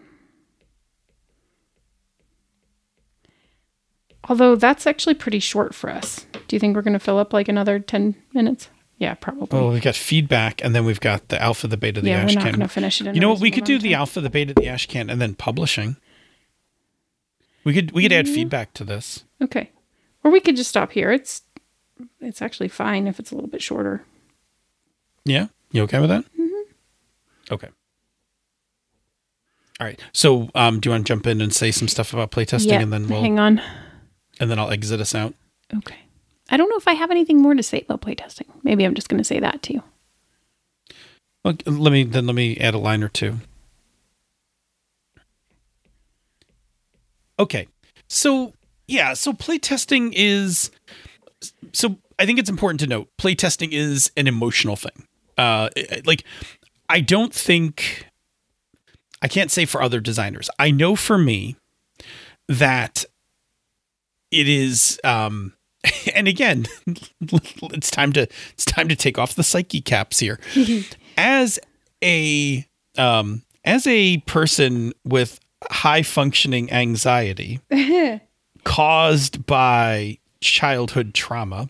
Although 4.30 4.56
that's 4.56 4.86
actually 4.86 5.16
pretty 5.16 5.40
short 5.40 5.74
for 5.74 5.90
us. 5.90 6.28
Do 6.48 6.56
you 6.56 6.60
think 6.60 6.76
we're 6.76 6.84
going 6.84 6.94
to 6.94 7.00
fill 7.00 7.18
up 7.18 7.34
like 7.34 7.48
another 7.48 7.80
10 7.80 8.16
minutes? 8.34 8.70
Yeah, 9.02 9.16
probably. 9.16 9.60
Well, 9.60 9.72
we've 9.72 9.82
got 9.82 9.96
feedback 9.96 10.64
and 10.64 10.76
then 10.76 10.86
we've 10.86 11.00
got 11.00 11.30
the 11.30 11.42
alpha, 11.42 11.66
the 11.68 11.76
beta, 11.76 12.02
the 12.02 12.10
yeah, 12.10 12.24
we're 12.24 12.36
not 12.36 12.44
going 12.44 12.60
to 12.60 12.68
finish 12.68 13.02
it. 13.02 13.08
In 13.08 13.16
You 13.16 13.22
know 13.22 13.32
what? 13.32 13.40
We 13.40 13.50
could 13.50 13.64
do 13.64 13.78
of 13.78 13.82
the 13.82 13.96
alpha, 13.96 14.22
the 14.22 14.30
beta, 14.30 14.54
the 14.54 14.62
ashcan, 14.68 15.12
and 15.12 15.20
then 15.20 15.34
publishing. 15.34 15.96
We 17.64 17.74
could 17.74 17.92
we 17.94 18.04
could 18.04 18.12
Mm-hmm. 18.12 18.20
add 18.30 18.36
feedback 18.36 18.74
to 18.76 18.84
this. 18.84 19.24
Okay. 19.42 19.72
Or 20.24 20.30
we 20.30 20.40
could 20.40 20.56
just 20.56 20.70
stop 20.70 20.92
here. 20.92 21.12
It's 21.12 21.42
it's 22.20 22.44
actually 22.44 22.68
fine 22.68 23.08
if 23.08 23.20
it's 23.20 23.32
a 23.32 23.36
little 23.36 23.50
bit 23.50 23.64
shorter. 23.64 24.04
Yeah, 25.26 25.48
you 25.72 25.82
okay 25.84 26.00
with 26.00 26.10
that? 26.12 26.24
Mm-hmm. 26.40 27.54
Okay. 27.54 27.70
All 29.80 29.88
right. 29.88 30.00
So, 30.14 30.50
um, 30.54 30.80
do 30.80 30.90
you 30.90 30.92
want 30.92 31.08
to 31.08 31.12
jump 31.12 31.26
in 31.26 31.42
and 31.42 31.52
say 31.52 31.72
some 31.72 31.88
stuff 31.88 32.14
about 32.14 32.30
playtesting, 32.30 32.68
yeah. 32.68 32.82
and 32.82 32.94
then 32.94 33.08
we'll 33.08 33.22
hang 33.22 33.40
on. 33.40 33.62
and 34.40 34.52
then 34.52 34.60
I'll 34.60 34.70
exit 34.70 35.00
us 35.02 35.16
out. 35.16 35.34
Okay. 35.76 35.98
I 36.52 36.58
don't 36.58 36.70
know 36.70 36.78
if 36.78 36.88
I 36.88 36.94
have 36.94 37.12
anything 37.12 37.42
more 37.42 37.56
to 37.56 37.64
say 37.64 37.82
about 37.82 38.02
playtesting. 38.02 38.48
Maybe 38.62 38.86
I'm 38.86 38.94
just 38.94 39.08
going 39.08 39.20
to 39.20 39.24
say 39.24 39.40
that 39.40 39.64
to 39.64 39.74
you. 39.74 39.84
Well, 41.44 41.56
let 41.66 41.92
me 41.92 42.04
then 42.04 42.28
let 42.28 42.36
me 42.36 42.58
add 42.58 42.74
a 42.74 42.78
line 42.78 43.02
or 43.02 43.08
two. 43.08 43.38
Okay. 47.40 47.68
So, 48.08 48.54
yeah, 48.88 49.14
so 49.14 49.34
playtesting 49.34 50.14
is 50.14 50.70
so 51.74 51.98
I 52.20 52.26
think 52.26 52.38
it's 52.38 52.50
important 52.50 52.82
to 52.82 52.88
note 52.88 53.08
playtesting 53.18 53.70
is 53.72 54.12
an 54.18 54.28
emotional 54.28 54.76
thing. 54.76 55.08
Uh 55.38 55.70
like 56.06 56.26
I 56.90 57.00
don't 57.00 57.34
think 57.34 58.06
I 59.22 59.28
can't 59.28 59.50
say 59.50 59.66
for 59.66 59.82
other 59.82 60.02
designers. 60.02 60.50
I 60.60 60.70
know 60.70 60.96
for 60.96 61.18
me 61.18 61.56
that 62.48 63.06
it 64.30 64.48
is 64.48 65.00
um 65.04 65.54
and 66.16 66.28
again 66.28 66.66
it's 67.22 67.90
time 67.92 68.14
to 68.14 68.28
it's 68.54 68.66
time 68.66 68.88
to 68.88 68.96
take 68.96 69.18
off 69.18 69.36
the 69.36 69.44
psyche 69.44 69.82
caps 69.82 70.20
here 70.20 70.40
as 71.18 71.60
a 72.04 72.66
um 72.98 73.42
as 73.66 73.86
a 73.88 74.18
person 74.20 74.94
with 75.04 75.40
high 75.70 76.02
functioning 76.04 76.72
anxiety 76.72 77.60
caused 78.64 79.46
by 79.46 80.18
childhood 80.42 81.14
trauma 81.14 81.70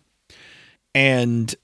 and 0.95 1.55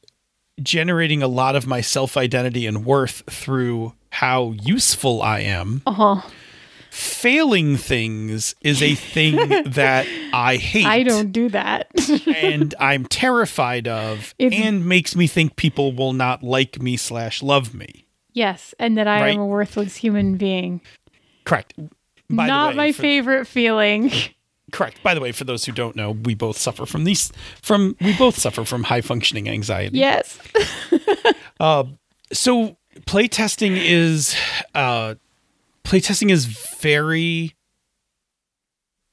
generating 0.62 1.22
a 1.22 1.28
lot 1.28 1.56
of 1.56 1.68
my 1.68 1.82
self 1.82 2.18
identity 2.18 2.66
and 2.66 2.86
worth 2.86 3.24
through 3.30 3.94
how 4.10 4.52
useful 4.62 5.22
I 5.22 5.42
am 5.42 5.82
Uh-huh. 5.86 6.22
Failing 6.98 7.78
things 7.78 8.56
is 8.62 8.82
a 8.82 8.96
thing 8.96 9.36
that 9.66 10.08
I 10.34 10.56
hate 10.58 10.86
I 10.88 11.04
don't 11.04 11.32
do 11.32 11.50
that. 11.50 11.88
and 12.36 12.74
I'm 12.80 13.06
terrified 13.06 13.88
of 13.88 14.34
If- 14.40 14.52
and 14.54 14.86
makes 14.86 15.16
me 15.16 15.28
think 15.28 15.56
people 15.56 15.94
will 15.94 16.14
not 16.14 16.42
like 16.44 16.82
me 16.82 16.98
slash 16.98 17.44
love 17.44 17.74
me. 17.76 18.08
yes, 18.34 18.74
and 18.80 18.98
that 18.98 19.08
I 19.08 19.22
Right. 19.22 19.34
am 19.36 19.42
a 19.42 19.46
worthless 19.46 19.96
human 19.96 20.38
being. 20.38 20.82
Correct. 21.46 21.74
By 22.30 22.48
Not 22.48 22.72
way, 22.72 22.76
my 22.78 22.92
for- 22.92 23.02
favorite 23.04 23.46
feeling. 23.48 24.12
Correct. 24.72 25.02
By 25.02 25.14
the 25.14 25.22
way, 25.22 25.32
for 25.32 25.46
those 25.46 25.64
who 25.64 25.72
don't 25.72 25.96
know, 25.96 26.12
we 26.12 26.34
both 26.36 26.58
suffer 26.58 26.86
from 26.86 27.06
these 27.06 27.32
from 27.62 27.96
we 28.02 28.18
both 28.18 28.38
suffer 28.38 28.66
from 28.66 28.84
high 28.84 29.00
functioning 29.02 29.48
anxiety. 29.48 29.98
yes. 30.00 30.38
So 32.34 32.78
playtesting 33.06 33.78
is 33.82 34.36
uh 34.76 35.16
playtesting 35.88 36.30
is 36.30 36.46
very 36.46 37.56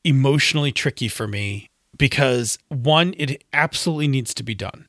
emotionally 0.03 0.73
tricky 0.73 1.07
for 1.07 1.29
me 1.29 1.71
because 1.97 2.59
one 2.69 3.15
it 3.17 3.45
absolutely 3.53 4.09
needs 4.09 4.35
to 4.35 4.43
be 4.43 4.57
done. 4.57 4.89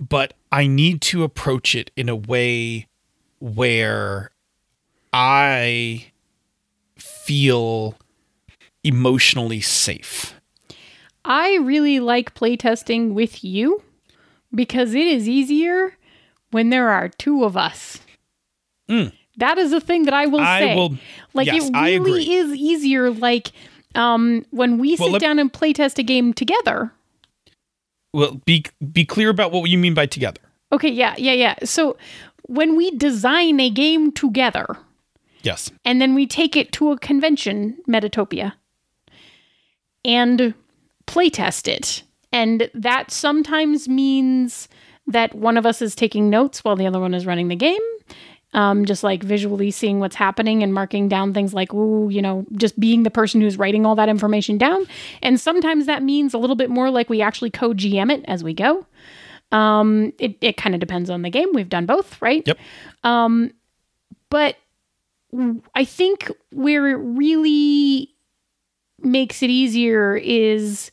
But 0.00 0.32
I 0.50 0.66
need 0.66 1.02
to 1.02 1.24
approach 1.24 1.74
it 1.74 1.90
in 1.94 2.08
a 2.08 2.16
way 2.16 2.86
where 3.38 4.30
I 5.12 6.06
feel 6.96 7.98
emotionally 8.82 9.60
safe. 9.60 10.34
I 11.22 11.56
really 11.56 12.00
like 12.00 12.34
playtesting 12.34 13.12
with 13.12 13.44
you 13.44 13.82
because 14.54 14.94
it 14.94 15.06
is 15.06 15.28
easier 15.28 15.98
when 16.50 16.70
there 16.70 16.88
are 16.88 17.10
two 17.10 17.44
of 17.44 17.58
us. 17.58 18.00
Mm. 18.88 19.12
That 19.38 19.58
is 19.58 19.72
a 19.72 19.80
thing 19.80 20.04
that 20.04 20.14
I 20.14 20.26
will. 20.26 20.40
I 20.40 20.60
say. 20.60 20.74
will- 20.76 20.96
like 21.34 21.46
yes, 21.46 21.70
it 21.72 22.00
really 22.00 22.32
is 22.32 22.52
easier 22.54 23.10
like 23.10 23.52
um 23.94 24.44
when 24.50 24.78
we 24.78 24.96
Well, 24.96 25.12
sit 25.12 25.20
down 25.20 25.38
and 25.38 25.52
playtest 25.52 25.98
a 25.98 26.02
game 26.02 26.32
together. 26.34 26.92
Well, 28.12 28.40
be 28.44 28.64
be 28.92 29.04
clear 29.04 29.30
about 29.30 29.52
what 29.52 29.68
you 29.70 29.78
mean 29.78 29.94
by 29.94 30.06
together. 30.06 30.40
Okay, 30.70 30.90
yeah, 30.90 31.14
yeah, 31.18 31.32
yeah. 31.32 31.54
So 31.64 31.96
when 32.46 32.76
we 32.76 32.90
design 32.92 33.60
a 33.60 33.70
game 33.70 34.12
together 34.12 34.76
Yes. 35.42 35.70
and 35.84 36.00
then 36.00 36.14
we 36.14 36.26
take 36.26 36.56
it 36.56 36.72
to 36.72 36.92
a 36.92 36.98
convention, 36.98 37.78
Metatopia, 37.88 38.52
and 40.04 40.54
playtest 41.06 41.68
it. 41.68 42.02
And 42.32 42.70
that 42.74 43.10
sometimes 43.10 43.88
means 43.88 44.68
that 45.06 45.34
one 45.34 45.56
of 45.56 45.66
us 45.66 45.82
is 45.82 45.94
taking 45.94 46.30
notes 46.30 46.64
while 46.64 46.76
the 46.76 46.86
other 46.86 47.00
one 47.00 47.14
is 47.14 47.26
running 47.26 47.48
the 47.48 47.56
game. 47.56 47.80
Um, 48.54 48.84
just 48.84 49.02
like 49.02 49.22
visually 49.22 49.70
seeing 49.70 49.98
what's 49.98 50.16
happening 50.16 50.62
and 50.62 50.74
marking 50.74 51.08
down 51.08 51.32
things 51.32 51.54
like, 51.54 51.72
ooh, 51.72 52.10
you 52.10 52.20
know, 52.20 52.44
just 52.52 52.78
being 52.78 53.02
the 53.02 53.10
person 53.10 53.40
who's 53.40 53.56
writing 53.56 53.86
all 53.86 53.94
that 53.94 54.10
information 54.10 54.58
down. 54.58 54.86
And 55.22 55.40
sometimes 55.40 55.86
that 55.86 56.02
means 56.02 56.34
a 56.34 56.38
little 56.38 56.56
bit 56.56 56.68
more 56.68 56.90
like 56.90 57.08
we 57.08 57.22
actually 57.22 57.50
co 57.50 57.72
GM 57.72 58.12
it 58.12 58.22
as 58.28 58.44
we 58.44 58.52
go. 58.52 58.86
Um, 59.52 60.12
it, 60.18 60.36
it 60.40 60.56
kind 60.56 60.74
of 60.74 60.80
depends 60.80 61.08
on 61.08 61.22
the 61.22 61.30
game. 61.30 61.48
We've 61.54 61.68
done 61.68 61.86
both, 61.86 62.20
right? 62.20 62.42
Yep. 62.46 62.58
Um, 63.04 63.52
but 64.28 64.56
I 65.74 65.84
think 65.84 66.30
where 66.50 66.88
it 66.88 66.96
really 66.96 68.10
makes 68.98 69.42
it 69.42 69.50
easier 69.50 70.16
is 70.16 70.90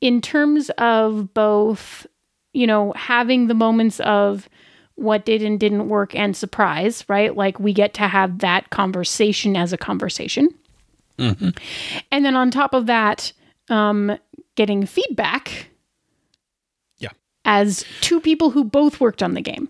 in 0.00 0.20
terms 0.20 0.70
of 0.78 1.32
both, 1.34 2.06
you 2.52 2.66
know, 2.66 2.92
having 2.96 3.46
the 3.46 3.54
moments 3.54 4.00
of 4.00 4.48
what 5.00 5.24
did 5.24 5.42
and 5.42 5.58
didn't 5.58 5.88
work 5.88 6.14
and 6.14 6.36
surprise, 6.36 7.04
right? 7.08 7.34
Like 7.36 7.58
we 7.58 7.72
get 7.72 7.94
to 7.94 8.02
have 8.08 8.38
that 8.40 8.70
conversation 8.70 9.56
as 9.56 9.72
a 9.72 9.78
conversation. 9.78 10.48
And 11.18 12.24
then 12.24 12.34
on 12.36 12.50
top 12.50 12.72
of 12.72 12.86
that, 12.86 13.32
um, 13.68 14.16
getting 14.54 14.86
feedback 14.86 15.66
Yeah. 16.98 17.10
as 17.44 17.84
two 18.00 18.20
people 18.20 18.50
who 18.50 18.64
both 18.64 19.00
worked 19.00 19.22
on 19.22 19.34
the 19.34 19.42
game. 19.42 19.68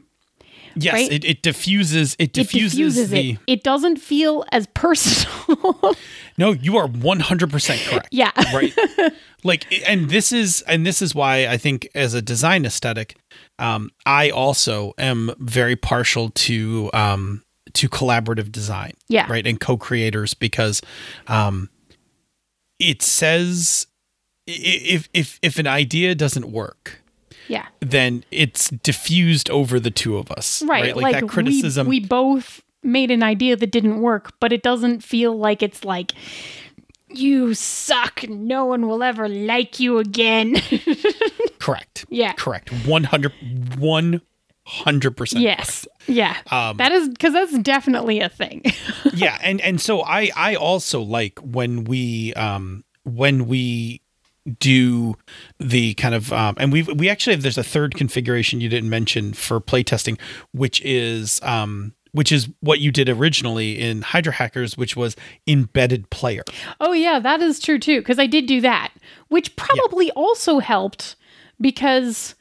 Yes, 0.77 0.95
Right? 0.95 1.13
it, 1.13 1.25
it 1.25 1.43
diffuses 1.43 2.15
it 2.21 2.25
It 2.27 2.33
diffuses, 2.33 2.73
diffuses 2.73 3.11
the 3.11 3.31
it. 3.33 3.39
It 3.49 3.63
doesn't 3.65 3.97
feel 3.97 4.45
as 4.53 4.67
personal. 4.75 5.95
No, 6.39 6.53
you 6.53 6.77
are 6.79 6.87
100% 6.89 7.89
correct. 7.91 8.09
yeah. 8.13 8.31
Right. 8.55 8.73
like 9.45 9.67
and 9.87 10.09
this 10.09 10.33
is 10.33 10.63
and 10.63 10.87
this 10.87 11.03
is 11.03 11.15
why 11.15 11.47
I 11.49 11.59
think 11.59 11.89
as 11.95 12.15
a 12.15 12.23
design 12.23 12.65
aesthetic, 12.65 13.17
um 13.61 13.91
I 14.07 14.31
also 14.31 14.95
am 14.99 15.33
very 15.39 15.77
partial 15.77 16.31
to 16.31 16.91
um 16.93 17.45
to 17.75 17.89
collaborative 17.89 18.51
design. 18.51 18.93
Yeah. 19.09 19.31
Right? 19.31 19.47
And 19.47 19.61
co-creators 19.61 20.35
because 20.35 20.83
um 21.29 21.69
it 22.81 23.03
says 23.03 23.87
if 24.47 25.09
if 25.15 25.39
if 25.43 25.59
an 25.59 25.67
idea 25.69 26.15
doesn't 26.15 26.51
work, 26.51 27.01
Yeah. 27.47 27.67
then 27.81 28.25
it's 28.31 28.71
diffused 28.71 29.49
over 29.51 29.79
the 29.79 29.91
two 29.91 30.17
of 30.17 30.31
us. 30.33 30.63
Right. 30.63 30.97
Like, 30.97 31.13
that 31.15 31.23
we- 31.25 31.29
criticism. 31.29 31.87
We, 31.87 32.01
both 32.01 32.63
made 32.83 33.11
an 33.11 33.23
idea 33.23 33.55
that 33.57 33.71
didn't 33.71 34.01
work, 34.01 34.33
but 34.41 34.53
it 34.53 34.63
doesn't 34.63 35.05
feel 35.05 35.37
like 35.39 35.63
it's 35.63 35.85
like 35.85 36.13
you 37.13 37.55
suck. 37.55 38.29
No 38.29 38.65
one 38.67 38.87
will 38.87 39.03
ever 39.03 39.29
like 39.29 39.81
you 39.81 39.99
again. 39.99 40.57
correct. 41.59 42.07
Yeah. 42.09 42.33
Correct. 42.35 42.71
100 42.87 43.33
100%. 44.67 45.41
yes. 45.41 45.87
Yeah. 46.07 46.37
Um, 46.51 46.77
that 46.77 46.93
is 46.93 47.09
because 47.09 47.33
that's 47.33 47.59
definitely 47.59 48.21
a 48.21 48.29
thing. 48.29 48.63
yeah, 49.15 49.39
and 49.43 49.61
and 49.61 49.81
so 49.81 50.03
I 50.03 50.31
I 50.37 50.55
also 50.55 51.01
like 51.01 51.39
when 51.41 51.85
we 51.85 52.35
um 52.35 52.85
when 53.05 53.47
we 53.47 54.03
do 54.59 55.17
the 55.59 55.95
kind 55.95 56.15
of 56.15 56.33
um 56.33 56.55
and 56.59 56.73
we 56.73 56.83
we 56.83 57.09
actually 57.09 57.35
have 57.35 57.43
there's 57.43 57.59
a 57.59 57.65
third 57.65 57.95
configuration 57.95 58.61
you 58.61 58.69
didn't 58.69 58.89
mention 58.89 59.33
for 59.35 59.61
playtesting 59.61 60.19
which 60.53 60.81
is 60.83 61.41
um 61.43 61.93
which 62.13 62.33
is 62.33 62.49
what 62.61 62.81
you 62.81 62.91
did 62.91 63.09
originally 63.09 63.79
in 63.79 64.03
Hydro 64.03 64.33
Hackers 64.33 64.77
which 64.77 64.97
was 64.97 65.17
embedded 65.47 66.11
player. 66.11 66.43
oh 66.81 66.93
yeah, 66.93 67.19
that 67.19 67.41
is 67.41 67.61
true 67.61 67.79
too. 67.79 68.01
Because 68.01 68.19
I 68.19 68.27
did 68.27 68.47
do 68.47 68.61
that, 68.61 68.93
which 69.29 69.55
probably 69.57 70.11
also 70.13 70.59
helped 70.59 71.17
because 71.61 72.35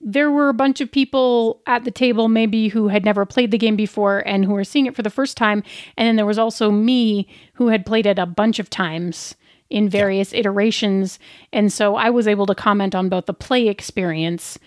there 0.00 0.30
were 0.30 0.48
a 0.48 0.54
bunch 0.54 0.80
of 0.80 0.90
people 0.90 1.60
at 1.66 1.84
the 1.84 1.90
table 1.90 2.28
maybe 2.28 2.68
who 2.68 2.88
had 2.88 3.04
never 3.04 3.26
played 3.26 3.50
the 3.50 3.58
game 3.58 3.76
before 3.76 4.20
and 4.26 4.44
who 4.44 4.52
were 4.52 4.64
seeing 4.64 4.86
it 4.86 4.94
for 4.94 5.02
the 5.02 5.10
first 5.10 5.36
time 5.36 5.62
and 5.96 6.06
then 6.06 6.16
there 6.16 6.26
was 6.26 6.38
also 6.38 6.70
me 6.70 7.28
who 7.54 7.68
had 7.68 7.84
played 7.84 8.06
it 8.06 8.18
a 8.18 8.26
bunch 8.26 8.58
of 8.58 8.70
times 8.70 9.34
in 9.70 9.88
various 9.88 10.32
iterations 10.32 11.18
and 11.52 11.72
so 11.72 11.96
i 11.96 12.08
was 12.08 12.28
able 12.28 12.46
to 12.46 12.54
comment 12.54 12.94
on 12.94 13.08
both 13.08 13.26
the 13.26 13.34
play 13.34 13.68
experience 13.68 14.58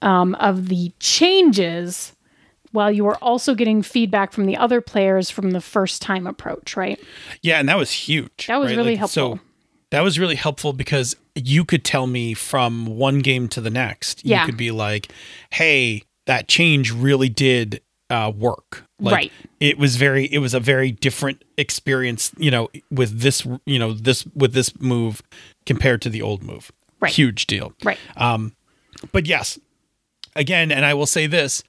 um, 0.00 0.34
of 0.36 0.68
the 0.68 0.92
changes 1.00 2.12
while 2.72 2.90
you 2.90 3.04
were 3.04 3.16
also 3.16 3.54
getting 3.54 3.82
feedback 3.82 4.32
from 4.32 4.46
the 4.46 4.56
other 4.56 4.80
players 4.80 5.30
from 5.30 5.50
the 5.52 5.60
first 5.60 6.02
time 6.02 6.26
approach 6.26 6.76
right 6.76 6.98
Yeah, 7.42 7.58
and 7.60 7.68
that 7.68 7.78
was 7.78 7.90
huge. 7.90 8.46
That 8.48 8.58
was 8.58 8.70
right? 8.70 8.76
really 8.76 8.90
Like, 8.92 8.98
helpful. 8.98 9.36
So 9.36 9.40
that 9.90 10.02
was 10.02 10.18
really 10.18 10.34
helpful 10.36 10.72
because 10.72 11.16
you 11.34 11.64
could 11.64 11.82
tell 11.84 12.06
me 12.06 12.34
from 12.34 12.84
one 12.86 13.20
game 13.20 13.48
to 13.48 13.60
the 13.60 13.70
next. 13.70 14.24
Yeah. 14.24 14.40
You 14.40 14.46
could 14.46 14.56
be 14.58 14.70
like, 14.70 15.10
"Hey, 15.50 16.02
that 16.26 16.46
change 16.46 16.92
really 16.92 17.30
did 17.30 17.80
uh, 18.10 18.30
work." 18.36 18.84
Like, 19.00 19.14
Right. 19.14 19.32
It 19.60 19.78
was 19.78 19.96
very. 19.96 20.26
It 20.26 20.40
was 20.40 20.52
a 20.52 20.60
very 20.60 20.90
different 20.92 21.42
experience. 21.56 22.32
You 22.36 22.50
know, 22.50 22.68
with 22.90 23.20
this. 23.20 23.46
You 23.64 23.78
know, 23.78 23.94
this 23.94 24.26
with 24.34 24.52
this 24.52 24.78
move 24.78 25.22
compared 25.64 26.02
to 26.02 26.10
the 26.10 26.20
old 26.20 26.42
move. 26.42 26.70
Right. 27.00 27.12
Huge 27.12 27.46
deal. 27.46 27.72
right 27.82 27.98
Um, 28.18 28.54
But 29.12 29.24
yes, 29.26 29.58
again, 30.36 30.70
and 30.70 30.84
I 30.84 30.92
will 30.92 31.06
say 31.06 31.26
this, 31.26 31.62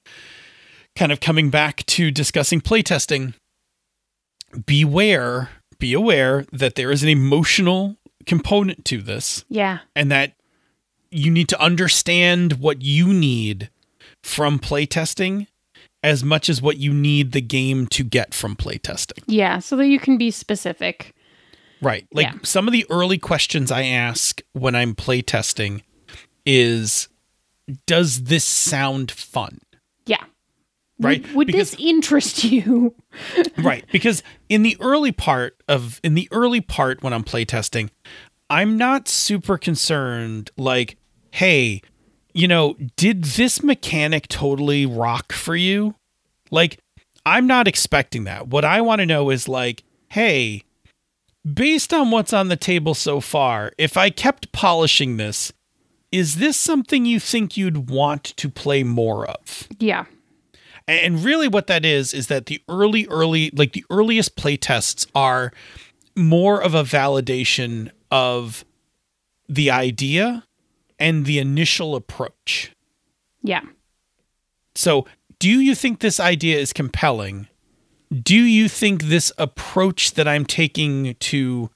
kind 0.99 1.11
of 1.13 1.21
coming 1.21 1.49
back 1.49 1.85
to 1.85 2.11
discussing 2.11 2.59
playtesting, 2.59 3.33
beware, 4.65 5.49
be 5.79 5.93
aware 5.93 6.45
that 6.51 6.75
there 6.75 6.91
is 6.91 7.03
an 7.03 7.09
emotional 7.09 7.95
component 8.25 8.83
to 8.85 9.01
this 9.01 9.45
yeah 9.47 9.79
and 9.95 10.11
that 10.11 10.33
you 11.09 11.31
need 11.31 11.47
to 11.47 11.59
understand 11.59 12.53
what 12.59 12.81
you 12.81 13.11
need 13.13 13.69
from 14.23 14.59
playtesting 14.59 15.47
as 16.03 16.23
much 16.23 16.49
as 16.49 16.61
what 16.61 16.77
you 16.77 16.93
need 16.93 17.31
the 17.31 17.41
game 17.41 17.87
to 17.87 18.03
get 18.03 18.33
from 18.33 18.55
playtesting. 18.57 19.23
yeah 19.25 19.57
so 19.57 19.75
that 19.77 19.87
you 19.87 19.99
can 19.99 20.17
be 20.17 20.29
specific 20.31 21.13
Right. 21.81 22.05
Like 22.11 22.25
Yeah. 22.27 22.33
some 22.43 22.67
of 22.67 22.73
the 22.73 22.85
early 22.89 23.17
questions 23.17 23.71
I 23.71 23.83
ask 23.83 24.41
when 24.51 24.75
I'm 24.75 24.93
playtesting 24.95 25.81
is 26.45 27.07
does 27.87 28.23
this 28.25 28.43
sound 28.43 29.09
fun? 29.11 29.59
Right? 30.99 31.21
would, 31.27 31.35
would 31.35 31.47
Because- 31.47 31.71
this 31.71 31.79
interest 31.79 32.43
you? 32.51 32.93
Right 33.57 33.85
because 33.91 34.21
in 34.49 34.63
the 34.63 34.77
early 34.79 35.11
part 35.11 35.55
of 35.67 35.99
in 36.03 36.13
the 36.13 36.27
early 36.31 36.61
part 36.61 37.01
when 37.01 37.13
i'm 37.13 37.23
playtesting 37.23 37.89
i'm 38.49 38.77
not 38.77 39.07
super 39.07 39.57
concerned 39.57 40.51
like 40.57 40.97
hey 41.31 41.81
you 42.33 42.47
know 42.47 42.75
did 42.97 43.23
this 43.23 43.63
mechanic 43.63 44.27
totally 44.27 44.85
rock 44.85 45.31
for 45.33 45.55
you? 45.55 45.95
Like 46.51 46.79
i'm 47.25 47.47
not 47.47 47.67
expecting 47.67 48.25
that. 48.25 48.47
What 48.47 48.65
i 48.65 48.81
want 48.81 48.99
to 48.99 49.05
know 49.05 49.29
is 49.29 49.47
like 49.47 49.83
hey 50.09 50.63
based 51.51 51.93
on 51.93 52.11
what's 52.11 52.33
on 52.33 52.49
the 52.49 52.57
table 52.57 52.93
so 52.93 53.19
far 53.21 53.71
if 53.77 53.95
i 53.97 54.09
kept 54.09 54.51
polishing 54.51 55.17
this 55.17 55.51
is 56.11 56.35
this 56.37 56.57
something 56.57 57.05
you 57.05 57.19
think 57.19 57.55
you'd 57.55 57.89
want 57.89 58.23
to 58.23 58.49
play 58.49 58.83
more 58.83 59.27
of? 59.27 59.67
Yeah 59.79 60.05
and 60.89 61.23
really 61.23 61.47
what 61.47 61.67
that 61.67 61.85
is 61.85 62.13
is 62.13 62.27
that 62.27 62.47
the 62.47 62.61
early 62.67 63.05
early 63.07 63.51
like 63.51 63.73
the 63.73 63.85
earliest 63.89 64.35
playtests 64.35 65.05
are 65.13 65.51
more 66.15 66.61
of 66.61 66.73
a 66.73 66.83
validation 66.83 67.91
of 68.11 68.65
the 69.47 69.71
idea 69.71 70.45
and 70.97 71.25
the 71.25 71.39
initial 71.39 71.95
approach. 71.95 72.71
yeah 73.41 73.61
So, 74.75 75.05
do 75.39 75.49
you 75.49 75.75
think 75.75 75.99
this 75.99 76.19
idea 76.19 76.57
is 76.57 76.73
compelling? 76.73 77.47
Do 78.11 78.35
you 78.35 78.67
think 78.67 79.03
this 79.03 79.31
approach 79.37 80.13
that 80.13 80.27
I'm 80.27 80.45
taking 80.45 81.15
to 81.15 81.69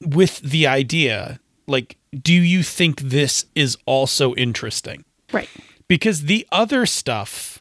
with 0.00 0.40
the 0.40 0.66
idea, 0.66 1.38
like 1.66 1.96
do 2.22 2.32
you 2.32 2.62
think 2.62 3.00
this 3.00 3.44
is 3.54 3.76
also 3.86 4.34
interesting? 4.34 5.04
right 5.32 5.48
because 5.90 6.26
the 6.26 6.46
other 6.52 6.86
stuff 6.86 7.60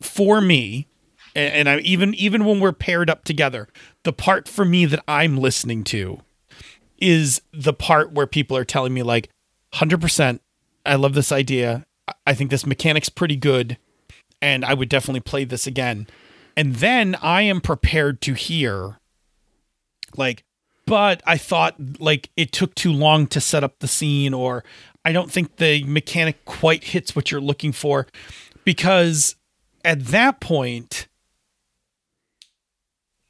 for 0.00 0.40
me 0.40 0.88
and 1.36 1.68
I 1.68 1.80
even 1.80 2.14
even 2.14 2.46
when 2.46 2.58
we're 2.58 2.72
paired 2.72 3.10
up 3.10 3.22
together, 3.24 3.68
the 4.02 4.14
part 4.14 4.48
for 4.48 4.64
me 4.64 4.86
that 4.86 5.04
I'm 5.06 5.36
listening 5.36 5.84
to 5.84 6.22
is 6.96 7.42
the 7.52 7.74
part 7.74 8.12
where 8.12 8.26
people 8.26 8.56
are 8.56 8.64
telling 8.64 8.94
me 8.94 9.02
like 9.02 9.28
100% 9.74 10.40
I 10.86 10.94
love 10.94 11.12
this 11.12 11.30
idea. 11.30 11.84
I- 12.08 12.12
I 12.28 12.34
think 12.34 12.50
this 12.50 12.64
mechanic's 12.64 13.10
pretty 13.10 13.36
good 13.36 13.76
and 14.40 14.64
I 14.64 14.72
would 14.72 14.88
definitely 14.88 15.20
play 15.20 15.44
this 15.44 15.66
again. 15.66 16.06
And 16.56 16.76
then 16.76 17.14
I 17.20 17.42
am 17.42 17.60
prepared 17.60 18.22
to 18.22 18.32
hear 18.32 18.96
like 20.16 20.44
but 20.86 21.22
I 21.26 21.36
thought 21.36 21.74
like 22.00 22.30
it 22.38 22.52
took 22.52 22.74
too 22.74 22.92
long 22.92 23.26
to 23.28 23.40
set 23.40 23.62
up 23.64 23.80
the 23.80 23.88
scene 23.88 24.32
or 24.32 24.64
I 25.04 25.12
don't 25.12 25.30
think 25.30 25.56
the 25.56 25.84
mechanic 25.84 26.44
quite 26.44 26.84
hits 26.84 27.14
what 27.14 27.30
you're 27.30 27.40
looking 27.40 27.72
for 27.72 28.06
because 28.64 29.36
at 29.84 30.04
that 30.06 30.40
point 30.40 31.08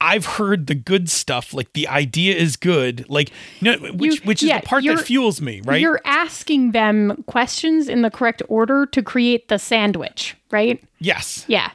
I've 0.01 0.27
heard 0.27 0.67
the 0.67 0.75
good 0.75 1.09
stuff 1.09 1.55
like 1.55 1.73
the 1.73 1.89
idea 1.89 2.35
is 2.35 2.57
good 2.57 3.07
like 3.09 3.31
you 3.61 3.73
know, 3.77 3.93
which 3.93 4.17
You- 4.17 4.21
which 4.25 4.43
is 4.43 4.49
yeah, 4.51 4.61
the 4.61 4.67
part 4.67 4.85
that 4.85 5.01
fuels 5.01 5.41
me 5.41 5.63
right 5.65 5.81
You're 5.81 6.01
asking 6.05 6.73
them 6.73 7.25
questions 7.27 7.89
in 7.89 8.03
the 8.03 8.11
correct 8.11 8.43
order 8.49 8.87
to 8.87 9.03
create 9.03 9.49
the 9.49 9.59
sandwich, 9.59 10.37
right? 10.51 10.83
yes 10.99 11.45
Yeah. 11.49 11.71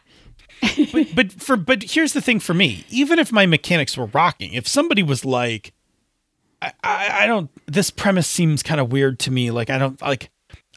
but 0.94 1.08
but 1.16 1.32
for 1.32 1.56
but 1.58 1.84
here's 1.84 2.14
the 2.14 2.22
thing 2.22 2.40
for 2.40 2.54
me 2.54 2.86
even 2.90 3.18
if 3.18 3.32
my 3.32 3.46
mechanics 3.46 3.98
were 3.98 4.08
rocking 4.08 4.54
if 4.54 4.68
somebody 4.68 5.02
was 5.02 5.24
like 5.26 5.74
I, 6.62 6.74
I, 6.84 7.28
don't 7.28 7.50
this 7.68 7.90
premise 7.90 8.28
seems 8.28 8.62
kind 8.64 8.82
of 8.82 8.92
weird 8.92 9.18
to 9.20 9.32
me 9.32 9.50
like 9.52 9.70
i 9.70 9.78
don't 9.78 10.02
like 10.02 10.30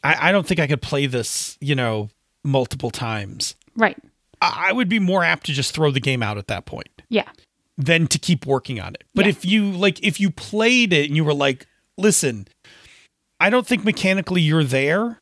I, 0.05 0.29
I 0.29 0.33
don't 0.33 0.47
think 0.47 0.61
i 0.61 0.67
could 0.67 0.81
play 0.83 1.07
this 1.07 1.59
you 1.61 1.75
know 1.75 2.09
multiple 2.45 2.91
times 2.91 3.57
Right. 3.77 3.97
I, 4.41 4.69
I 4.69 4.73
would 4.73 4.89
be 4.89 4.99
more 4.99 5.25
apt 5.25 5.47
to 5.47 5.53
just 5.53 5.75
throw 5.75 5.91
the 5.91 6.01
game 6.01 6.23
out 6.23 6.39
at 6.39 6.47
that 6.49 6.67
point 6.67 6.89
Yeah. 7.09 7.29
than 7.77 8.07
to 8.09 8.19
keep 8.19 8.47
working 8.47 8.81
on 8.81 8.95
it 8.95 9.05
but 9.15 9.25
Yeah. 9.25 9.31
if 9.31 9.45
you 9.45 9.71
like 9.73 10.03
if 10.05 10.21
you 10.21 10.31
played 10.31 10.93
it 10.93 11.07
and 11.09 11.17
you 11.17 11.25
were 11.25 11.35
like 11.35 11.67
listen 11.99 12.47
i 13.41 13.51
don't 13.51 13.67
think 13.67 13.85
mechanically 13.85 14.41
you're 14.43 14.65
there 14.65 15.21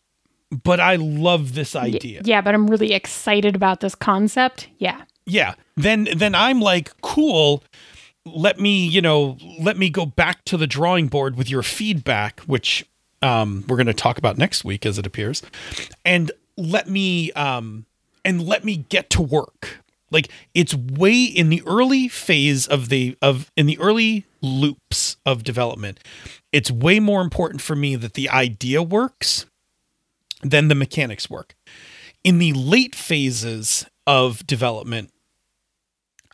but 0.64 0.78
i 0.80 0.96
love 0.96 1.54
this 1.54 1.74
idea 1.76 2.20
Yeah, 2.24 2.40
but 2.40 2.54
I'm 2.54 2.66
really 2.66 2.92
excited 2.92 3.54
about 3.54 3.80
this 3.80 3.94
concept. 3.94 4.68
Yeah. 4.78 5.02
yeah 5.26 5.54
then 5.76 6.08
then 6.16 6.34
i'm 6.34 6.60
like 6.60 6.90
cool 7.02 7.62
let 8.26 8.60
me 8.60 8.86
you 8.86 9.00
know 9.00 9.38
let 9.58 9.76
me 9.76 9.88
go 9.88 10.04
back 10.04 10.44
to 10.44 10.56
the 10.56 10.66
drawing 10.66 11.08
board 11.08 11.36
with 11.36 11.50
your 11.50 11.62
feedback 11.62 12.40
which 12.40 12.84
um 13.22 13.64
we're 13.66 13.76
going 13.76 13.86
to 13.86 13.94
talk 13.94 14.18
about 14.18 14.36
next 14.36 14.64
week 14.64 14.84
as 14.84 14.98
it 14.98 15.06
appears 15.06 15.42
and 16.04 16.30
let 16.56 16.88
me 16.88 17.32
um 17.32 17.86
and 18.24 18.46
let 18.46 18.64
me 18.64 18.76
get 18.76 19.10
to 19.10 19.22
work. 19.22 19.80
Like 20.10 20.28
it's 20.54 20.74
way 20.74 21.22
in 21.22 21.50
the 21.50 21.62
early 21.66 22.08
phase 22.08 22.66
of 22.66 22.88
the 22.88 23.16
of 23.22 23.50
in 23.56 23.66
the 23.66 23.78
early 23.78 24.26
loops 24.40 25.16
of 25.24 25.44
development. 25.44 26.00
It's 26.52 26.70
way 26.70 26.98
more 26.98 27.22
important 27.22 27.62
for 27.62 27.76
me 27.76 27.94
that 27.96 28.14
the 28.14 28.28
idea 28.28 28.82
works 28.82 29.46
than 30.42 30.68
the 30.68 30.74
mechanics 30.74 31.30
work. 31.30 31.54
In 32.24 32.38
the 32.38 32.52
late 32.52 32.94
phases 32.94 33.86
of 34.06 34.46
development, 34.46 35.10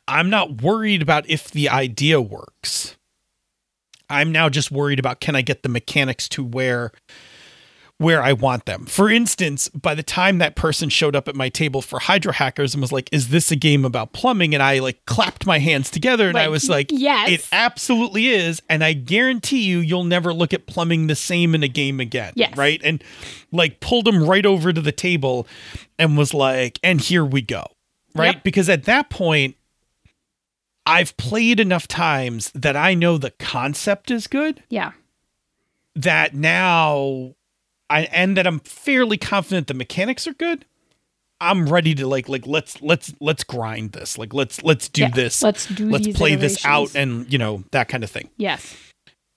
I'm 0.08 0.30
not 0.30 0.62
worried 0.62 1.02
about 1.02 1.28
if 1.28 1.50
the 1.50 1.68
idea 1.68 2.20
works. 2.20 2.96
I'm 4.08 4.30
now 4.30 4.48
just 4.48 4.70
worried 4.70 4.98
about 4.98 5.20
can 5.20 5.34
I 5.34 5.42
get 5.42 5.62
the 5.62 5.68
mechanics 5.68 6.28
to 6.30 6.44
where 6.44 6.92
where 7.98 8.22
I 8.22 8.34
want 8.34 8.66
them. 8.66 8.84
For 8.84 9.08
instance, 9.08 9.70
by 9.70 9.94
the 9.94 10.02
time 10.02 10.36
that 10.36 10.54
person 10.54 10.90
showed 10.90 11.16
up 11.16 11.28
at 11.28 11.34
my 11.34 11.48
table 11.48 11.80
for 11.80 11.98
Hydro 11.98 12.32
Hackers 12.32 12.74
and 12.74 12.82
was 12.82 12.92
like, 12.92 13.08
"Is 13.10 13.28
this 13.28 13.50
a 13.50 13.56
game 13.56 13.86
about 13.86 14.12
plumbing?" 14.12 14.52
and 14.52 14.62
I 14.62 14.80
like 14.80 15.04
clapped 15.06 15.46
my 15.46 15.58
hands 15.58 15.90
together 15.90 16.28
and 16.28 16.36
I 16.36 16.48
was 16.48 16.68
like, 16.68 16.88
yes. 16.92 17.30
it 17.30 17.48
absolutely 17.52 18.28
is." 18.28 18.60
And 18.68 18.84
I 18.84 18.92
guarantee 18.92 19.62
you 19.62 19.78
you'll 19.78 20.04
never 20.04 20.34
look 20.34 20.52
at 20.52 20.66
plumbing 20.66 21.06
the 21.06 21.16
same 21.16 21.54
in 21.54 21.62
a 21.62 21.68
game 21.68 21.98
again, 21.98 22.34
Yes. 22.36 22.54
right? 22.56 22.80
And 22.84 23.02
like 23.50 23.80
pulled 23.80 24.06
him 24.06 24.22
right 24.22 24.44
over 24.44 24.74
to 24.74 24.80
the 24.82 24.92
table 24.92 25.46
and 25.98 26.18
was 26.18 26.34
like, 26.34 26.78
"And 26.82 27.00
here 27.00 27.24
we 27.24 27.40
go." 27.40 27.64
Right? 28.14 28.34
Yep. 28.34 28.44
Because 28.44 28.68
at 28.68 28.84
that 28.84 29.08
point 29.08 29.56
I've 30.86 31.16
played 31.16 31.58
enough 31.60 31.88
times 31.88 32.50
that 32.54 32.76
I 32.76 32.94
know 32.94 33.18
the 33.18 33.32
concept 33.32 34.10
is 34.10 34.26
good 34.26 34.62
Yeah. 34.70 34.92
that 35.94 36.34
now 36.34 37.34
I 37.90 38.02
and 38.04 38.36
that 38.36 38.46
I'm 38.46 38.60
fairly 38.60 39.16
confident 39.16 39.66
the 39.66 39.74
mechanics 39.74 40.26
are 40.26 40.34
good. 40.34 40.64
I'm 41.40 41.66
ready 41.68 41.94
to 41.96 42.06
like 42.06 42.28
like 42.28 42.46
let's 42.46 42.80
let's 42.80 43.12
let's 43.20 43.44
grind 43.44 43.92
this. 43.92 44.16
Like 44.16 44.32
let's 44.32 44.62
let's 44.62 44.88
do 44.88 45.02
Yeah, 45.02 45.10
this. 45.10 45.42
let's 45.42 45.66
do 45.66 45.88
let's 45.90 46.08
play 46.08 46.34
this 46.34 46.64
out 46.64 46.94
and 46.94 47.30
you 47.32 47.38
know 47.38 47.64
that 47.72 47.88
kind 47.88 48.02
of 48.04 48.10
thing. 48.10 48.30
Yes. 48.36 48.74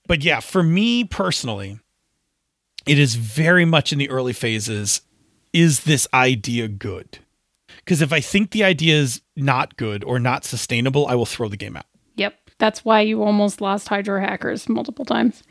But 0.08 0.24
yeah, 0.24 0.40
for 0.40 0.64
me 0.64 1.04
personally, 1.04 1.80
it 2.88 2.98
is 2.98 3.16
very 3.16 3.66
much 3.66 3.92
in 3.92 4.00
the 4.00 4.10
early 4.10 4.34
phases. 4.34 5.02
Is 5.54 5.82
this 5.84 6.08
idea 6.14 6.68
good? 6.68 7.20
Because 7.84 8.02
if 8.02 8.14
I 8.14 8.20
think 8.20 8.52
the 8.52 8.64
idea 8.64 8.96
is 8.96 9.22
not 9.36 9.78
good 9.78 10.04
or 10.04 10.20
not 10.20 10.46
sustainable, 10.46 11.08
I 11.08 11.16
will 11.16 11.26
throw 11.26 11.48
the 11.48 11.58
game 11.58 11.76
out. 11.78 11.86
Yep. 12.16 12.36
That's 12.58 12.84
why 12.84 13.02
you 13.02 13.24
almost 13.24 13.62
lost 13.62 13.88
Hydro 13.88 14.20
Hackers 14.20 14.68
multiple 14.68 15.06
times. 15.06 15.44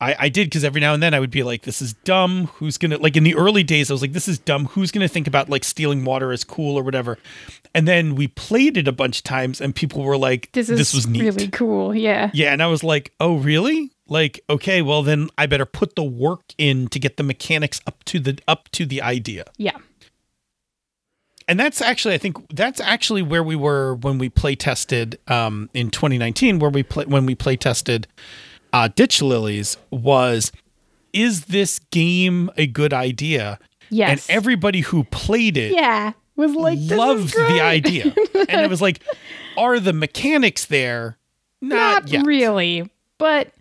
I, 0.00 0.16
I 0.18 0.28
did 0.28 0.46
because 0.48 0.64
every 0.64 0.80
now 0.80 0.92
and 0.92 1.02
then 1.02 1.14
I 1.14 1.20
would 1.20 1.30
be 1.30 1.42
like, 1.42 1.62
"This 1.62 1.80
is 1.80 1.94
dumb. 2.04 2.48
Who's 2.54 2.76
gonna 2.76 2.98
like?" 2.98 3.16
In 3.16 3.22
the 3.22 3.34
early 3.34 3.62
days, 3.62 3.90
I 3.90 3.94
was 3.94 4.02
like, 4.02 4.12
"This 4.12 4.28
is 4.28 4.38
dumb. 4.38 4.66
Who's 4.66 4.90
gonna 4.90 5.08
think 5.08 5.26
about 5.26 5.48
like 5.48 5.64
stealing 5.64 6.04
water 6.04 6.32
as 6.32 6.44
cool 6.44 6.76
or 6.76 6.82
whatever?" 6.82 7.16
And 7.74 7.88
then 7.88 8.14
we 8.14 8.28
played 8.28 8.76
it 8.76 8.86
a 8.88 8.92
bunch 8.92 9.18
of 9.18 9.24
times, 9.24 9.60
and 9.60 9.74
people 9.74 10.02
were 10.02 10.18
like, 10.18 10.50
This 10.52 10.68
is 10.68 10.92
was 10.92 11.06
neat." 11.06 11.22
really 11.22 11.48
cool. 11.48 11.94
Yeah. 11.94 12.30
Yeah, 12.34 12.52
and 12.52 12.62
I 12.62 12.66
was 12.66 12.84
like, 12.84 13.12
"Oh, 13.20 13.36
really?" 13.36 13.90
Like, 14.06 14.40
okay, 14.50 14.82
well 14.82 15.02
then 15.02 15.30
I 15.38 15.46
better 15.46 15.64
put 15.64 15.96
the 15.96 16.04
work 16.04 16.42
in 16.58 16.88
to 16.88 16.98
get 16.98 17.16
the 17.16 17.22
mechanics 17.22 17.80
up 17.86 18.04
to 18.04 18.20
the 18.20 18.38
up 18.46 18.68
to 18.72 18.84
the 18.84 19.00
idea. 19.00 19.44
Yeah. 19.56 19.78
And 21.46 21.60
that's 21.60 21.82
actually, 21.82 22.14
I 22.14 22.18
think, 22.18 22.36
that's 22.54 22.80
actually 22.80 23.22
where 23.22 23.42
we 23.42 23.54
were 23.56 23.96
when 23.96 24.18
we 24.18 24.28
play 24.28 24.54
tested 24.54 25.18
um, 25.28 25.68
in 25.74 25.90
2019, 25.90 26.58
where 26.58 26.70
we 26.70 26.82
play 26.82 27.04
when 27.04 27.26
we 27.26 27.34
play 27.34 27.56
tested 27.56 28.06
uh, 28.74 28.88
Ditch 28.88 29.22
Lilies 29.22 29.78
was, 29.90 30.50
is 31.12 31.44
this 31.46 31.78
game 31.90 32.50
a 32.56 32.66
good 32.66 32.92
idea? 32.92 33.60
Yes. 33.88 34.28
And 34.28 34.36
everybody 34.36 34.80
who 34.80 35.04
played 35.04 35.56
it 35.56 35.72
yeah. 35.72 36.12
Was 36.36 36.52
like 36.52 36.80
loved 36.80 37.32
the 37.32 37.60
idea, 37.60 38.06
and 38.48 38.60
it 38.60 38.68
was 38.68 38.82
like, 38.82 39.00
are 39.56 39.78
the 39.78 39.92
mechanics 39.92 40.64
there? 40.64 41.16
Not, 41.62 42.02
Not 42.02 42.08
yet. 42.08 42.26
really, 42.26 42.90
but 43.18 43.52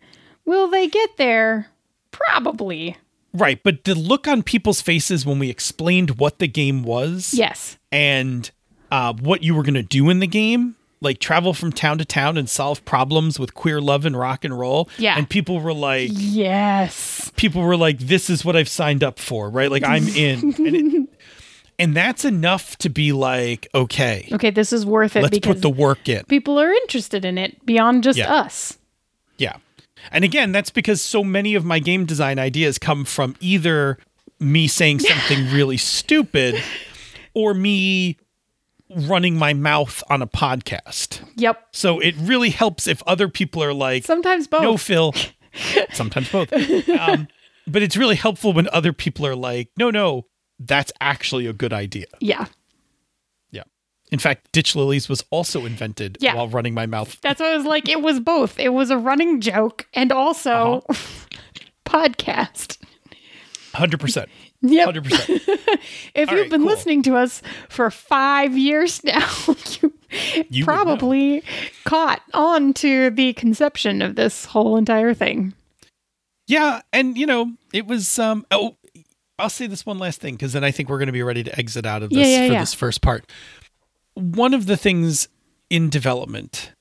will 0.45 0.67
they 0.69 0.87
get 0.87 1.17
there? 1.17 1.67
Probably. 2.09 2.97
Right, 3.33 3.61
but 3.63 3.83
the 3.83 3.95
look 3.95 4.27
on 4.27 4.43
people's 4.43 4.79
faces 4.81 5.25
when 5.25 5.39
we 5.39 5.49
explained 5.49 6.19
what 6.19 6.37
the 6.39 6.47
game 6.47 6.83
was 6.83 7.33
Yes. 7.33 7.77
and 7.91 8.49
uh, 8.91 9.13
what 9.13 9.41
you 9.43 9.55
were 9.55 9.63
going 9.63 9.73
to 9.73 9.81
do 9.81 10.09
in 10.11 10.19
the 10.19 10.27
game, 10.27 10.75
like 11.01 11.19
travel 11.19 11.53
from 11.55 11.71
town 11.71 11.97
to 11.97 12.05
town 12.05 12.37
and 12.37 12.47
solve 12.47 12.85
problems 12.85 13.39
with 13.39 13.55
queer 13.55 13.81
love 13.81 14.05
and 14.05 14.15
rock 14.17 14.45
and 14.45 14.57
roll. 14.57 14.87
Yeah. 14.99 15.17
And 15.17 15.27
people 15.27 15.59
were 15.59 15.73
like, 15.73 16.11
Yes. 16.13 17.31
people 17.35 17.63
were 17.63 17.75
like, 17.75 17.97
this 17.97 18.29
is 18.29 18.45
what 18.45 18.55
I've 18.55 18.69
signed 18.69 19.03
up 19.03 19.17
for, 19.17 19.49
right? 19.49 19.71
Like, 19.71 19.83
I'm 19.83 20.07
in. 20.15 20.53
and, 20.59 20.75
it, 20.75 21.09
and 21.79 21.95
that's 21.97 22.23
enough 22.25 22.77
to 22.77 22.89
be 22.89 23.11
like, 23.13 23.67
okay, 23.73 24.29
Okay, 24.31 24.51
this 24.51 24.71
is 24.71 24.85
worth 24.85 25.15
it 25.15 25.23
let's 25.23 25.39
put 25.39 25.61
the 25.63 25.71
work 25.71 26.07
in. 26.07 26.23
people 26.25 26.59
are 26.59 26.71
interested 26.71 27.25
in 27.25 27.39
it 27.39 27.65
beyond 27.65 28.03
just 28.03 28.19
Yeah. 28.19 28.31
us. 28.31 28.77
Yeah. 29.39 29.55
And 30.11 30.23
again, 30.23 30.51
that's 30.51 30.69
because 30.69 31.01
so 31.01 31.23
many 31.23 31.55
of 31.55 31.65
my 31.65 31.79
game 31.79 32.05
design 32.05 32.39
ideas 32.39 32.77
come 32.77 33.05
from 33.05 33.35
either 33.39 33.97
me 34.39 34.67
saying 34.67 34.99
something 34.99 35.51
really 35.51 35.77
stupid 35.77 36.61
or 37.33 37.53
me 37.53 38.17
running 38.95 39.37
my 39.37 39.53
mouth 39.53 40.03
on 40.09 40.21
a 40.21 40.27
podcast. 40.27 41.21
Yep. 41.35 41.67
So 41.71 41.99
it 41.99 42.15
really 42.19 42.49
helps 42.51 42.87
if 42.87 43.01
other 43.07 43.27
people 43.27 43.63
are 43.63 43.73
like, 43.73 44.03
Sometimes 44.03 44.47
both. 44.47 44.61
no, 44.61 44.77
Phil. 44.77 45.13
Sometimes 45.93 46.31
both. 46.31 46.51
Um, 46.89 47.27
but 47.67 47.81
it's 47.81 47.97
really 47.97 48.15
helpful 48.15 48.53
when 48.53 48.67
other 48.69 48.93
people 48.93 49.25
are 49.25 49.35
like, 49.35 49.69
no, 49.77 49.89
no, 49.89 50.25
that's 50.59 50.91
actually 51.01 51.47
a 51.47 51.53
good 51.53 51.73
idea. 51.73 52.05
yeah. 52.19 52.45
In 54.13 54.19
fact, 54.19 54.51
Ditch 54.51 54.75
Lilies 54.75 55.09
was 55.09 55.23
also 55.31 55.65
invented 55.65 56.17
Yeah. 56.21 56.35
while 56.35 56.47
running 56.47 56.73
my 56.75 56.85
mouth. 56.85 57.19
That's 57.21 57.39
what 57.41 57.49
I 57.51 57.57
was 57.57 57.65
like. 57.65 57.89
It 57.89 58.01
was 58.03 58.19
both. 58.19 58.59
It 58.59 58.69
was 58.69 58.91
a 58.91 58.97
running 58.97 59.41
joke 59.41 59.87
and 59.93 60.11
also 60.11 60.83
Uh-huh. 60.87 61.25
podcast. 61.85 62.77
100%. 63.73 64.27
Yep. 64.61 64.89
100%. 64.89 65.39
If 66.15 66.29
All 66.29 66.35
you've 66.35 66.43
right, 66.43 66.49
been 66.51 66.61
cool. 66.61 66.69
listening 66.69 67.01
to 67.03 67.15
us 67.17 67.41
for 67.69 67.89
five 67.91 68.55
years 68.57 69.03
now, 69.03 69.27
you, 69.81 69.93
You 70.49 70.63
probably 70.63 71.43
caught 71.85 72.21
on 72.35 72.73
to 72.75 73.09
the 73.09 73.33
conception 73.33 74.01
of 74.03 74.15
this 74.15 74.45
whole 74.45 74.77
entire 74.77 75.13
thing. 75.15 75.53
Yeah, 76.47 76.81
and 76.93 77.17
you 77.17 77.25
know, 77.25 77.53
it 77.73 77.87
was 77.87 78.19
um 78.19 78.45
oh 78.51 78.77
I'll 79.39 79.49
say 79.49 79.65
this 79.67 79.85
one 79.85 79.97
last 79.97 80.21
thing 80.21 80.35
because 80.35 80.53
then 80.53 80.63
I 80.63 80.69
think 80.71 80.87
we're 80.87 80.99
going 80.99 81.07
to 81.07 81.11
be 81.13 81.23
ready 81.23 81.43
to 81.43 81.57
exit 81.59 81.85
out 81.85 82.03
of 82.03 82.11
this 82.11 82.19
Yeah, 82.19 82.25
yeah, 82.41 82.47
for 82.47 82.53
yeah. 82.53 82.59
this 82.59 82.73
first 82.75 83.01
part. 83.01 83.29
One 84.15 84.53
of 84.53 84.65
the 84.65 84.77
things 84.77 85.27
in 85.69 85.89
development 85.89 86.71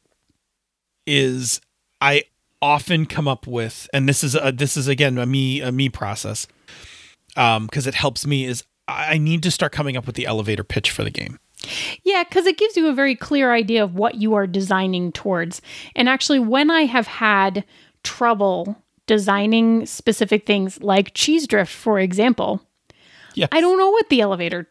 is 1.06 1.60
I 2.00 2.24
often 2.60 3.06
come 3.06 3.26
up 3.26 3.46
with 3.46 3.88
and 3.92 4.08
this 4.08 4.22
is 4.22 4.34
a, 4.36 4.52
this 4.52 4.76
is 4.76 4.86
again 4.86 5.18
a 5.18 5.26
me 5.26 5.60
a 5.60 5.72
me 5.72 5.88
process 5.88 6.46
um 7.36 7.66
because 7.66 7.88
it 7.88 7.94
helps 7.94 8.24
me 8.24 8.44
is 8.44 8.62
I 8.86 9.18
need 9.18 9.42
to 9.44 9.50
start 9.50 9.72
coming 9.72 9.96
up 9.96 10.06
with 10.06 10.16
the 10.16 10.26
elevator 10.26 10.64
pitch 10.64 10.90
for 10.90 11.02
the 11.04 11.10
game. 11.10 11.38
Yeah, 12.02 12.24
because 12.24 12.46
it 12.46 12.58
gives 12.58 12.76
you 12.76 12.88
a 12.88 12.92
very 12.92 13.14
clear 13.14 13.52
idea 13.52 13.82
of 13.82 13.94
what 13.94 14.16
you 14.16 14.34
are 14.34 14.46
designing 14.46 15.12
towards. 15.12 15.62
And 15.94 16.08
actually, 16.08 16.40
when 16.40 16.70
I 16.70 16.82
have 16.82 17.06
had 17.06 17.64
trouble 18.02 18.76
designing 19.06 19.86
specific 19.86 20.44
things 20.46 20.82
like 20.82 21.14
Cheese 21.14 21.46
Drift, 21.46 21.72
for 21.72 22.00
example, 22.00 22.60
Yeah. 23.34 23.46
I 23.52 23.60
don't 23.60 23.78
know 23.78 23.90
what 23.90 24.08
the 24.08 24.20
elevator 24.20 24.68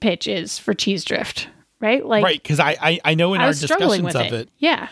pitch 0.00 0.26
is 0.26 0.58
for 0.58 0.72
Cheese 0.72 1.04
Drift, 1.04 1.48
right? 1.80 2.04
Like, 2.04 2.24
right, 2.24 2.42
because 2.42 2.60
I, 2.60 2.76
I 2.80 3.00
I 3.04 3.14
know 3.14 3.34
in 3.34 3.40
I 3.40 3.44
our 3.46 3.52
discussions 3.52 4.14
of 4.14 4.26
it. 4.26 4.32
it, 4.32 4.48
Yeah. 4.58 4.88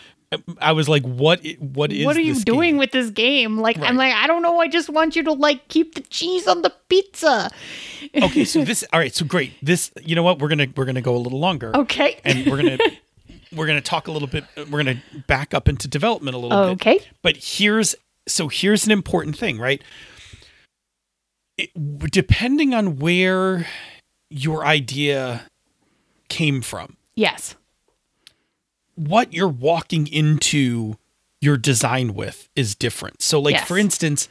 I 0.59 0.73
was 0.73 0.87
like, 0.87 1.01
what 1.01 1.43
what 1.57 1.91
is 1.91 2.05
what 2.05 2.15
are 2.15 2.21
you 2.21 2.35
doing 2.35 2.73
game? 2.73 2.77
with 2.77 2.91
this 2.91 3.09
game? 3.09 3.57
Like, 3.57 3.79
I'm 3.79 3.95
like, 3.97 4.13
I 4.13 4.27
don't 4.27 4.43
know. 4.43 4.59
I 4.59 4.67
just 4.67 4.87
want 4.87 5.15
you 5.15 5.23
to 5.23 5.33
like 5.33 5.67
keep 5.69 5.95
the 5.95 6.01
cheese 6.01 6.45
on 6.47 6.61
the 6.61 6.71
pizza. 6.87 7.49
okay, 8.15 8.45
so 8.45 8.63
this 8.63 8.83
all 8.93 8.99
right, 8.99 9.13
so 9.13 9.25
great. 9.25 9.53
This 9.63 9.91
you 10.03 10.13
know 10.15 10.21
what 10.21 10.37
we're 10.37 10.49
gonna 10.49 10.67
we're 10.75 10.85
gonna 10.85 11.01
go 11.01 11.15
a 11.15 11.17
little 11.17 11.39
longer, 11.39 11.75
Okay. 11.75 12.19
and 12.23 12.45
we're 12.45 12.57
gonna 12.57 12.77
we're 13.55 13.65
gonna 13.65 13.81
talk 13.81 14.07
a 14.07 14.11
little 14.11 14.27
bit. 14.27 14.43
We're 14.69 14.83
gonna 14.83 15.01
back 15.25 15.55
up 15.55 15.67
into 15.67 15.87
development 15.87 16.35
a 16.35 16.39
little 16.39 16.75
bit. 16.75 16.87
okay. 16.87 16.99
But 17.23 17.37
here's 17.37 17.95
so 18.27 18.49
here's 18.49 18.85
an 18.85 18.91
important 18.91 19.35
thing, 19.35 19.57
right? 19.57 19.81
It, 21.57 21.71
depending 22.11 22.75
on 22.75 22.97
where 22.97 23.65
your 24.29 24.63
idea 24.63 25.48
came 26.29 26.61
from, 26.61 26.95
Yes. 27.15 27.55
what 28.95 29.33
you're 29.33 29.47
walking 29.47 30.07
into 30.07 30.95
your 31.41 31.57
design 31.57 32.13
with 32.13 32.49
is 32.55 32.75
different. 32.75 33.21
So 33.21 33.39
like 33.39 33.55
Yes. 33.55 33.67
for 33.67 33.77
instance, 33.77 34.29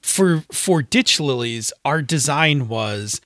for 0.00 0.44
for 0.52 0.82
ditch 0.82 1.20
lilies, 1.20 1.72
our 1.84 2.02
design 2.02 2.68
was 2.68 3.20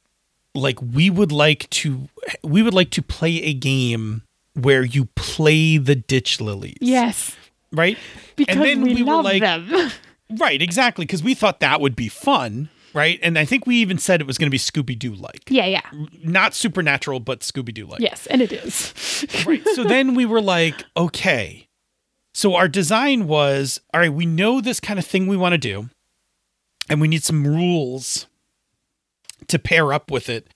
like 0.54 0.80
we 0.80 1.08
would 1.10 1.32
like 1.32 1.68
to 1.70 2.08
we 2.42 2.62
would 2.62 2.74
like 2.74 2.90
to 2.90 3.02
play 3.02 3.42
a 3.42 3.54
game 3.54 4.22
where 4.54 4.84
you 4.84 5.06
play 5.14 5.78
the 5.78 5.94
ditch 5.94 6.40
lilies. 6.40 6.78
Yes. 6.80 7.34
Right? 7.72 7.98
Because 8.36 8.56
we, 8.58 9.02
love 9.02 9.24
them. 9.24 9.90
right, 10.38 10.62
exactly, 10.62 11.04
because 11.04 11.22
we 11.22 11.34
thought 11.34 11.60
that 11.60 11.80
would 11.80 11.96
be 11.96 12.08
fun, 12.08 12.68
right? 12.94 13.18
And 13.22 13.38
I 13.38 13.44
think 13.44 13.66
we 13.66 13.76
even 13.76 13.98
said 13.98 14.20
it 14.20 14.26
was 14.26 14.38
going 14.38 14.46
to 14.46 14.50
be 14.50 14.58
Scooby 14.58 14.98
Doo 14.98 15.14
like. 15.14 15.42
yeah. 15.48 15.66
Yeah. 15.66 15.80
Not 16.22 16.54
supernatural, 16.54 17.20
but 17.20 17.40
Scooby 17.40 17.72
Doo 17.74 17.86
like. 17.86 18.00
Yes. 18.00 18.26
And 18.26 18.40
it 18.42 18.52
is. 18.52 18.92
Right. 19.46 19.66
So 19.74 19.84
then 19.84 20.14
we 20.14 20.26
were 20.26 20.40
like, 20.42 20.84
okay. 20.96 21.68
So 22.34 22.54
our 22.54 22.68
design 22.68 23.26
was 23.26 23.80
all 23.94 24.00
right, 24.00 24.12
we 24.12 24.26
know 24.26 24.60
this 24.60 24.78
kind 24.80 24.98
of 24.98 25.06
thing 25.06 25.26
we 25.26 25.36
want 25.38 25.52
to 25.52 25.58
do, 25.58 25.88
and 26.90 27.00
we 27.00 27.08
need 27.08 27.22
some 27.24 27.46
rules 27.46 28.26
to 29.48 29.58
pair 29.58 29.92
up 29.92 30.10
with 30.10 30.28
it. 30.28 30.52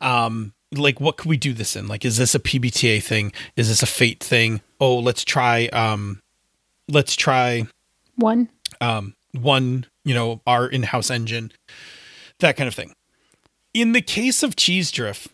Um, 0.00 0.52
like 0.72 1.00
what 1.00 1.16
could 1.16 1.28
we 1.28 1.36
do 1.36 1.52
this 1.52 1.74
in? 1.76 1.88
Like, 1.88 2.04
is 2.04 2.16
this 2.16 2.34
a 2.34 2.38
PBTA 2.38 3.02
thing? 3.02 3.32
Is 3.56 3.68
this 3.68 3.82
a 3.82 3.86
fate 3.86 4.22
thing? 4.22 4.60
Oh, 4.80 4.98
let's 4.98 5.24
try 5.24 5.66
um 5.68 6.20
let's 6.88 7.16
try 7.16 7.66
One. 8.16 8.48
um, 8.80 9.14
one, 9.32 9.86
you 10.06 10.14
know, 10.14 10.40
our 10.46 10.66
in-house 10.68 11.10
engine, 11.10 11.52
that 12.38 12.56
kind 12.56 12.68
of 12.68 12.74
thing. 12.74 12.94
In 13.74 13.92
the 13.92 14.00
case 14.00 14.42
of 14.42 14.56
Cheese 14.56 14.90
Drift, 14.90 15.28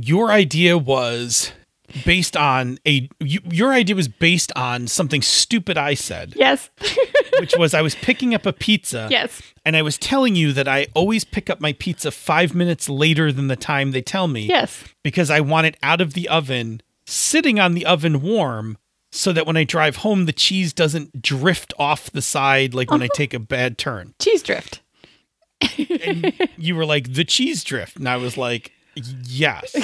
your 0.00 0.30
idea 0.30 0.78
was 0.78 1.52
based 2.04 2.36
on 2.36 2.78
a 2.86 3.08
you, 3.20 3.40
your 3.50 3.72
idea 3.72 3.94
was 3.96 4.08
based 4.08 4.52
on 4.56 4.86
something 4.86 5.20
stupid 5.20 5.76
I 5.76 5.94
said, 5.94 6.34
Yes. 6.36 6.70
which 7.40 7.54
was 7.56 7.74
I 7.74 7.82
was 7.82 7.94
picking 7.94 8.34
up 8.34 8.46
a 8.46 8.52
pizza 8.52 9.08
yes. 9.10 9.42
and 9.64 9.76
I 9.76 9.82
was 9.82 9.98
telling 9.98 10.34
you 10.36 10.52
that 10.52 10.66
I 10.68 10.86
always 10.94 11.24
pick 11.24 11.50
up 11.50 11.60
my 11.60 11.72
pizza 11.74 12.10
5 12.10 12.54
minutes 12.54 12.88
later 12.88 13.30
than 13.30 13.48
the 13.48 13.56
time 13.56 13.90
they 13.90 14.00
tell 14.02 14.26
me 14.28 14.46
Yes. 14.46 14.84
because 15.04 15.30
I 15.30 15.40
want 15.40 15.66
it 15.66 15.76
out 15.82 16.00
of 16.00 16.14
the 16.14 16.28
oven, 16.28 16.80
sitting 17.06 17.60
on 17.60 17.74
the 17.74 17.84
oven 17.86 18.22
warm, 18.22 18.78
so 19.12 19.32
that 19.32 19.46
when 19.46 19.56
I 19.56 19.64
drive 19.64 19.96
home, 19.96 20.26
the 20.26 20.32
cheese 20.32 20.72
doesn't 20.72 21.22
drift 21.22 21.72
off 21.78 22.10
the 22.10 22.22
side 22.22 22.74
like 22.74 22.90
when 22.90 23.02
I 23.02 23.06
uh-huh. 23.06 23.14
take 23.14 23.34
a 23.34 23.38
bad 23.38 23.78
turn. 23.78 24.14
Cheese 24.20 24.42
drift. 24.42 24.80
And 25.78 26.32
you 26.56 26.76
were 26.76 26.84
like, 26.84 27.14
the 27.14 27.24
cheese 27.24 27.64
drift. 27.64 27.96
And 27.96 28.08
I 28.08 28.16
was 28.16 28.36
like, 28.36 28.72
yes. 29.24 29.74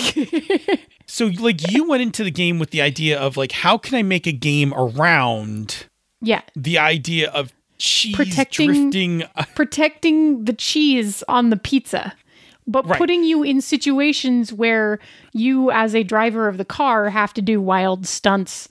so, 1.06 1.26
like, 1.38 1.70
you 1.70 1.88
went 1.88 2.02
into 2.02 2.24
the 2.24 2.30
game 2.30 2.58
with 2.58 2.70
the 2.70 2.82
idea 2.82 3.18
of, 3.18 3.36
like, 3.36 3.52
how 3.52 3.78
can 3.78 3.94
I 3.94 4.02
make 4.02 4.26
a 4.26 4.32
game 4.32 4.74
around 4.74 5.86
Yeah. 6.20 6.42
the 6.54 6.78
idea 6.78 7.30
of 7.30 7.52
cheese 7.78 8.14
Protecting- 8.14 8.90
drifting? 8.90 9.24
Protecting 9.54 10.44
the 10.44 10.52
cheese 10.52 11.22
on 11.28 11.50
the 11.50 11.56
pizza. 11.56 12.14
But 12.66 12.86
Right. 12.86 12.98
putting 12.98 13.24
you 13.24 13.42
in 13.42 13.60
situations 13.60 14.52
where 14.52 15.00
you, 15.32 15.70
as 15.70 15.94
a 15.94 16.02
driver 16.04 16.48
of 16.48 16.58
the 16.58 16.64
car, 16.64 17.10
have 17.10 17.34
to 17.34 17.42
do 17.42 17.60
wild 17.60 18.06
stunts 18.06 18.68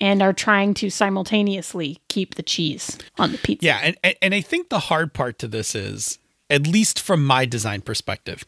and 0.00 0.22
are 0.22 0.32
trying 0.32 0.74
to 0.74 0.90
simultaneously 0.90 1.98
keep 2.08 2.34
the 2.36 2.42
cheese 2.42 2.98
on 3.18 3.32
the 3.32 3.38
pizza. 3.38 3.66
Yeah, 3.66 3.80
and, 3.82 4.16
and 4.22 4.34
I 4.34 4.40
think 4.40 4.68
the 4.68 4.78
hard 4.78 5.12
part 5.12 5.38
to 5.40 5.48
this 5.48 5.74
is, 5.74 6.18
at 6.48 6.66
least 6.66 6.98
from 7.00 7.24
my 7.24 7.44
design 7.44 7.82
perspective, 7.82 8.44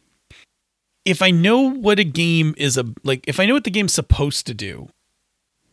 if 1.04 1.20
I 1.20 1.30
know 1.30 1.60
what 1.70 1.98
a 1.98 2.04
game 2.04 2.54
is 2.56 2.76
a 2.76 2.84
like, 3.02 3.24
if 3.26 3.40
I 3.40 3.46
know 3.46 3.54
what 3.54 3.64
the 3.64 3.70
game's 3.70 3.92
supposed 3.92 4.46
to 4.46 4.54
do, 4.54 4.88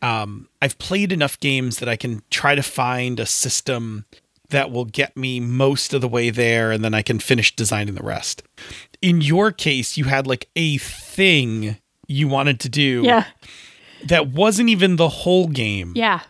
um, 0.02 0.50
I've 0.62 0.78
played 0.80 1.12
enough 1.12 1.40
games 1.40 1.80
that 1.80 1.90
I 1.90 1.96
can 1.96 2.24
try 2.30 2.56
to 2.56 2.64
find 2.64 3.20
a 3.20 3.26
system 3.26 4.06
that 4.50 4.72
will 4.72 4.86
get 4.86 5.16
me 5.16 5.40
most 5.40 5.94
of 5.94 6.02
the 6.02 6.08
way 6.08 6.30
there, 6.32 6.72
and 6.72 6.84
then 6.84 6.94
I 6.94 7.04
can 7.04 7.20
finish 7.20 7.56
designing 7.56 7.94
the 7.94 8.04
rest. 8.04 8.42
In 9.02 9.22
your 9.22 9.52
case, 9.52 9.98
you 9.98 10.06
had 10.06 10.26
like 10.26 10.50
a 10.56 10.78
thing 10.78 11.78
you 12.08 12.28
wanted 12.28 12.60
to 12.62 12.70
do 12.70 13.04
Yeah. 13.06 13.26
That 14.06 14.28
wasn't 14.30 14.70
even 14.70 14.95
the 14.95 15.10
whole 15.10 15.47
game. 15.47 15.93
Yeah. 15.95 16.22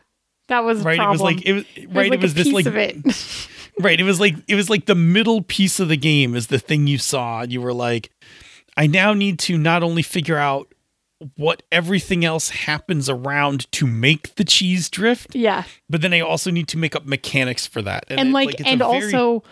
That 0.47 0.63
was 0.63 0.81
Right, 0.81 0.99
it 0.99 1.07
was 1.09 1.21
like 1.21 1.45
it 1.45 1.53
was 1.53 1.65
It 1.75 1.87
right. 1.93 2.09
like 2.09 2.19
it 2.19 2.23
was 2.23 2.33
this 2.33 2.45
piece 2.47 2.53
like 2.53 2.65
of 2.65 2.75
it. 2.75 2.95
Right. 3.81 3.97
It 3.97 4.03
was 4.03 4.19
like 4.19 4.35
it 4.49 4.55
was 4.55 4.69
like 4.69 4.87
the 4.87 4.95
middle 4.95 5.41
piece 5.41 5.79
of 5.79 5.87
the 5.87 5.95
game 5.95 6.35
is 6.35 6.47
the 6.47 6.59
thing 6.59 6.85
you 6.87 6.97
saw. 6.97 7.41
And 7.43 7.51
you 7.53 7.61
were 7.61 7.73
like, 7.73 8.11
I 8.75 8.87
now 8.87 9.13
need 9.13 9.39
to 9.39 9.57
not 9.57 9.83
only 9.83 10.01
figure 10.01 10.35
out 10.37 10.73
what 11.37 11.63
everything 11.71 12.25
else 12.25 12.49
happens 12.49 13.07
around 13.09 13.71
to 13.73 13.87
make 13.87 14.35
the 14.35 14.43
cheese 14.43 14.89
drift, 14.89 15.33
yeah. 15.35 15.63
but 15.89 16.01
then 16.01 16.13
I 16.13 16.19
also 16.21 16.49
need 16.51 16.67
to 16.69 16.77
make 16.77 16.93
up 16.95 17.05
mechanics 17.05 17.65
for 17.67 17.81
that. 17.83 18.03
and 18.09 18.29
it- 18.29 18.31
like, 18.33 18.59
a 18.59 18.67
and 18.67 18.79
very- 18.79 18.91
also 19.13 19.43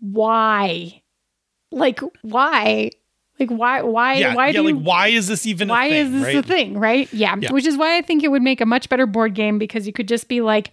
why 0.00 1.02
like 1.72 2.00
why 2.22 2.90
like 3.40 3.50
why 3.50 3.82
why 3.82 4.14
yeah, 4.14 4.34
why 4.34 4.46
yeah, 4.48 4.52
do 4.52 4.62
like 4.62 4.74
you 4.74 4.80
why 4.80 5.08
is 5.08 5.26
this 5.26 5.46
even 5.46 5.68
why 5.68 5.86
a 5.86 5.88
thing? 5.90 6.06
is 6.06 6.12
this 6.12 6.24
right? 6.24 6.36
a 6.36 6.42
thing 6.42 6.78
right 6.78 7.12
yeah. 7.12 7.34
Yeah. 7.38 7.52
which 7.52 7.66
is 7.66 7.76
why 7.76 7.96
i 7.96 8.02
think 8.02 8.22
it 8.22 8.28
would 8.28 8.42
make 8.42 8.60
a 8.60 8.66
much 8.66 8.88
better 8.88 9.06
board 9.06 9.34
game 9.34 9.58
because 9.58 9.86
you 9.86 9.92
could 9.92 10.06
just 10.08 10.28
be 10.28 10.40
like 10.40 10.70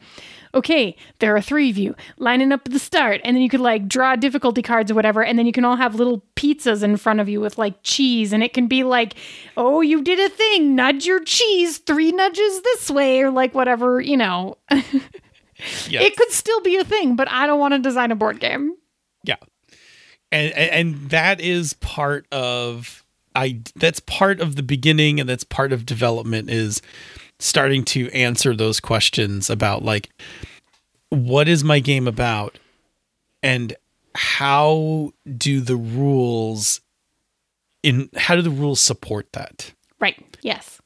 okay 0.54 0.96
there 1.20 1.36
are 1.36 1.42
three 1.42 1.70
of 1.70 1.78
you 1.78 1.96
lining 2.18 2.52
up 2.52 2.62
at 2.66 2.72
the 2.72 2.80
start 2.80 3.22
and 3.24 3.36
then 3.36 3.42
you 3.44 3.50
could 3.50 3.60
like 3.60 3.88
draw 3.88 4.16
difficulty 4.16 4.62
cards 4.62 4.90
or 4.92 4.96
whatever 4.96 5.24
and 5.24 5.38
then 5.38 5.46
you 5.46 5.52
can 5.52 5.66
all 5.66 5.76
have 5.76 5.96
little 5.96 6.24
pizzas 6.36 6.84
in 6.84 6.98
front 6.98 7.20
of 7.20 7.28
you 7.30 7.40
with 7.42 7.58
like 7.58 7.76
cheese 7.84 8.32
and 8.34 8.44
it 8.44 8.54
can 8.54 8.68
be 8.68 8.84
like 8.84 9.14
oh 9.56 9.82
you 9.82 10.02
did 10.02 10.20
a 10.20 10.30
thing 10.34 10.76
nudge 10.76 11.06
your 11.06 11.24
cheese 11.24 11.80
three 11.80 12.12
nudges 12.12 12.62
this 12.62 12.90
way 12.90 13.22
or 13.22 13.30
like 13.32 13.54
whatever 13.56 14.00
you 14.02 14.18
know 14.18 14.56
Yeah. 15.90 16.02
it 16.02 16.16
could 16.16 16.30
still 16.32 16.62
be 16.62 16.78
a 16.78 16.84
thing 16.84 17.16
but 17.16 17.28
i 17.32 17.48
don't 17.48 17.60
want 17.60 17.74
to 17.74 17.80
design 17.80 18.12
a 18.12 18.16
board 18.16 18.40
game. 18.40 18.76
And, 20.32 20.54
and 20.54 21.10
that 21.10 21.40
is 21.40 21.74
part 21.74 22.26
of 22.32 23.06
I 23.36 23.62
that's 23.76 24.00
part 24.02 24.42
of 24.42 24.56
the 24.56 24.64
beginning 24.64 25.20
and 25.20 25.30
that's 25.30 25.44
part 25.44 25.72
of 25.72 25.86
development 25.86 26.50
is 26.50 26.82
starting 27.40 27.84
to 27.86 28.10
answer 28.12 28.56
those 28.56 28.80
questions 28.80 29.50
about 29.50 29.84
like 29.84 30.10
what 31.10 31.48
is 31.48 31.64
my 31.64 31.80
game 31.80 32.08
about 32.08 32.58
and 33.44 33.76
how 34.16 35.12
do 35.38 35.62
the 35.62 35.76
rules 35.76 36.82
in 37.84 38.10
how 38.16 38.36
do 38.36 38.42
the 38.42 38.50
rules 38.50 38.82
support 38.82 39.32
that? 39.34 39.72
Right. 40.00 40.38
Yes. 40.42 40.82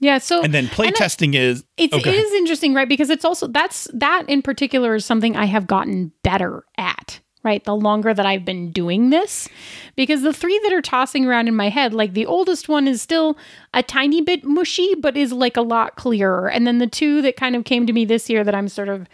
Yeah. 0.00 0.18
So 0.18 0.42
And 0.42 0.52
then 0.52 0.66
playtesting 0.66 1.34
is 1.34 1.62
oh, 1.62 1.72
it's 1.76 1.94
oh, 1.94 1.98
it 1.98 2.06
is 2.06 2.32
interesting, 2.32 2.74
right? 2.74 2.88
Because 2.88 3.10
it's 3.10 3.24
also 3.24 3.46
that's 3.46 3.88
that 3.92 4.24
in 4.28 4.42
particular 4.42 4.94
is 4.94 5.04
something 5.04 5.36
I 5.36 5.44
have 5.44 5.66
gotten 5.66 6.12
better 6.24 6.64
at. 6.76 7.20
Right, 7.44 7.64
the 7.64 7.74
longer 7.74 8.14
that 8.14 8.24
I've 8.24 8.44
been 8.44 8.70
doing 8.70 9.10
this, 9.10 9.48
because 9.96 10.22
the 10.22 10.32
three 10.32 10.60
that 10.62 10.72
are 10.72 10.80
tossing 10.80 11.26
around 11.26 11.48
in 11.48 11.56
my 11.56 11.70
head, 11.70 11.92
like 11.92 12.14
the 12.14 12.24
oldest 12.24 12.68
one 12.68 12.86
is 12.86 13.02
still 13.02 13.36
a 13.74 13.82
tiny 13.82 14.20
bit 14.20 14.44
mushy, 14.44 14.94
but 14.94 15.16
is 15.16 15.32
like 15.32 15.56
a 15.56 15.62
lot 15.62 15.96
clearer. 15.96 16.48
And 16.48 16.68
then 16.68 16.78
the 16.78 16.86
two 16.86 17.20
that 17.22 17.36
kind 17.36 17.56
of 17.56 17.64
came 17.64 17.84
to 17.86 17.92
me 17.92 18.04
this 18.04 18.30
year 18.30 18.44
that 18.44 18.54
I'm 18.54 18.68
sort 18.68 18.88
of 18.88 19.08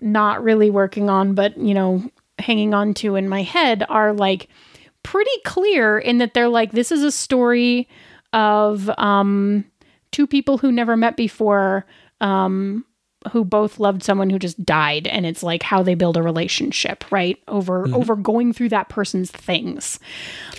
not 0.00 0.44
really 0.44 0.70
working 0.70 1.10
on, 1.10 1.34
but 1.34 1.58
you 1.58 1.74
know, 1.74 2.08
hanging 2.38 2.72
on 2.72 2.94
to 2.94 3.16
in 3.16 3.28
my 3.28 3.42
head 3.42 3.84
are 3.88 4.12
like 4.12 4.48
pretty 5.02 5.40
clear 5.44 5.98
in 5.98 6.18
that 6.18 6.34
they're 6.34 6.48
like, 6.48 6.70
this 6.70 6.92
is 6.92 7.02
a 7.02 7.10
story 7.10 7.88
of 8.32 8.88
um, 8.96 9.64
two 10.12 10.26
people 10.26 10.58
who 10.58 10.70
never 10.70 10.96
met 10.96 11.16
before, 11.16 11.84
um, 12.20 12.84
who 13.32 13.44
both 13.44 13.78
loved 13.80 14.02
someone 14.02 14.30
who 14.30 14.38
just 14.38 14.64
died, 14.64 15.06
and 15.06 15.26
it's 15.26 15.42
like 15.42 15.62
how 15.62 15.82
they 15.82 15.94
build 15.94 16.16
a 16.16 16.22
relationship, 16.22 17.04
right? 17.10 17.38
Over 17.48 17.88
over 17.94 18.16
going 18.16 18.52
through 18.52 18.70
that 18.70 18.88
person's 18.88 19.30
things. 19.30 19.98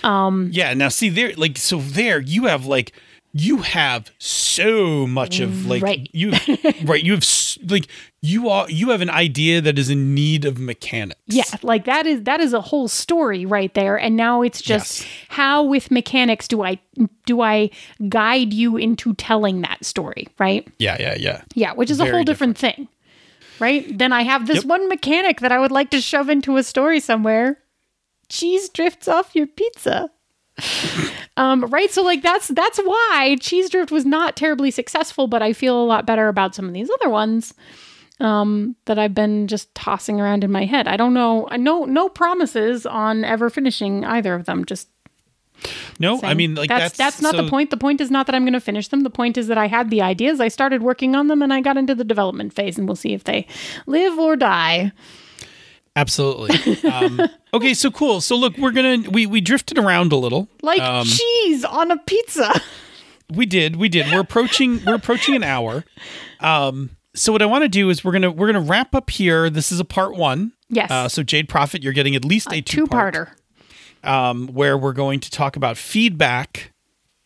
um 0.04 0.50
Yeah, 0.52 0.74
now 0.74 0.90
see 0.90 1.10
there 1.10 1.34
like 1.36 1.58
so 1.58 1.80
there 1.80 2.20
you 2.20 2.46
have 2.46 2.66
like 2.66 2.94
you 3.34 3.58
have 3.58 4.10
so 4.18 5.06
much 5.06 5.40
of 5.40 5.66
like 5.68 5.84
Right. 5.84 6.10
you 6.12 6.32
right 6.86 7.04
you 7.04 7.14
have 7.14 7.28
like 7.68 7.88
you 8.22 8.50
are 8.50 8.70
you 8.70 8.90
have 8.90 9.02
an 9.02 9.10
idea 9.12 9.62
that 9.62 9.78
is 9.78 9.90
in 9.90 10.16
need 10.16 10.44
of 10.46 10.58
mechanics. 10.60 11.20
Yeah, 11.28 11.44
like 11.62 11.86
that 11.86 12.08
is 12.08 12.24
that 12.24 12.40
is 12.40 12.52
a 12.54 12.62
whole 12.62 12.88
story 12.88 13.46
right 13.46 13.74
there. 13.76 13.96
And 13.98 14.16
now 14.16 14.42
it's 14.42 14.62
just 14.62 15.02
Yes. 15.02 15.10
how 15.30 15.64
with 15.64 15.92
mechanics 15.92 16.48
do 16.48 16.64
I 16.64 16.80
do 17.26 17.42
I 17.42 17.70
guide 18.10 18.54
you 18.54 18.76
into 18.76 19.14
telling 19.14 19.62
that 19.62 19.86
story, 19.86 20.28
right? 20.40 20.68
Yeah, 20.80 20.98
yeah, 21.00 21.16
yeah. 21.20 21.42
Yeah, 21.54 21.74
which 21.74 21.92
is 21.92 22.00
a 22.00 22.04
Very 22.06 22.16
whole 22.18 22.24
different, 22.24 22.58
thing. 22.58 22.88
Right? 23.60 23.98
Then 23.98 24.12
I 24.14 24.24
have 24.24 24.48
this 24.48 24.58
Yep. 24.58 24.66
one 24.66 24.90
mechanic 24.90 25.40
that 25.42 25.52
I 25.52 25.60
would 25.60 25.72
like 25.72 25.90
to 25.92 26.02
shove 26.02 26.30
into 26.30 26.58
a 26.58 26.64
story 26.64 27.00
somewhere. 27.00 27.60
Cheese 28.30 28.70
drifts 28.70 29.08
off 29.08 29.36
your 29.36 29.48
pizza. 29.48 30.10
um, 31.38 31.62
right? 31.66 31.92
So 31.92 32.02
like 32.04 32.24
that's 32.24 32.48
that's 32.50 32.80
why 32.80 33.38
Cheese 33.40 33.70
Drift 33.70 33.92
was 33.92 34.06
not 34.06 34.36
terribly 34.36 34.72
successful, 34.72 35.28
but 35.28 35.42
I 35.44 35.54
feel 35.54 35.80
a 35.80 35.86
lot 35.86 36.06
better 36.08 36.28
about 36.28 36.56
some 36.56 36.68
of 36.68 36.74
these 36.74 36.90
other 36.90 37.10
ones 37.10 37.54
um 38.20 38.76
that 38.86 38.98
I've 38.98 39.14
been 39.14 39.48
just 39.48 39.74
tossing 39.76 40.20
around 40.20 40.44
in 40.44 40.52
my 40.52 40.66
head. 40.66 40.88
I 40.88 40.98
don't 40.98 41.14
know 41.14 41.48
I 41.50 41.58
no 41.58 41.86
no 41.86 42.10
promises 42.10 42.86
on 42.86 43.24
ever 43.24 43.50
finishing 43.50 44.04
either 44.06 44.34
of 44.34 44.46
them. 44.46 44.66
Just 44.66 44.90
No, 46.00 46.20
I 46.24 46.34
mean 46.34 46.56
like 46.56 46.70
that's 46.70 46.98
that's 46.98 47.18
that's, 47.18 47.22
not 47.22 47.36
the 47.36 47.50
point. 47.50 47.70
The 47.70 47.78
point 47.78 48.02
is 48.02 48.12
not 48.12 48.26
that 48.26 48.36
I'm 48.36 48.44
going 48.44 48.54
to 48.54 48.60
finish 48.60 48.88
them. 48.88 49.02
The 49.02 49.10
point 49.10 49.38
is 49.38 49.48
that 49.48 49.58
I 49.58 49.68
had 49.68 49.90
the 49.90 50.02
ideas, 50.02 50.40
I 50.40 50.48
started 50.48 50.82
working 50.82 51.16
on 51.16 51.28
them, 51.28 51.42
and 51.42 51.54
I 51.54 51.62
got 51.62 51.78
into 51.78 51.96
the 51.96 52.04
development 52.04 52.54
phase, 52.54 52.78
and 52.78 52.88
we'll 52.88 52.96
see 52.96 53.14
if 53.14 53.24
they 53.24 53.48
live 53.86 54.18
or 54.18 54.36
die. 54.36 54.92
Absolutely. 55.96 56.88
Um, 56.90 57.20
okay, 57.56 57.74
so 57.74 57.90
cool. 57.90 58.22
So 58.22 58.36
look, 58.36 58.56
we're 58.58 58.72
gonna 58.72 59.10
we 59.10 59.26
we 59.26 59.42
drifted 59.42 59.80
around 59.80 60.12
a 60.12 60.16
little. 60.16 60.48
Like 60.62 60.80
Um, 60.82 61.06
cheese 61.06 61.66
on 61.66 61.92
a 61.92 61.98
pizza. 61.98 62.62
We 63.34 63.46
did, 63.46 63.76
we 63.76 63.90
did. 63.90 64.12
We're 64.12 64.22
approaching 64.22 64.86
we're 64.86 64.96
approaching 64.96 65.36
an 65.36 65.44
hour. 65.44 65.84
Um, 66.40 66.92
so 67.18 67.32
what 67.32 67.42
I 67.42 67.46
want 67.46 67.64
to 67.64 67.70
do 67.70 67.90
is 67.90 68.04
we're 68.04 68.12
gonna 68.14 68.32
we're 68.32 68.48
gonna 68.48 68.62
wrap 68.66 68.96
up 68.96 69.10
here. 69.10 69.50
This 69.50 69.72
is 69.72 69.80
a 69.80 69.86
part 69.86 70.16
one. 70.16 70.54
Yes, 70.70 70.92
Uh, 70.92 71.08
so 71.08 71.24
Jade 71.24 71.48
Profit, 71.50 71.82
you're 71.84 71.94
getting 71.94 72.16
at 72.16 72.26
least 72.26 72.52
a, 72.52 72.62
two 72.62 72.86
two-parter. 72.88 73.30
um, 74.04 74.48
where 74.48 74.78
we're 74.78 74.94
going 74.94 75.20
to 75.22 75.32
talk 75.32 75.56
about 75.56 75.78
feedback, 75.78 76.72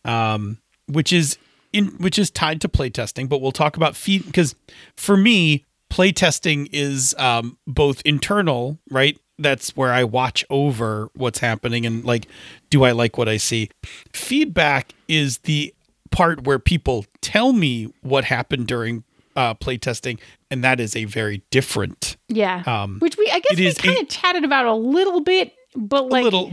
um, 0.04 0.58
which 0.86 1.12
is 1.12 1.38
in 1.72 1.86
which 1.98 2.18
is 2.18 2.30
tied 2.30 2.60
to 2.60 2.68
playtesting. 2.68 3.28
But 3.28 3.40
we'll 3.40 3.50
talk 3.52 3.76
about 3.76 3.96
feed 3.96 4.24
because 4.26 4.54
for 4.96 5.16
me, 5.16 5.64
playtesting 5.90 6.68
is 6.72 7.14
um, 7.18 7.58
both 7.66 8.00
internal, 8.04 8.78
right? 8.90 9.18
That's 9.38 9.74
where 9.76 9.92
I 9.92 10.04
watch 10.04 10.44
over 10.50 11.10
what's 11.14 11.40
happening 11.40 11.84
and 11.84 12.04
like, 12.04 12.28
do 12.70 12.84
I 12.84 12.92
like 12.92 13.18
what 13.18 13.28
I 13.28 13.38
see? 13.38 13.70
Feedback 14.12 14.92
is 15.08 15.38
the 15.38 15.74
part 16.10 16.44
where 16.44 16.58
people 16.58 17.06
tell 17.22 17.52
me 17.52 17.92
what 18.02 18.24
happened 18.24 18.66
during 18.68 19.02
uh, 19.36 19.54
playtesting, 19.54 20.18
and 20.50 20.62
that 20.64 20.80
is 20.80 20.94
a 20.96 21.04
very 21.04 21.42
different 21.50 22.16
Yeah. 22.28 22.62
um 22.66 22.98
Which 23.00 23.16
we, 23.16 23.28
I 23.30 23.40
guess 23.40 23.56
we 23.58 23.72
kind 23.74 23.98
of 24.00 24.08
chatted 24.08 24.44
about 24.44 24.66
a 24.66 24.74
little 24.74 25.20
bit, 25.20 25.52
but 25.76 26.08
like, 26.08 26.22
a 26.22 26.24
little 26.24 26.52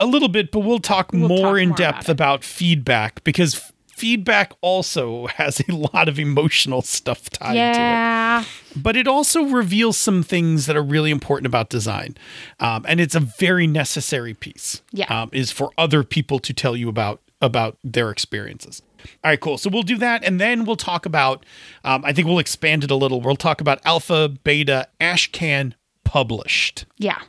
a 0.00 0.06
little 0.06 0.28
bit 0.28 0.50
but 0.50 0.60
we'll 0.60 0.80
talk 0.80 1.12
We'll 1.12 1.28
more 1.28 1.38
talk 1.54 1.58
in 1.58 1.68
more 1.70 1.76
depth 1.76 2.08
about 2.08 2.34
about, 2.40 2.44
feedback 2.44 3.22
because 3.24 3.54
f- 3.54 3.72
feedback 3.86 4.52
also 4.60 5.26
has 5.36 5.60
a 5.68 5.72
lot 5.72 6.08
of 6.08 6.18
emotional 6.18 6.82
stuff 6.82 7.30
tied 7.30 7.52
to 7.54 7.58
it 7.58 7.76
yeah. 7.76 8.44
but 8.74 8.96
it 8.96 9.06
also 9.06 9.44
reveals 9.44 9.96
some 9.96 10.24
things 10.24 10.66
that 10.66 10.76
are 10.76 10.82
really 10.82 11.12
important 11.12 11.46
about 11.46 11.68
design 11.70 12.16
um, 12.58 12.84
and 12.88 13.00
it's 13.00 13.14
a 13.14 13.20
very 13.20 13.68
necessary 13.68 14.34
piece 14.34 14.82
Yeah. 14.92 15.06
um, 15.22 15.30
is 15.32 15.52
for 15.52 15.70
other 15.78 16.02
people 16.02 16.40
to 16.40 16.52
tell 16.52 16.76
you 16.76 16.88
about 16.88 17.20
about 17.40 17.78
their 17.84 18.10
experiences 18.10 18.82
all 19.22 19.30
right 19.30 19.40
cool 19.40 19.58
so 19.58 19.70
we'll 19.70 19.82
do 19.82 19.96
that 19.96 20.24
and 20.24 20.40
then 20.40 20.64
we'll 20.64 20.76
talk 20.76 21.06
about 21.06 21.44
um, 21.84 22.04
i 22.04 22.12
think 22.12 22.26
we'll 22.26 22.38
expand 22.38 22.84
it 22.84 22.90
a 22.90 22.94
little 22.96 23.20
we'll 23.20 23.36
talk 23.36 23.60
about 23.60 23.78
alpha 23.84 24.28
beta 24.44 24.88
ashcan 25.00 25.72
published 26.04 26.84
Yeah. 26.98 27.20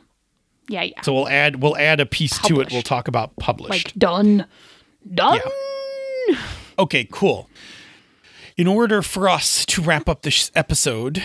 Yeah. 0.68 0.82
Yeah. 0.82 1.00
so 1.02 1.12
we'll 1.14 1.28
add 1.28 1.62
we'll 1.62 1.76
add 1.76 2.00
a 2.00 2.06
piece 2.06 2.38
to 2.40 2.60
it 2.60 2.70
we'll 2.72 2.82
talk 2.82 3.08
about 3.08 3.36
published 3.36 3.86
like, 3.88 3.94
done. 3.94 4.46
Done. 5.14 5.40
Okay, 6.78 7.06
cool. 7.10 7.48
In 8.56 8.66
order 8.66 9.00
for 9.02 9.28
us 9.28 9.64
to 9.66 9.80
wrap 9.80 10.08
up 10.08 10.22
this 10.22 10.50
episode, 10.54 11.22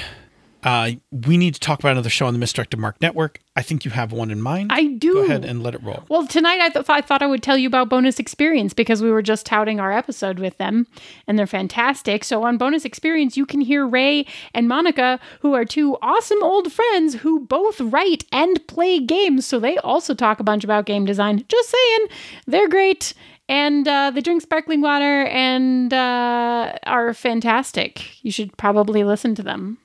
uh, 0.63 0.91
we 1.11 1.37
need 1.37 1.53
to 1.55 1.59
talk 1.59 1.79
about 1.79 1.93
another 1.93 2.09
show 2.09 2.25
on 2.27 2.33
the 2.33 2.39
Misdirected 2.39 2.79
Mark 2.79 3.01
Network. 3.01 3.39
I 3.55 3.61
think 3.61 3.83
you 3.83 3.91
have 3.91 4.11
one 4.11 4.31
in 4.31 4.41
mind. 4.41 4.71
I 4.71 4.85
do. 4.85 5.13
Go 5.13 5.23
ahead 5.25 5.43
and 5.43 5.61
let 5.61 5.75
it 5.75 5.83
roll. 5.83 6.03
Well, 6.07 6.25
tonight 6.25 6.61
I, 6.61 6.69
th- 6.69 6.85
I 6.87 7.01
thought 7.01 7.21
I 7.21 7.27
would 7.27 7.43
tell 7.43 7.57
you 7.57 7.67
about 7.67 7.89
Bonus 7.89 8.19
Experience 8.19 8.73
because 8.73 9.01
we 9.01 9.11
were 9.11 9.21
just 9.21 9.45
touting 9.45 9.79
our 9.79 9.91
episode 9.91 10.39
with 10.39 10.57
them 10.57 10.87
and 11.27 11.37
they're 11.37 11.47
fantastic. 11.47 12.23
So, 12.23 12.43
on 12.43 12.57
Bonus 12.57 12.85
Experience, 12.85 13.35
you 13.35 13.45
can 13.45 13.59
hear 13.61 13.85
Ray 13.85 14.25
and 14.53 14.67
Monica, 14.67 15.19
who 15.41 15.53
are 15.53 15.65
two 15.65 15.97
awesome 16.01 16.41
old 16.43 16.71
friends 16.71 17.15
who 17.15 17.39
both 17.41 17.81
write 17.81 18.23
and 18.31 18.65
play 18.67 18.99
games. 18.99 19.45
So, 19.45 19.59
they 19.59 19.77
also 19.79 20.13
talk 20.13 20.39
a 20.39 20.43
bunch 20.45 20.63
about 20.63 20.85
game 20.85 21.05
design. 21.05 21.43
Just 21.47 21.69
saying, 21.69 22.07
they're 22.47 22.69
great. 22.69 23.13
And 23.49 23.85
uh, 23.85 24.11
they 24.11 24.21
drink 24.21 24.41
sparkling 24.41 24.79
water 24.79 25.25
and 25.25 25.93
uh, 25.93 26.73
are 26.85 27.13
fantastic. 27.13 28.23
You 28.23 28.31
should 28.31 28.55
probably 28.55 29.03
listen 29.03 29.35
to 29.35 29.43
them. 29.43 29.77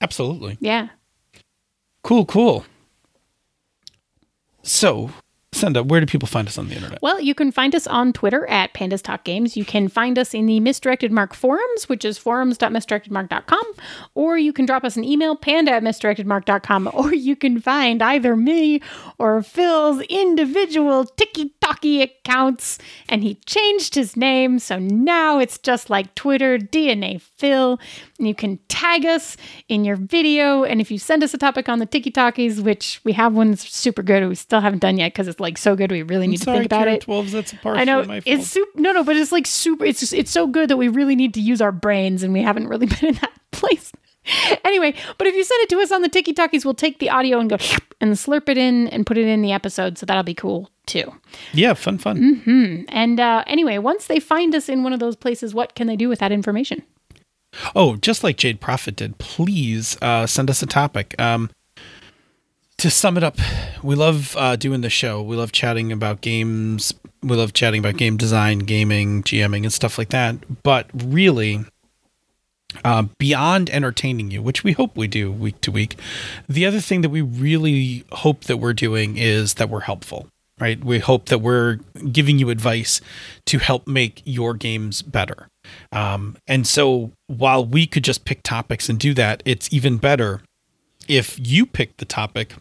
Absolutely. 0.00 0.58
Yeah. 0.60 0.88
Cool, 2.02 2.26
cool. 2.26 2.64
So, 4.62 5.10
Senda, 5.52 5.82
where 5.82 6.00
do 6.00 6.06
people 6.06 6.28
find 6.28 6.46
us 6.46 6.58
on 6.58 6.68
the 6.68 6.74
internet? 6.74 6.98
Well, 7.00 7.18
you 7.18 7.34
can 7.34 7.50
find 7.50 7.74
us 7.74 7.86
on 7.86 8.12
Twitter 8.12 8.46
at 8.46 8.74
Pandas 8.74 9.02
Talk 9.02 9.24
Games. 9.24 9.56
You 9.56 9.64
can 9.64 9.88
find 9.88 10.18
us 10.18 10.34
in 10.34 10.46
the 10.46 10.60
Misdirected 10.60 11.10
Mark 11.10 11.34
forums, 11.34 11.88
which 11.88 12.04
is 12.04 12.18
forums.misdirectedmark.com, 12.18 13.64
or 14.14 14.36
you 14.36 14.52
can 14.52 14.66
drop 14.66 14.84
us 14.84 14.96
an 14.96 15.04
email, 15.04 15.34
panda 15.34 15.72
at 15.72 15.82
misdirectedmark.com, 15.82 16.90
or 16.94 17.14
you 17.14 17.36
can 17.36 17.60
find 17.60 18.02
either 18.02 18.36
me 18.36 18.82
or 19.18 19.42
Phil's 19.42 20.02
individual 20.02 21.06
accounts, 21.66 22.78
and 23.08 23.22
he 23.22 23.34
changed 23.46 23.94
his 23.94 24.16
name, 24.16 24.58
so 24.58 24.78
now 24.78 25.38
it's 25.38 25.58
just 25.58 25.90
like 25.90 26.14
Twitter, 26.14 26.58
DNA 26.58 27.20
Phil, 27.20 27.78
and 28.18 28.28
you 28.28 28.34
can 28.34 28.58
tag 28.68 29.04
us 29.04 29.36
in 29.68 29.84
your 29.84 29.96
video, 29.96 30.64
and 30.64 30.80
if 30.80 30.90
you 30.90 30.98
send 30.98 31.22
us 31.22 31.34
a 31.34 31.38
topic 31.38 31.68
on 31.68 31.78
the 31.78 31.86
tiki-talkies, 31.86 32.60
which 32.60 33.00
we 33.04 33.12
have 33.12 33.34
one 33.34 33.50
that's 33.50 33.72
super 33.74 34.02
good, 34.02 34.26
we 34.28 34.34
still 34.34 34.60
haven't 34.60 34.80
done 34.80 34.98
yet 34.98 35.12
because 35.12 35.28
it's 35.28 35.40
like 35.40 35.58
so 35.58 35.76
good, 35.76 35.90
we 35.90 36.02
really 36.02 36.26
need 36.26 36.38
to 36.38 36.44
think 36.44 36.66
about 36.66 36.84
Karen 36.84 36.94
it. 36.94 37.00
12, 37.02 37.30
that's 37.30 37.52
partially 37.54 37.80
I 37.80 37.84
know 37.84 38.04
my 38.04 38.20
fault. 38.20 38.22
it's 38.26 38.46
super. 38.46 38.80
No, 38.80 38.92
no, 38.92 39.04
but 39.04 39.16
it's 39.16 39.32
like 39.32 39.46
super. 39.46 39.84
It's 39.84 40.00
just, 40.00 40.12
it's 40.12 40.30
so 40.30 40.46
good 40.46 40.70
that 40.70 40.76
we 40.76 40.88
really 40.88 41.16
need 41.16 41.34
to 41.34 41.40
use 41.40 41.60
our 41.60 41.72
brains, 41.72 42.22
and 42.22 42.32
we 42.32 42.42
haven't 42.42 42.68
really 42.68 42.86
been 43.00 43.06
in 43.06 43.14
that 43.14 43.32
place. 43.50 43.92
anyway, 44.64 44.94
but 45.18 45.26
if 45.26 45.34
you 45.34 45.44
send 45.44 45.62
it 45.62 45.68
to 45.70 45.78
us 45.78 45.92
on 45.92 46.02
the 46.02 46.08
Tiki 46.08 46.32
Talkies, 46.32 46.64
we'll 46.64 46.74
take 46.74 46.98
the 46.98 47.10
audio 47.10 47.38
and 47.38 47.50
go 47.50 47.56
and 48.00 48.12
slurp 48.12 48.48
it 48.48 48.58
in 48.58 48.88
and 48.88 49.06
put 49.06 49.18
it 49.18 49.26
in 49.26 49.42
the 49.42 49.52
episode. 49.52 49.98
So 49.98 50.06
that'll 50.06 50.22
be 50.22 50.34
cool 50.34 50.70
too. 50.86 51.12
yeah, 51.52 51.74
fun, 51.74 51.98
fun. 51.98 52.18
Mm-hmm. 52.18 52.84
And 52.88 53.20
uh, 53.20 53.44
anyway, 53.46 53.78
once 53.78 54.06
they 54.06 54.20
find 54.20 54.54
us 54.54 54.68
in 54.68 54.82
one 54.82 54.92
of 54.92 55.00
those 55.00 55.16
places, 55.16 55.54
what 55.54 55.74
can 55.74 55.86
they 55.86 55.96
do 55.96 56.08
with 56.08 56.20
that 56.20 56.32
information? 56.32 56.82
Oh, 57.74 57.96
just 57.96 58.22
like 58.22 58.36
Jade 58.36 58.60
Prophet 58.60 58.96
did, 58.96 59.18
please 59.18 59.96
uh, 60.02 60.26
send 60.26 60.50
us 60.50 60.62
a 60.62 60.66
topic. 60.66 61.18
Um, 61.20 61.50
to 62.78 62.90
sum 62.90 63.16
it 63.16 63.24
up, 63.24 63.38
we 63.82 63.94
love 63.94 64.36
uh, 64.36 64.56
doing 64.56 64.82
the 64.82 64.90
show. 64.90 65.22
We 65.22 65.36
love 65.36 65.52
chatting 65.52 65.92
about 65.92 66.20
games. 66.20 66.92
We 67.22 67.36
love 67.36 67.54
chatting 67.54 67.80
about 67.80 67.96
game 67.96 68.16
design, 68.16 68.60
gaming, 68.60 69.22
GMing, 69.22 69.62
and 69.62 69.72
stuff 69.72 69.96
like 69.96 70.10
that. 70.10 70.62
But 70.62 70.86
really, 70.92 71.64
uh, 72.84 73.04
beyond 73.18 73.70
entertaining 73.70 74.30
you, 74.30 74.42
which 74.42 74.62
we 74.62 74.72
hope 74.72 74.96
we 74.96 75.08
do 75.08 75.32
week 75.32 75.60
to 75.62 75.72
week, 75.72 75.96
the 76.48 76.66
other 76.66 76.80
thing 76.80 77.00
that 77.00 77.08
we 77.08 77.22
really 77.22 78.04
hope 78.12 78.44
that 78.44 78.58
we're 78.58 78.74
doing 78.74 79.16
is 79.16 79.54
that 79.54 79.70
we're 79.70 79.80
helpful. 79.80 80.28
Right? 80.58 80.82
We 80.82 81.00
hope 81.00 81.26
that 81.26 81.40
we're 81.40 81.80
giving 82.12 82.38
you 82.38 82.48
advice 82.48 83.02
to 83.44 83.58
help 83.58 83.86
make 83.86 84.22
your 84.24 84.54
games 84.54 85.02
better. 85.02 85.48
Um, 85.92 86.36
and 86.46 86.66
so 86.66 87.12
while 87.26 87.62
we 87.62 87.86
could 87.86 88.04
just 88.04 88.24
pick 88.24 88.42
topics 88.42 88.88
and 88.88 88.98
do 88.98 89.12
that, 89.14 89.42
it's 89.44 89.70
even 89.70 89.98
better 89.98 90.40
if 91.08 91.38
you 91.38 91.66
pick 91.66 91.98
the 91.98 92.06
topic 92.06 92.54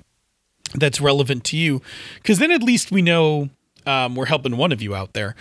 that's 0.74 1.00
relevant 1.00 1.46
to 1.46 1.58
you, 1.58 1.82
because 2.16 2.39
then 2.39 2.52
at 2.52 2.62
least 2.62 2.91
we 2.91 3.02
know 3.02 3.50
um, 3.86 4.16
we're 4.16 4.26
helping 4.26 4.58
one 4.58 4.74
of 4.74 4.82
you 4.82 4.93
out 4.93 5.14
there. 5.14 5.36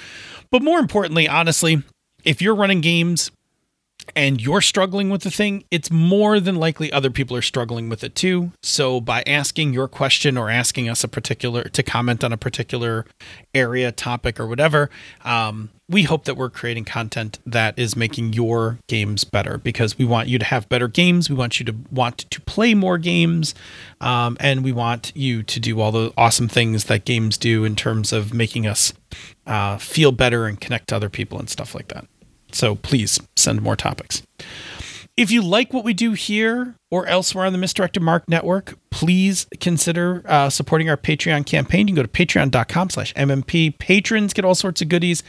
But 0.50 0.62
more 0.62 0.78
importantly, 0.78 1.28
honestly, 1.28 1.82
if 2.24 2.40
you're 2.40 2.54
running 2.54 2.80
games 2.80 3.32
and 4.16 4.40
you're 4.40 4.60
struggling 4.60 5.10
with 5.10 5.22
the 5.22 5.30
thing, 5.30 5.64
it's 5.70 5.90
more 5.90 6.40
than 6.40 6.56
likely 6.56 6.92
other 6.92 7.10
people 7.10 7.36
are 7.36 7.42
struggling 7.42 7.88
with 7.88 8.04
it 8.04 8.14
too. 8.14 8.52
So 8.62 9.00
by 9.00 9.22
asking 9.26 9.72
your 9.72 9.88
question 9.88 10.36
or 10.36 10.50
asking 10.50 10.88
us 10.88 11.04
a 11.04 11.08
particular 11.08 11.64
to 11.64 11.82
comment 11.82 12.24
on 12.24 12.32
a 12.32 12.36
particular 12.36 13.06
area, 13.54 13.92
topic, 13.92 14.38
or 14.38 14.46
whatever, 14.46 14.90
um, 15.24 15.70
we 15.88 16.04
hope 16.04 16.24
that 16.24 16.36
we're 16.36 16.50
creating 16.50 16.84
content 16.84 17.38
that 17.44 17.78
is 17.78 17.94
making 17.94 18.32
your 18.32 18.78
games 18.86 19.24
better 19.24 19.58
because 19.58 19.98
we 19.98 20.04
want 20.04 20.28
you 20.28 20.38
to 20.38 20.44
have 20.44 20.68
better 20.68 20.88
games. 20.88 21.28
We 21.28 21.36
want 21.36 21.60
you 21.60 21.66
to 21.66 21.74
want 21.90 22.18
to 22.18 22.40
play 22.40 22.74
more 22.74 22.96
games, 22.96 23.54
um, 24.00 24.36
and 24.40 24.64
we 24.64 24.72
want 24.72 25.12
you 25.14 25.42
to 25.42 25.60
do 25.60 25.80
all 25.80 25.92
the 25.92 26.12
awesome 26.16 26.48
things 26.48 26.84
that 26.84 27.04
games 27.04 27.36
do 27.36 27.64
in 27.64 27.76
terms 27.76 28.12
of 28.12 28.32
making 28.32 28.66
us 28.66 28.94
uh, 29.46 29.76
feel 29.76 30.10
better 30.10 30.46
and 30.46 30.58
connect 30.60 30.88
to 30.88 30.96
other 30.96 31.10
people 31.10 31.38
and 31.38 31.50
stuff 31.50 31.74
like 31.74 31.88
that. 31.88 32.06
So 32.54 32.76
please 32.76 33.20
send 33.36 33.60
more 33.62 33.76
topics. 33.76 34.22
If 35.16 35.30
you 35.30 35.42
like 35.42 35.72
what 35.72 35.84
we 35.84 35.94
do 35.94 36.12
here 36.12 36.74
or 36.90 37.06
elsewhere 37.06 37.46
on 37.46 37.52
the 37.52 37.58
Misdirected 37.58 38.02
Mark 38.02 38.28
Network, 38.28 38.74
please 38.90 39.46
consider 39.60 40.22
uh, 40.26 40.50
supporting 40.50 40.88
our 40.88 40.96
Patreon 40.96 41.46
campaign. 41.46 41.86
You 41.86 41.94
can 41.94 42.02
go 42.02 42.02
to 42.02 42.08
patreon.com 42.08 42.90
slash 42.90 43.14
MMP. 43.14 43.78
Patrons 43.78 44.32
get 44.32 44.44
all 44.44 44.56
sorts 44.56 44.82
of 44.82 44.88
goodies. 44.88 45.22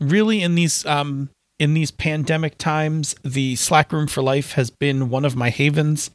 Really, 0.00 0.42
in 0.42 0.56
these 0.56 0.84
um, 0.84 1.30
in 1.60 1.74
these 1.74 1.92
pandemic 1.92 2.58
times, 2.58 3.14
the 3.22 3.54
Slack 3.54 3.92
Room 3.92 4.08
for 4.08 4.22
Life 4.22 4.52
has 4.52 4.70
been 4.70 5.10
one 5.10 5.24
of 5.24 5.36
my 5.36 5.50
havens. 5.50 6.10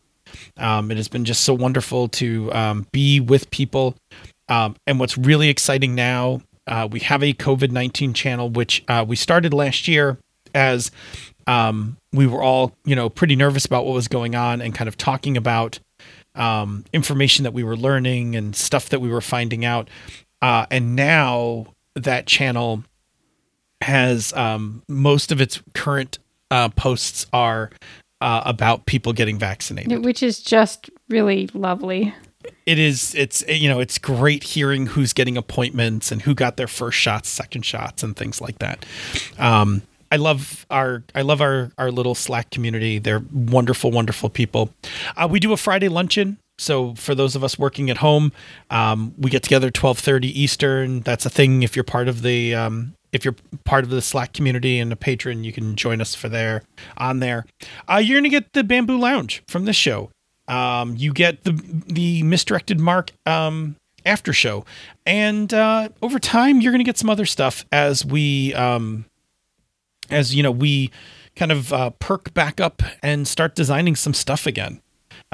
Um, 0.57 0.91
it 0.91 0.97
has 0.97 1.07
been 1.07 1.23
just 1.23 1.43
so 1.45 1.53
wonderful 1.53 2.09
to 2.09 2.51
um, 2.51 2.87
be 2.91 3.21
with 3.21 3.49
people. 3.49 3.95
Um, 4.49 4.75
and 4.85 4.99
what's 4.99 5.17
really 5.17 5.47
exciting 5.47 5.95
now, 5.95 6.41
uh, 6.67 6.87
we 6.91 6.99
have 7.01 7.23
a 7.23 7.33
COVID 7.33 7.71
19 7.71 8.13
channel, 8.13 8.49
which 8.49 8.83
uh, 8.89 9.05
we 9.07 9.15
started 9.15 9.53
last 9.53 9.87
year 9.87 10.17
as 10.55 10.89
um, 11.47 11.97
we 12.11 12.25
were 12.25 12.41
all, 12.41 12.75
you 12.85 12.95
know, 12.95 13.09
pretty 13.09 13.35
nervous 13.35 13.65
about 13.65 13.85
what 13.85 13.93
was 13.93 14.07
going 14.07 14.35
on 14.35 14.61
and 14.61 14.73
kind 14.73 14.87
of 14.87 14.97
talking 14.97 15.37
about 15.37 15.79
um, 16.33 16.85
information 16.91 17.43
that 17.43 17.53
we 17.53 17.63
were 17.63 17.77
learning 17.77 18.35
and 18.35 18.55
stuff 18.55 18.89
that 18.89 18.99
we 18.99 19.09
were 19.09 19.21
finding 19.21 19.63
out. 19.63 19.89
Uh, 20.41 20.65
and 20.71 20.95
now 20.95 21.67
that 21.95 22.25
channel 22.25 22.83
has 23.81 24.33
um, 24.33 24.83
most 24.87 25.31
of 25.31 25.39
its 25.39 25.61
current 25.73 26.19
uh, 26.51 26.69
posts 26.69 27.25
are 27.33 27.69
uh, 28.21 28.41
about 28.45 28.85
people 28.85 29.13
getting 29.13 29.37
vaccinated. 29.37 30.03
Which 30.03 30.23
is 30.23 30.41
just 30.41 30.89
really 31.09 31.49
lovely. 31.53 32.13
It 32.65 32.79
is. 32.79 33.15
It's 33.15 33.43
you 33.47 33.67
know 33.69 33.79
it's 33.79 33.97
great 33.97 34.43
hearing 34.43 34.85
who's 34.85 35.13
getting 35.13 35.35
appointments 35.35 36.11
and 36.11 36.21
who 36.21 36.35
got 36.35 36.57
their 36.57 36.67
first 36.67 36.97
shots, 36.97 37.27
second 37.27 37.65
shots, 37.65 38.03
and 38.03 38.15
things 38.15 38.39
like 38.39 38.59
that. 38.59 38.85
Um, 39.39 39.81
I 40.11 40.17
love 40.17 40.65
our 40.69 41.03
I 41.13 41.21
love 41.21 41.41
our 41.41 41.71
our 41.77 41.91
little 41.91 42.15
Slack 42.15 42.49
community. 42.51 42.99
They're 42.99 43.23
wonderful, 43.33 43.91
wonderful 43.91 44.29
people. 44.29 44.69
Uh, 45.15 45.27
we 45.29 45.39
do 45.39 45.53
a 45.53 45.57
Friday 45.57 45.89
luncheon. 45.89 46.37
So 46.57 46.93
for 46.95 47.13
those 47.15 47.35
of 47.35 47.43
us 47.43 47.59
working 47.59 47.89
at 47.89 47.97
home, 47.97 48.31
um, 48.69 49.13
we 49.17 49.29
get 49.29 49.43
together 49.43 49.69
twelve 49.69 49.99
thirty 49.99 50.27
Eastern. 50.39 51.01
That's 51.01 51.25
a 51.25 51.29
thing. 51.29 51.63
If 51.63 51.75
you're 51.75 51.83
part 51.83 52.07
of 52.07 52.21
the 52.21 52.55
um, 52.55 52.93
if 53.11 53.25
you're 53.25 53.35
part 53.63 53.83
of 53.83 53.89
the 53.89 54.01
Slack 54.01 54.33
community 54.33 54.79
and 54.79 54.91
a 54.91 54.95
patron, 54.95 55.43
you 55.43 55.51
can 55.51 55.75
join 55.75 56.01
us 56.01 56.15
for 56.15 56.29
there 56.29 56.63
on 56.97 57.19
there. 57.19 57.45
Uh, 57.89 57.97
you're 57.97 58.17
gonna 58.19 58.29
get 58.29 58.53
the 58.53 58.63
Bamboo 58.63 58.97
Lounge 58.97 59.43
from 59.47 59.65
this 59.65 59.75
show. 59.75 60.11
Um, 60.47 60.95
you 60.95 61.11
get 61.11 61.43
the 61.43 61.51
the 61.87 62.23
misdirected 62.23 62.79
mark 62.79 63.11
um, 63.25 63.75
after 64.05 64.31
show, 64.31 64.63
and 65.05 65.53
uh, 65.53 65.89
over 66.01 66.19
time 66.19 66.61
you're 66.61 66.71
gonna 66.71 66.83
get 66.83 66.97
some 66.97 67.09
other 67.09 67.25
stuff 67.25 67.65
as 67.71 68.05
we 68.05 68.53
um, 68.53 69.05
as 70.09 70.35
you 70.35 70.43
know 70.43 70.51
we 70.51 70.91
kind 71.35 71.51
of 71.51 71.73
uh, 71.73 71.89
perk 71.91 72.33
back 72.33 72.59
up 72.59 72.81
and 73.03 73.27
start 73.27 73.55
designing 73.55 73.95
some 73.95 74.13
stuff 74.13 74.45
again. 74.45 74.81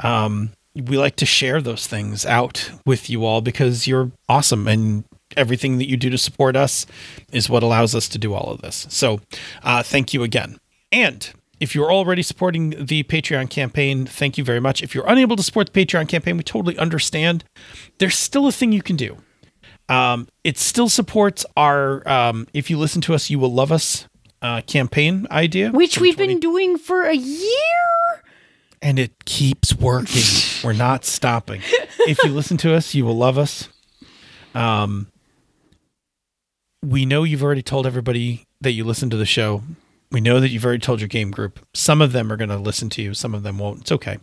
Um, 0.02 0.50
we 0.74 0.96
like 0.96 1.16
to 1.16 1.26
share 1.26 1.60
those 1.60 1.86
things 1.86 2.24
out 2.24 2.70
with 2.86 3.10
you 3.10 3.24
all 3.24 3.40
because 3.40 3.86
you're 3.86 4.10
awesome 4.28 4.66
and 4.66 5.04
everything 5.36 5.78
that 5.78 5.88
you 5.88 5.96
do 5.96 6.10
to 6.10 6.18
support 6.18 6.56
us 6.56 6.86
is 7.30 7.48
what 7.48 7.62
allows 7.62 7.94
us 7.94 8.08
to 8.08 8.18
do 8.18 8.34
all 8.34 8.52
of 8.52 8.62
this. 8.62 8.86
So, 8.88 9.20
uh, 9.62 9.82
thank 9.82 10.12
you 10.12 10.22
again. 10.22 10.58
And 10.90 11.30
if 11.60 11.74
you're 11.74 11.92
already 11.92 12.22
supporting 12.22 12.70
the 12.70 13.02
Patreon 13.04 13.48
campaign, 13.50 14.06
thank 14.06 14.36
you 14.36 14.44
very 14.44 14.60
much. 14.60 14.82
If 14.82 14.94
you're 14.94 15.06
unable 15.06 15.36
to 15.36 15.42
support 15.42 15.72
the 15.72 15.84
Patreon 15.84 16.08
campaign, 16.08 16.36
we 16.36 16.42
totally 16.42 16.76
understand. 16.78 17.44
There's 17.98 18.16
still 18.16 18.46
a 18.46 18.52
thing 18.52 18.72
you 18.72 18.82
can 18.82 18.96
do. 18.96 19.18
Um, 19.88 20.28
it 20.42 20.58
still 20.58 20.88
supports 20.88 21.44
our 21.56 22.06
um, 22.08 22.46
"If 22.52 22.70
you 22.70 22.78
listen 22.78 23.00
to 23.02 23.14
us, 23.14 23.30
you 23.30 23.38
will 23.38 23.52
love 23.52 23.70
us" 23.70 24.06
uh, 24.42 24.60
campaign 24.62 25.26
idea, 25.30 25.70
Which 25.70 25.98
we've 25.98 26.16
20 26.16 26.34
been 26.34 26.40
doing 26.40 26.76
for 26.76 27.04
a 27.04 27.14
year. 27.14 28.22
and 28.82 28.98
it 28.98 29.24
keeps 29.24 29.74
working. 29.74 30.22
We're 30.64 30.72
not 30.72 31.04
stopping. 31.04 31.62
If 32.00 32.18
you 32.24 32.30
listen 32.30 32.56
to 32.58 32.74
us, 32.74 32.94
you 32.94 33.04
will 33.04 33.16
love 33.16 33.38
us. 33.38 33.68
Um, 34.54 35.06
we 36.82 37.06
know 37.06 37.22
you've 37.22 37.42
already 37.42 37.62
told 37.62 37.86
everybody 37.86 38.44
that 38.60 38.72
you 38.72 38.84
listen 38.84 39.08
to 39.10 39.16
the 39.16 39.26
show. 39.26 39.62
We 40.10 40.20
know 40.20 40.40
that 40.40 40.48
you've 40.50 40.64
already 40.64 40.80
told 40.80 41.00
your 41.00 41.08
game 41.08 41.30
group. 41.30 41.64
Some 41.72 42.02
of 42.02 42.12
them 42.12 42.30
are 42.32 42.36
going 42.36 42.50
to 42.50 42.56
listen 42.58 42.90
to 42.90 43.02
you, 43.02 43.14
some 43.14 43.34
of 43.34 43.42
them 43.44 43.58
won't. 43.58 43.82
It's 43.82 43.92
okay. 43.92 44.18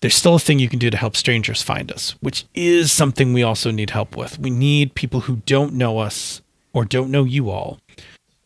There's 0.00 0.14
still 0.14 0.36
a 0.36 0.38
thing 0.40 0.58
you 0.58 0.68
can 0.68 0.78
do 0.78 0.88
to 0.88 0.96
help 0.96 1.14
strangers 1.14 1.62
find 1.62 1.92
us, 1.92 2.12
which 2.20 2.46
is 2.54 2.90
something 2.90 3.34
we 3.34 3.42
also 3.42 3.70
need 3.70 3.90
help 3.90 4.16
with. 4.16 4.38
We 4.38 4.48
need 4.48 4.94
people 4.94 5.20
who 5.20 5.36
don't 5.44 5.74
know 5.74 5.98
us 5.98 6.40
or 6.72 6.86
don't 6.86 7.10
know 7.10 7.24
you 7.24 7.50
all 7.50 7.78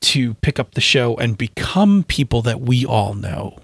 to 0.05 0.35
pick 0.35 0.59
up 0.59 0.73
the 0.73 0.81
show 0.81 1.17
and 1.17 1.37
become 1.37 2.05
people 2.05 2.43
that 2.43 2.61
we 2.61 2.85
all 2.85 3.15
know 3.15 3.59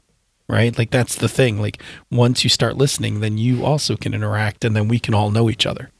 right? 0.50 0.76
Like 0.76 0.90
that's 0.90 1.14
the 1.14 1.28
thing. 1.28 1.60
Like 1.60 1.80
once 2.10 2.42
you 2.44 2.50
start 2.50 2.76
listening, 2.76 3.20
then 3.20 3.38
you 3.38 3.64
also 3.64 3.96
can 3.96 4.12
interact, 4.12 4.64
and 4.64 4.74
then 4.74 4.88
we 4.88 4.98
can 4.98 5.14
all 5.14 5.30
know 5.30 5.48
each 5.48 5.64
other. 5.64 5.90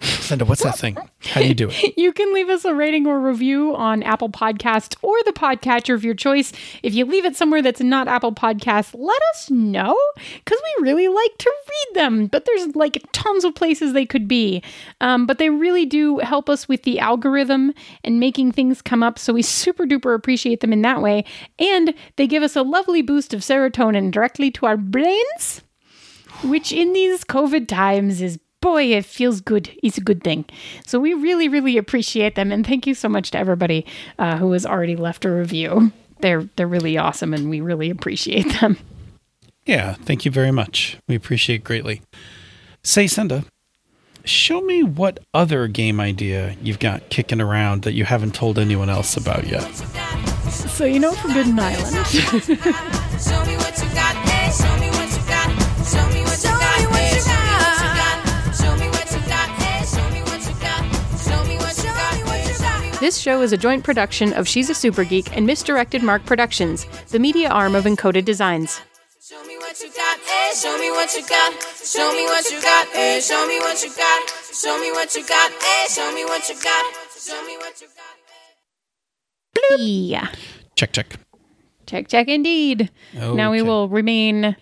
Senda, 0.00 0.44
what's 0.44 0.62
that 0.62 0.78
thing? 0.78 0.96
How 1.20 1.40
do 1.40 1.48
you 1.48 1.54
do 1.54 1.68
it? 1.70 1.94
You 2.06 2.12
can 2.12 2.32
leave 2.34 2.48
us 2.48 2.64
a 2.64 2.74
rating 2.74 3.06
or 3.06 3.18
review 3.18 3.74
on 3.74 4.02
Apple 4.02 4.28
Podcasts 4.28 4.96
or 5.02 5.16
the 5.24 5.32
podcatcher 5.32 5.94
of 5.94 6.04
your 6.04 6.14
choice. 6.14 6.52
If 6.82 6.94
you 6.94 7.04
leave 7.04 7.24
it 7.24 7.36
somewhere 7.36 7.62
that's 7.62 7.80
not 7.80 8.06
Apple 8.06 8.32
Podcasts, 8.32 8.94
let 8.94 9.20
us 9.34 9.50
know 9.50 9.96
because 10.16 10.60
we 10.62 10.82
really 10.82 11.08
like 11.08 11.38
to 11.38 11.52
read 11.68 11.96
them. 11.96 12.26
But 12.26 12.44
there's 12.44 12.76
like 12.76 13.04
tons 13.12 13.44
of 13.44 13.54
places 13.54 13.92
they 13.92 14.04
could 14.06 14.28
be. 14.28 14.62
Um, 15.00 15.26
but 15.26 15.38
they 15.38 15.48
really 15.48 15.86
do 15.86 16.18
help 16.18 16.50
us 16.50 16.68
with 16.68 16.82
the 16.82 16.98
algorithm 16.98 17.72
and 18.04 18.20
making 18.20 18.52
things 18.52 18.82
come 18.82 19.02
up. 19.02 19.18
So 19.18 19.32
we 19.32 19.42
super 19.42 19.84
duper 19.84 20.14
appreciate 20.14 20.60
them 20.60 20.72
in 20.72 20.82
that 20.82 21.00
way. 21.00 21.24
And 21.58 21.94
they 22.16 22.26
give 22.26 22.42
us 22.42 22.56
a 22.56 22.62
lovely 22.62 23.02
boost 23.02 23.32
of 23.32 23.40
serotonin 23.40 24.10
directly 24.10 24.50
to 24.52 24.66
our 24.66 24.76
brains 24.76 25.62
which 26.42 26.70
in 26.70 26.92
these 26.92 27.24
COVID 27.24 27.66
times 27.66 28.20
is 28.20 28.38
boy, 28.60 28.84
it 28.84 29.04
feels 29.04 29.40
good. 29.40 29.70
It's 29.82 29.98
a 29.98 30.02
good 30.02 30.22
thing. 30.22 30.44
So 30.86 30.98
we 30.98 31.14
really, 31.14 31.48
really 31.48 31.76
appreciate 31.76 32.34
them, 32.34 32.52
and 32.52 32.66
thank 32.66 32.86
you 32.86 32.94
so 32.94 33.08
much 33.08 33.30
to 33.32 33.38
everybody 33.38 33.86
uh, 34.18 34.38
who 34.38 34.52
has 34.52 34.66
already 34.66 34.96
left 34.96 35.24
a 35.24 35.30
review. 35.30 35.92
They're 36.20 36.48
they're 36.56 36.66
really 36.66 36.96
awesome, 36.96 37.34
and 37.34 37.50
we 37.50 37.60
really 37.60 37.90
appreciate 37.90 38.60
them. 38.60 38.78
Yeah, 39.66 39.94
thank 39.94 40.24
you 40.24 40.30
very 40.30 40.52
much. 40.52 40.96
We 41.08 41.16
appreciate 41.16 41.64
greatly. 41.64 42.00
Say, 42.84 43.08
Senda, 43.08 43.44
show 44.24 44.60
me 44.60 44.82
what 44.84 45.18
other 45.34 45.66
game 45.66 45.98
idea 46.00 46.56
you've 46.62 46.78
got 46.78 47.08
kicking 47.08 47.40
around 47.40 47.82
that 47.82 47.92
you 47.92 48.04
haven't 48.04 48.34
told 48.34 48.58
anyone 48.58 48.88
else 48.88 49.16
about 49.16 49.46
yet. 49.46 49.68
So 50.50 50.84
you 50.84 51.00
know 51.00 51.12
Forbidden 51.12 51.58
Island. 51.58 52.06
Show 54.56 54.76
me 54.76 54.85
This 62.98 63.18
show 63.18 63.42
is 63.42 63.52
a 63.52 63.58
joint 63.58 63.84
production 63.84 64.32
of 64.32 64.48
She's 64.48 64.70
a 64.70 64.74
Super 64.74 65.04
Geek 65.04 65.36
and 65.36 65.44
Misdirected 65.46 66.02
Mark 66.02 66.24
Productions, 66.24 66.86
the 67.10 67.18
media 67.18 67.50
arm 67.50 67.74
of 67.74 67.84
Encoded 67.84 68.24
Designs. 68.24 68.80
Show 69.22 69.44
me 69.44 69.58
what 69.58 69.78
you 69.82 69.88
got, 69.92 70.18
hey, 70.20 70.52
show 70.56 70.78
me 70.78 70.90
what 70.90 71.14
you 71.14 71.20
got. 71.28 71.52
Show 71.84 72.10
me 72.12 72.24
what 72.24 72.50
you 72.50 72.62
got, 72.62 72.86
hey, 72.88 73.20
show 73.20 73.46
me 73.46 73.58
what 73.60 73.82
you 73.84 73.90
got. 73.94 74.30
Show 74.54 74.80
me 74.80 74.92
what 74.92 75.14
you 75.14 75.26
got, 75.26 75.52
hey, 75.62 75.86
show 75.90 76.14
me 76.14 76.24
what 76.24 76.48
you 76.48 76.54
got. 76.54 76.94
Show 77.18 77.44
me 77.44 77.58
what 77.58 77.78
you 77.82 77.86
got. 79.70 79.78
Yeah. 79.78 80.28
Check, 80.74 80.92
check. 80.92 81.16
Check, 81.84 82.08
check, 82.08 82.28
indeed. 82.28 82.90
Now 83.12 83.50
we 83.50 83.60
will 83.60 83.90
remain 83.90 84.56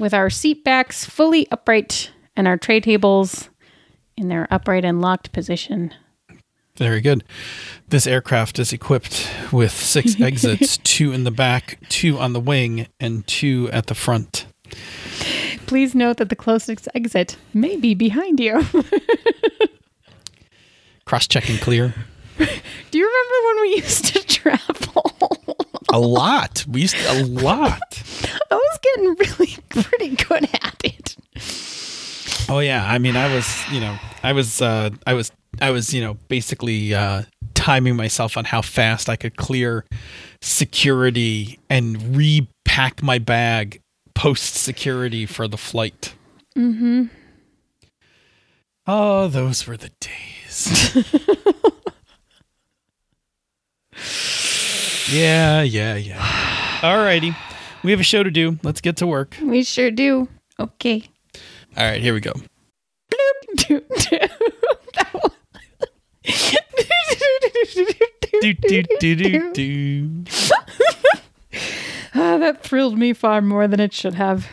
with 0.00 0.12
our 0.12 0.28
seat 0.28 0.64
backs 0.64 1.04
fully 1.04 1.46
upright 1.52 2.10
and 2.34 2.48
our 2.48 2.56
tray 2.56 2.80
tables 2.80 3.48
in 4.16 4.26
their 4.28 4.48
upright 4.50 4.84
and 4.84 5.00
locked 5.00 5.30
position. 5.32 5.94
Very 6.76 7.00
good. 7.00 7.24
This 7.88 8.06
aircraft 8.06 8.58
is 8.58 8.72
equipped 8.72 9.28
with 9.52 9.72
six 9.72 10.20
exits 10.20 10.78
two 10.78 11.12
in 11.12 11.24
the 11.24 11.30
back, 11.30 11.78
two 11.88 12.18
on 12.18 12.32
the 12.32 12.40
wing, 12.40 12.86
and 13.00 13.26
two 13.26 13.70
at 13.72 13.86
the 13.86 13.94
front. 13.94 14.46
Please 15.66 15.94
note 15.94 16.18
that 16.18 16.28
the 16.28 16.36
closest 16.36 16.88
exit 16.94 17.36
may 17.54 17.76
be 17.76 17.94
behind 17.94 18.38
you. 18.40 18.64
Cross 21.04 21.28
check 21.28 21.48
and 21.48 21.60
clear. 21.60 21.94
Do 22.38 22.98
you 22.98 23.06
remember 23.06 23.46
when 23.46 23.60
we 23.62 23.76
used 23.76 24.04
to 24.06 24.26
travel? 24.26 25.12
A 25.92 25.98
lot. 25.98 26.64
We 26.68 26.82
used 26.82 26.96
to, 26.96 27.12
a 27.12 27.22
lot. 27.24 28.02
I 28.50 28.54
was 28.54 28.78
getting 28.82 29.14
really 29.14 29.56
pretty 29.70 30.16
good 30.16 30.44
at 30.62 30.80
it. 30.84 31.16
Oh 32.48 32.60
yeah, 32.60 32.86
I 32.88 32.98
mean, 32.98 33.16
I 33.16 33.34
was, 33.34 33.68
you 33.72 33.80
know, 33.80 33.98
I 34.22 34.32
was, 34.32 34.62
uh, 34.62 34.90
I 35.06 35.14
was, 35.14 35.32
I 35.60 35.70
was, 35.70 35.92
you 35.92 36.00
know, 36.00 36.14
basically 36.28 36.94
uh, 36.94 37.22
timing 37.54 37.96
myself 37.96 38.36
on 38.36 38.44
how 38.44 38.62
fast 38.62 39.08
I 39.08 39.16
could 39.16 39.36
clear 39.36 39.84
security 40.40 41.58
and 41.68 42.16
repack 42.16 43.02
my 43.02 43.18
bag 43.18 43.80
post 44.14 44.54
security 44.54 45.26
for 45.26 45.48
the 45.48 45.56
flight. 45.56 46.14
Mm-hmm. 46.56 47.06
Oh, 48.86 49.26
those 49.26 49.66
were 49.66 49.76
the 49.76 49.90
days. 49.98 50.94
yeah, 55.12 55.62
yeah, 55.62 55.96
yeah. 55.96 56.22
Alrighty, 56.80 57.34
we 57.82 57.90
have 57.90 57.98
a 57.98 58.04
show 58.04 58.22
to 58.22 58.30
do. 58.30 58.60
Let's 58.62 58.80
get 58.80 58.98
to 58.98 59.06
work. 59.08 59.36
We 59.42 59.64
sure 59.64 59.90
do. 59.90 60.28
Okay. 60.60 61.08
All 61.76 61.84
right, 61.84 62.00
here 62.00 62.14
we 62.14 62.20
go. 62.20 62.32
Do, 63.56 63.66
do. 63.66 63.80
That 64.94 65.10
was- 65.14 65.32
Do 68.42 68.52
do 68.52 68.82
do 69.00 69.14
do 69.16 69.52
do. 69.52 70.24
That 72.14 72.62
thrilled 72.62 72.98
me 72.98 73.12
far 73.12 73.40
more 73.40 73.66
than 73.68 73.80
it 73.80 73.92
should 73.92 74.14
have. 74.14 74.46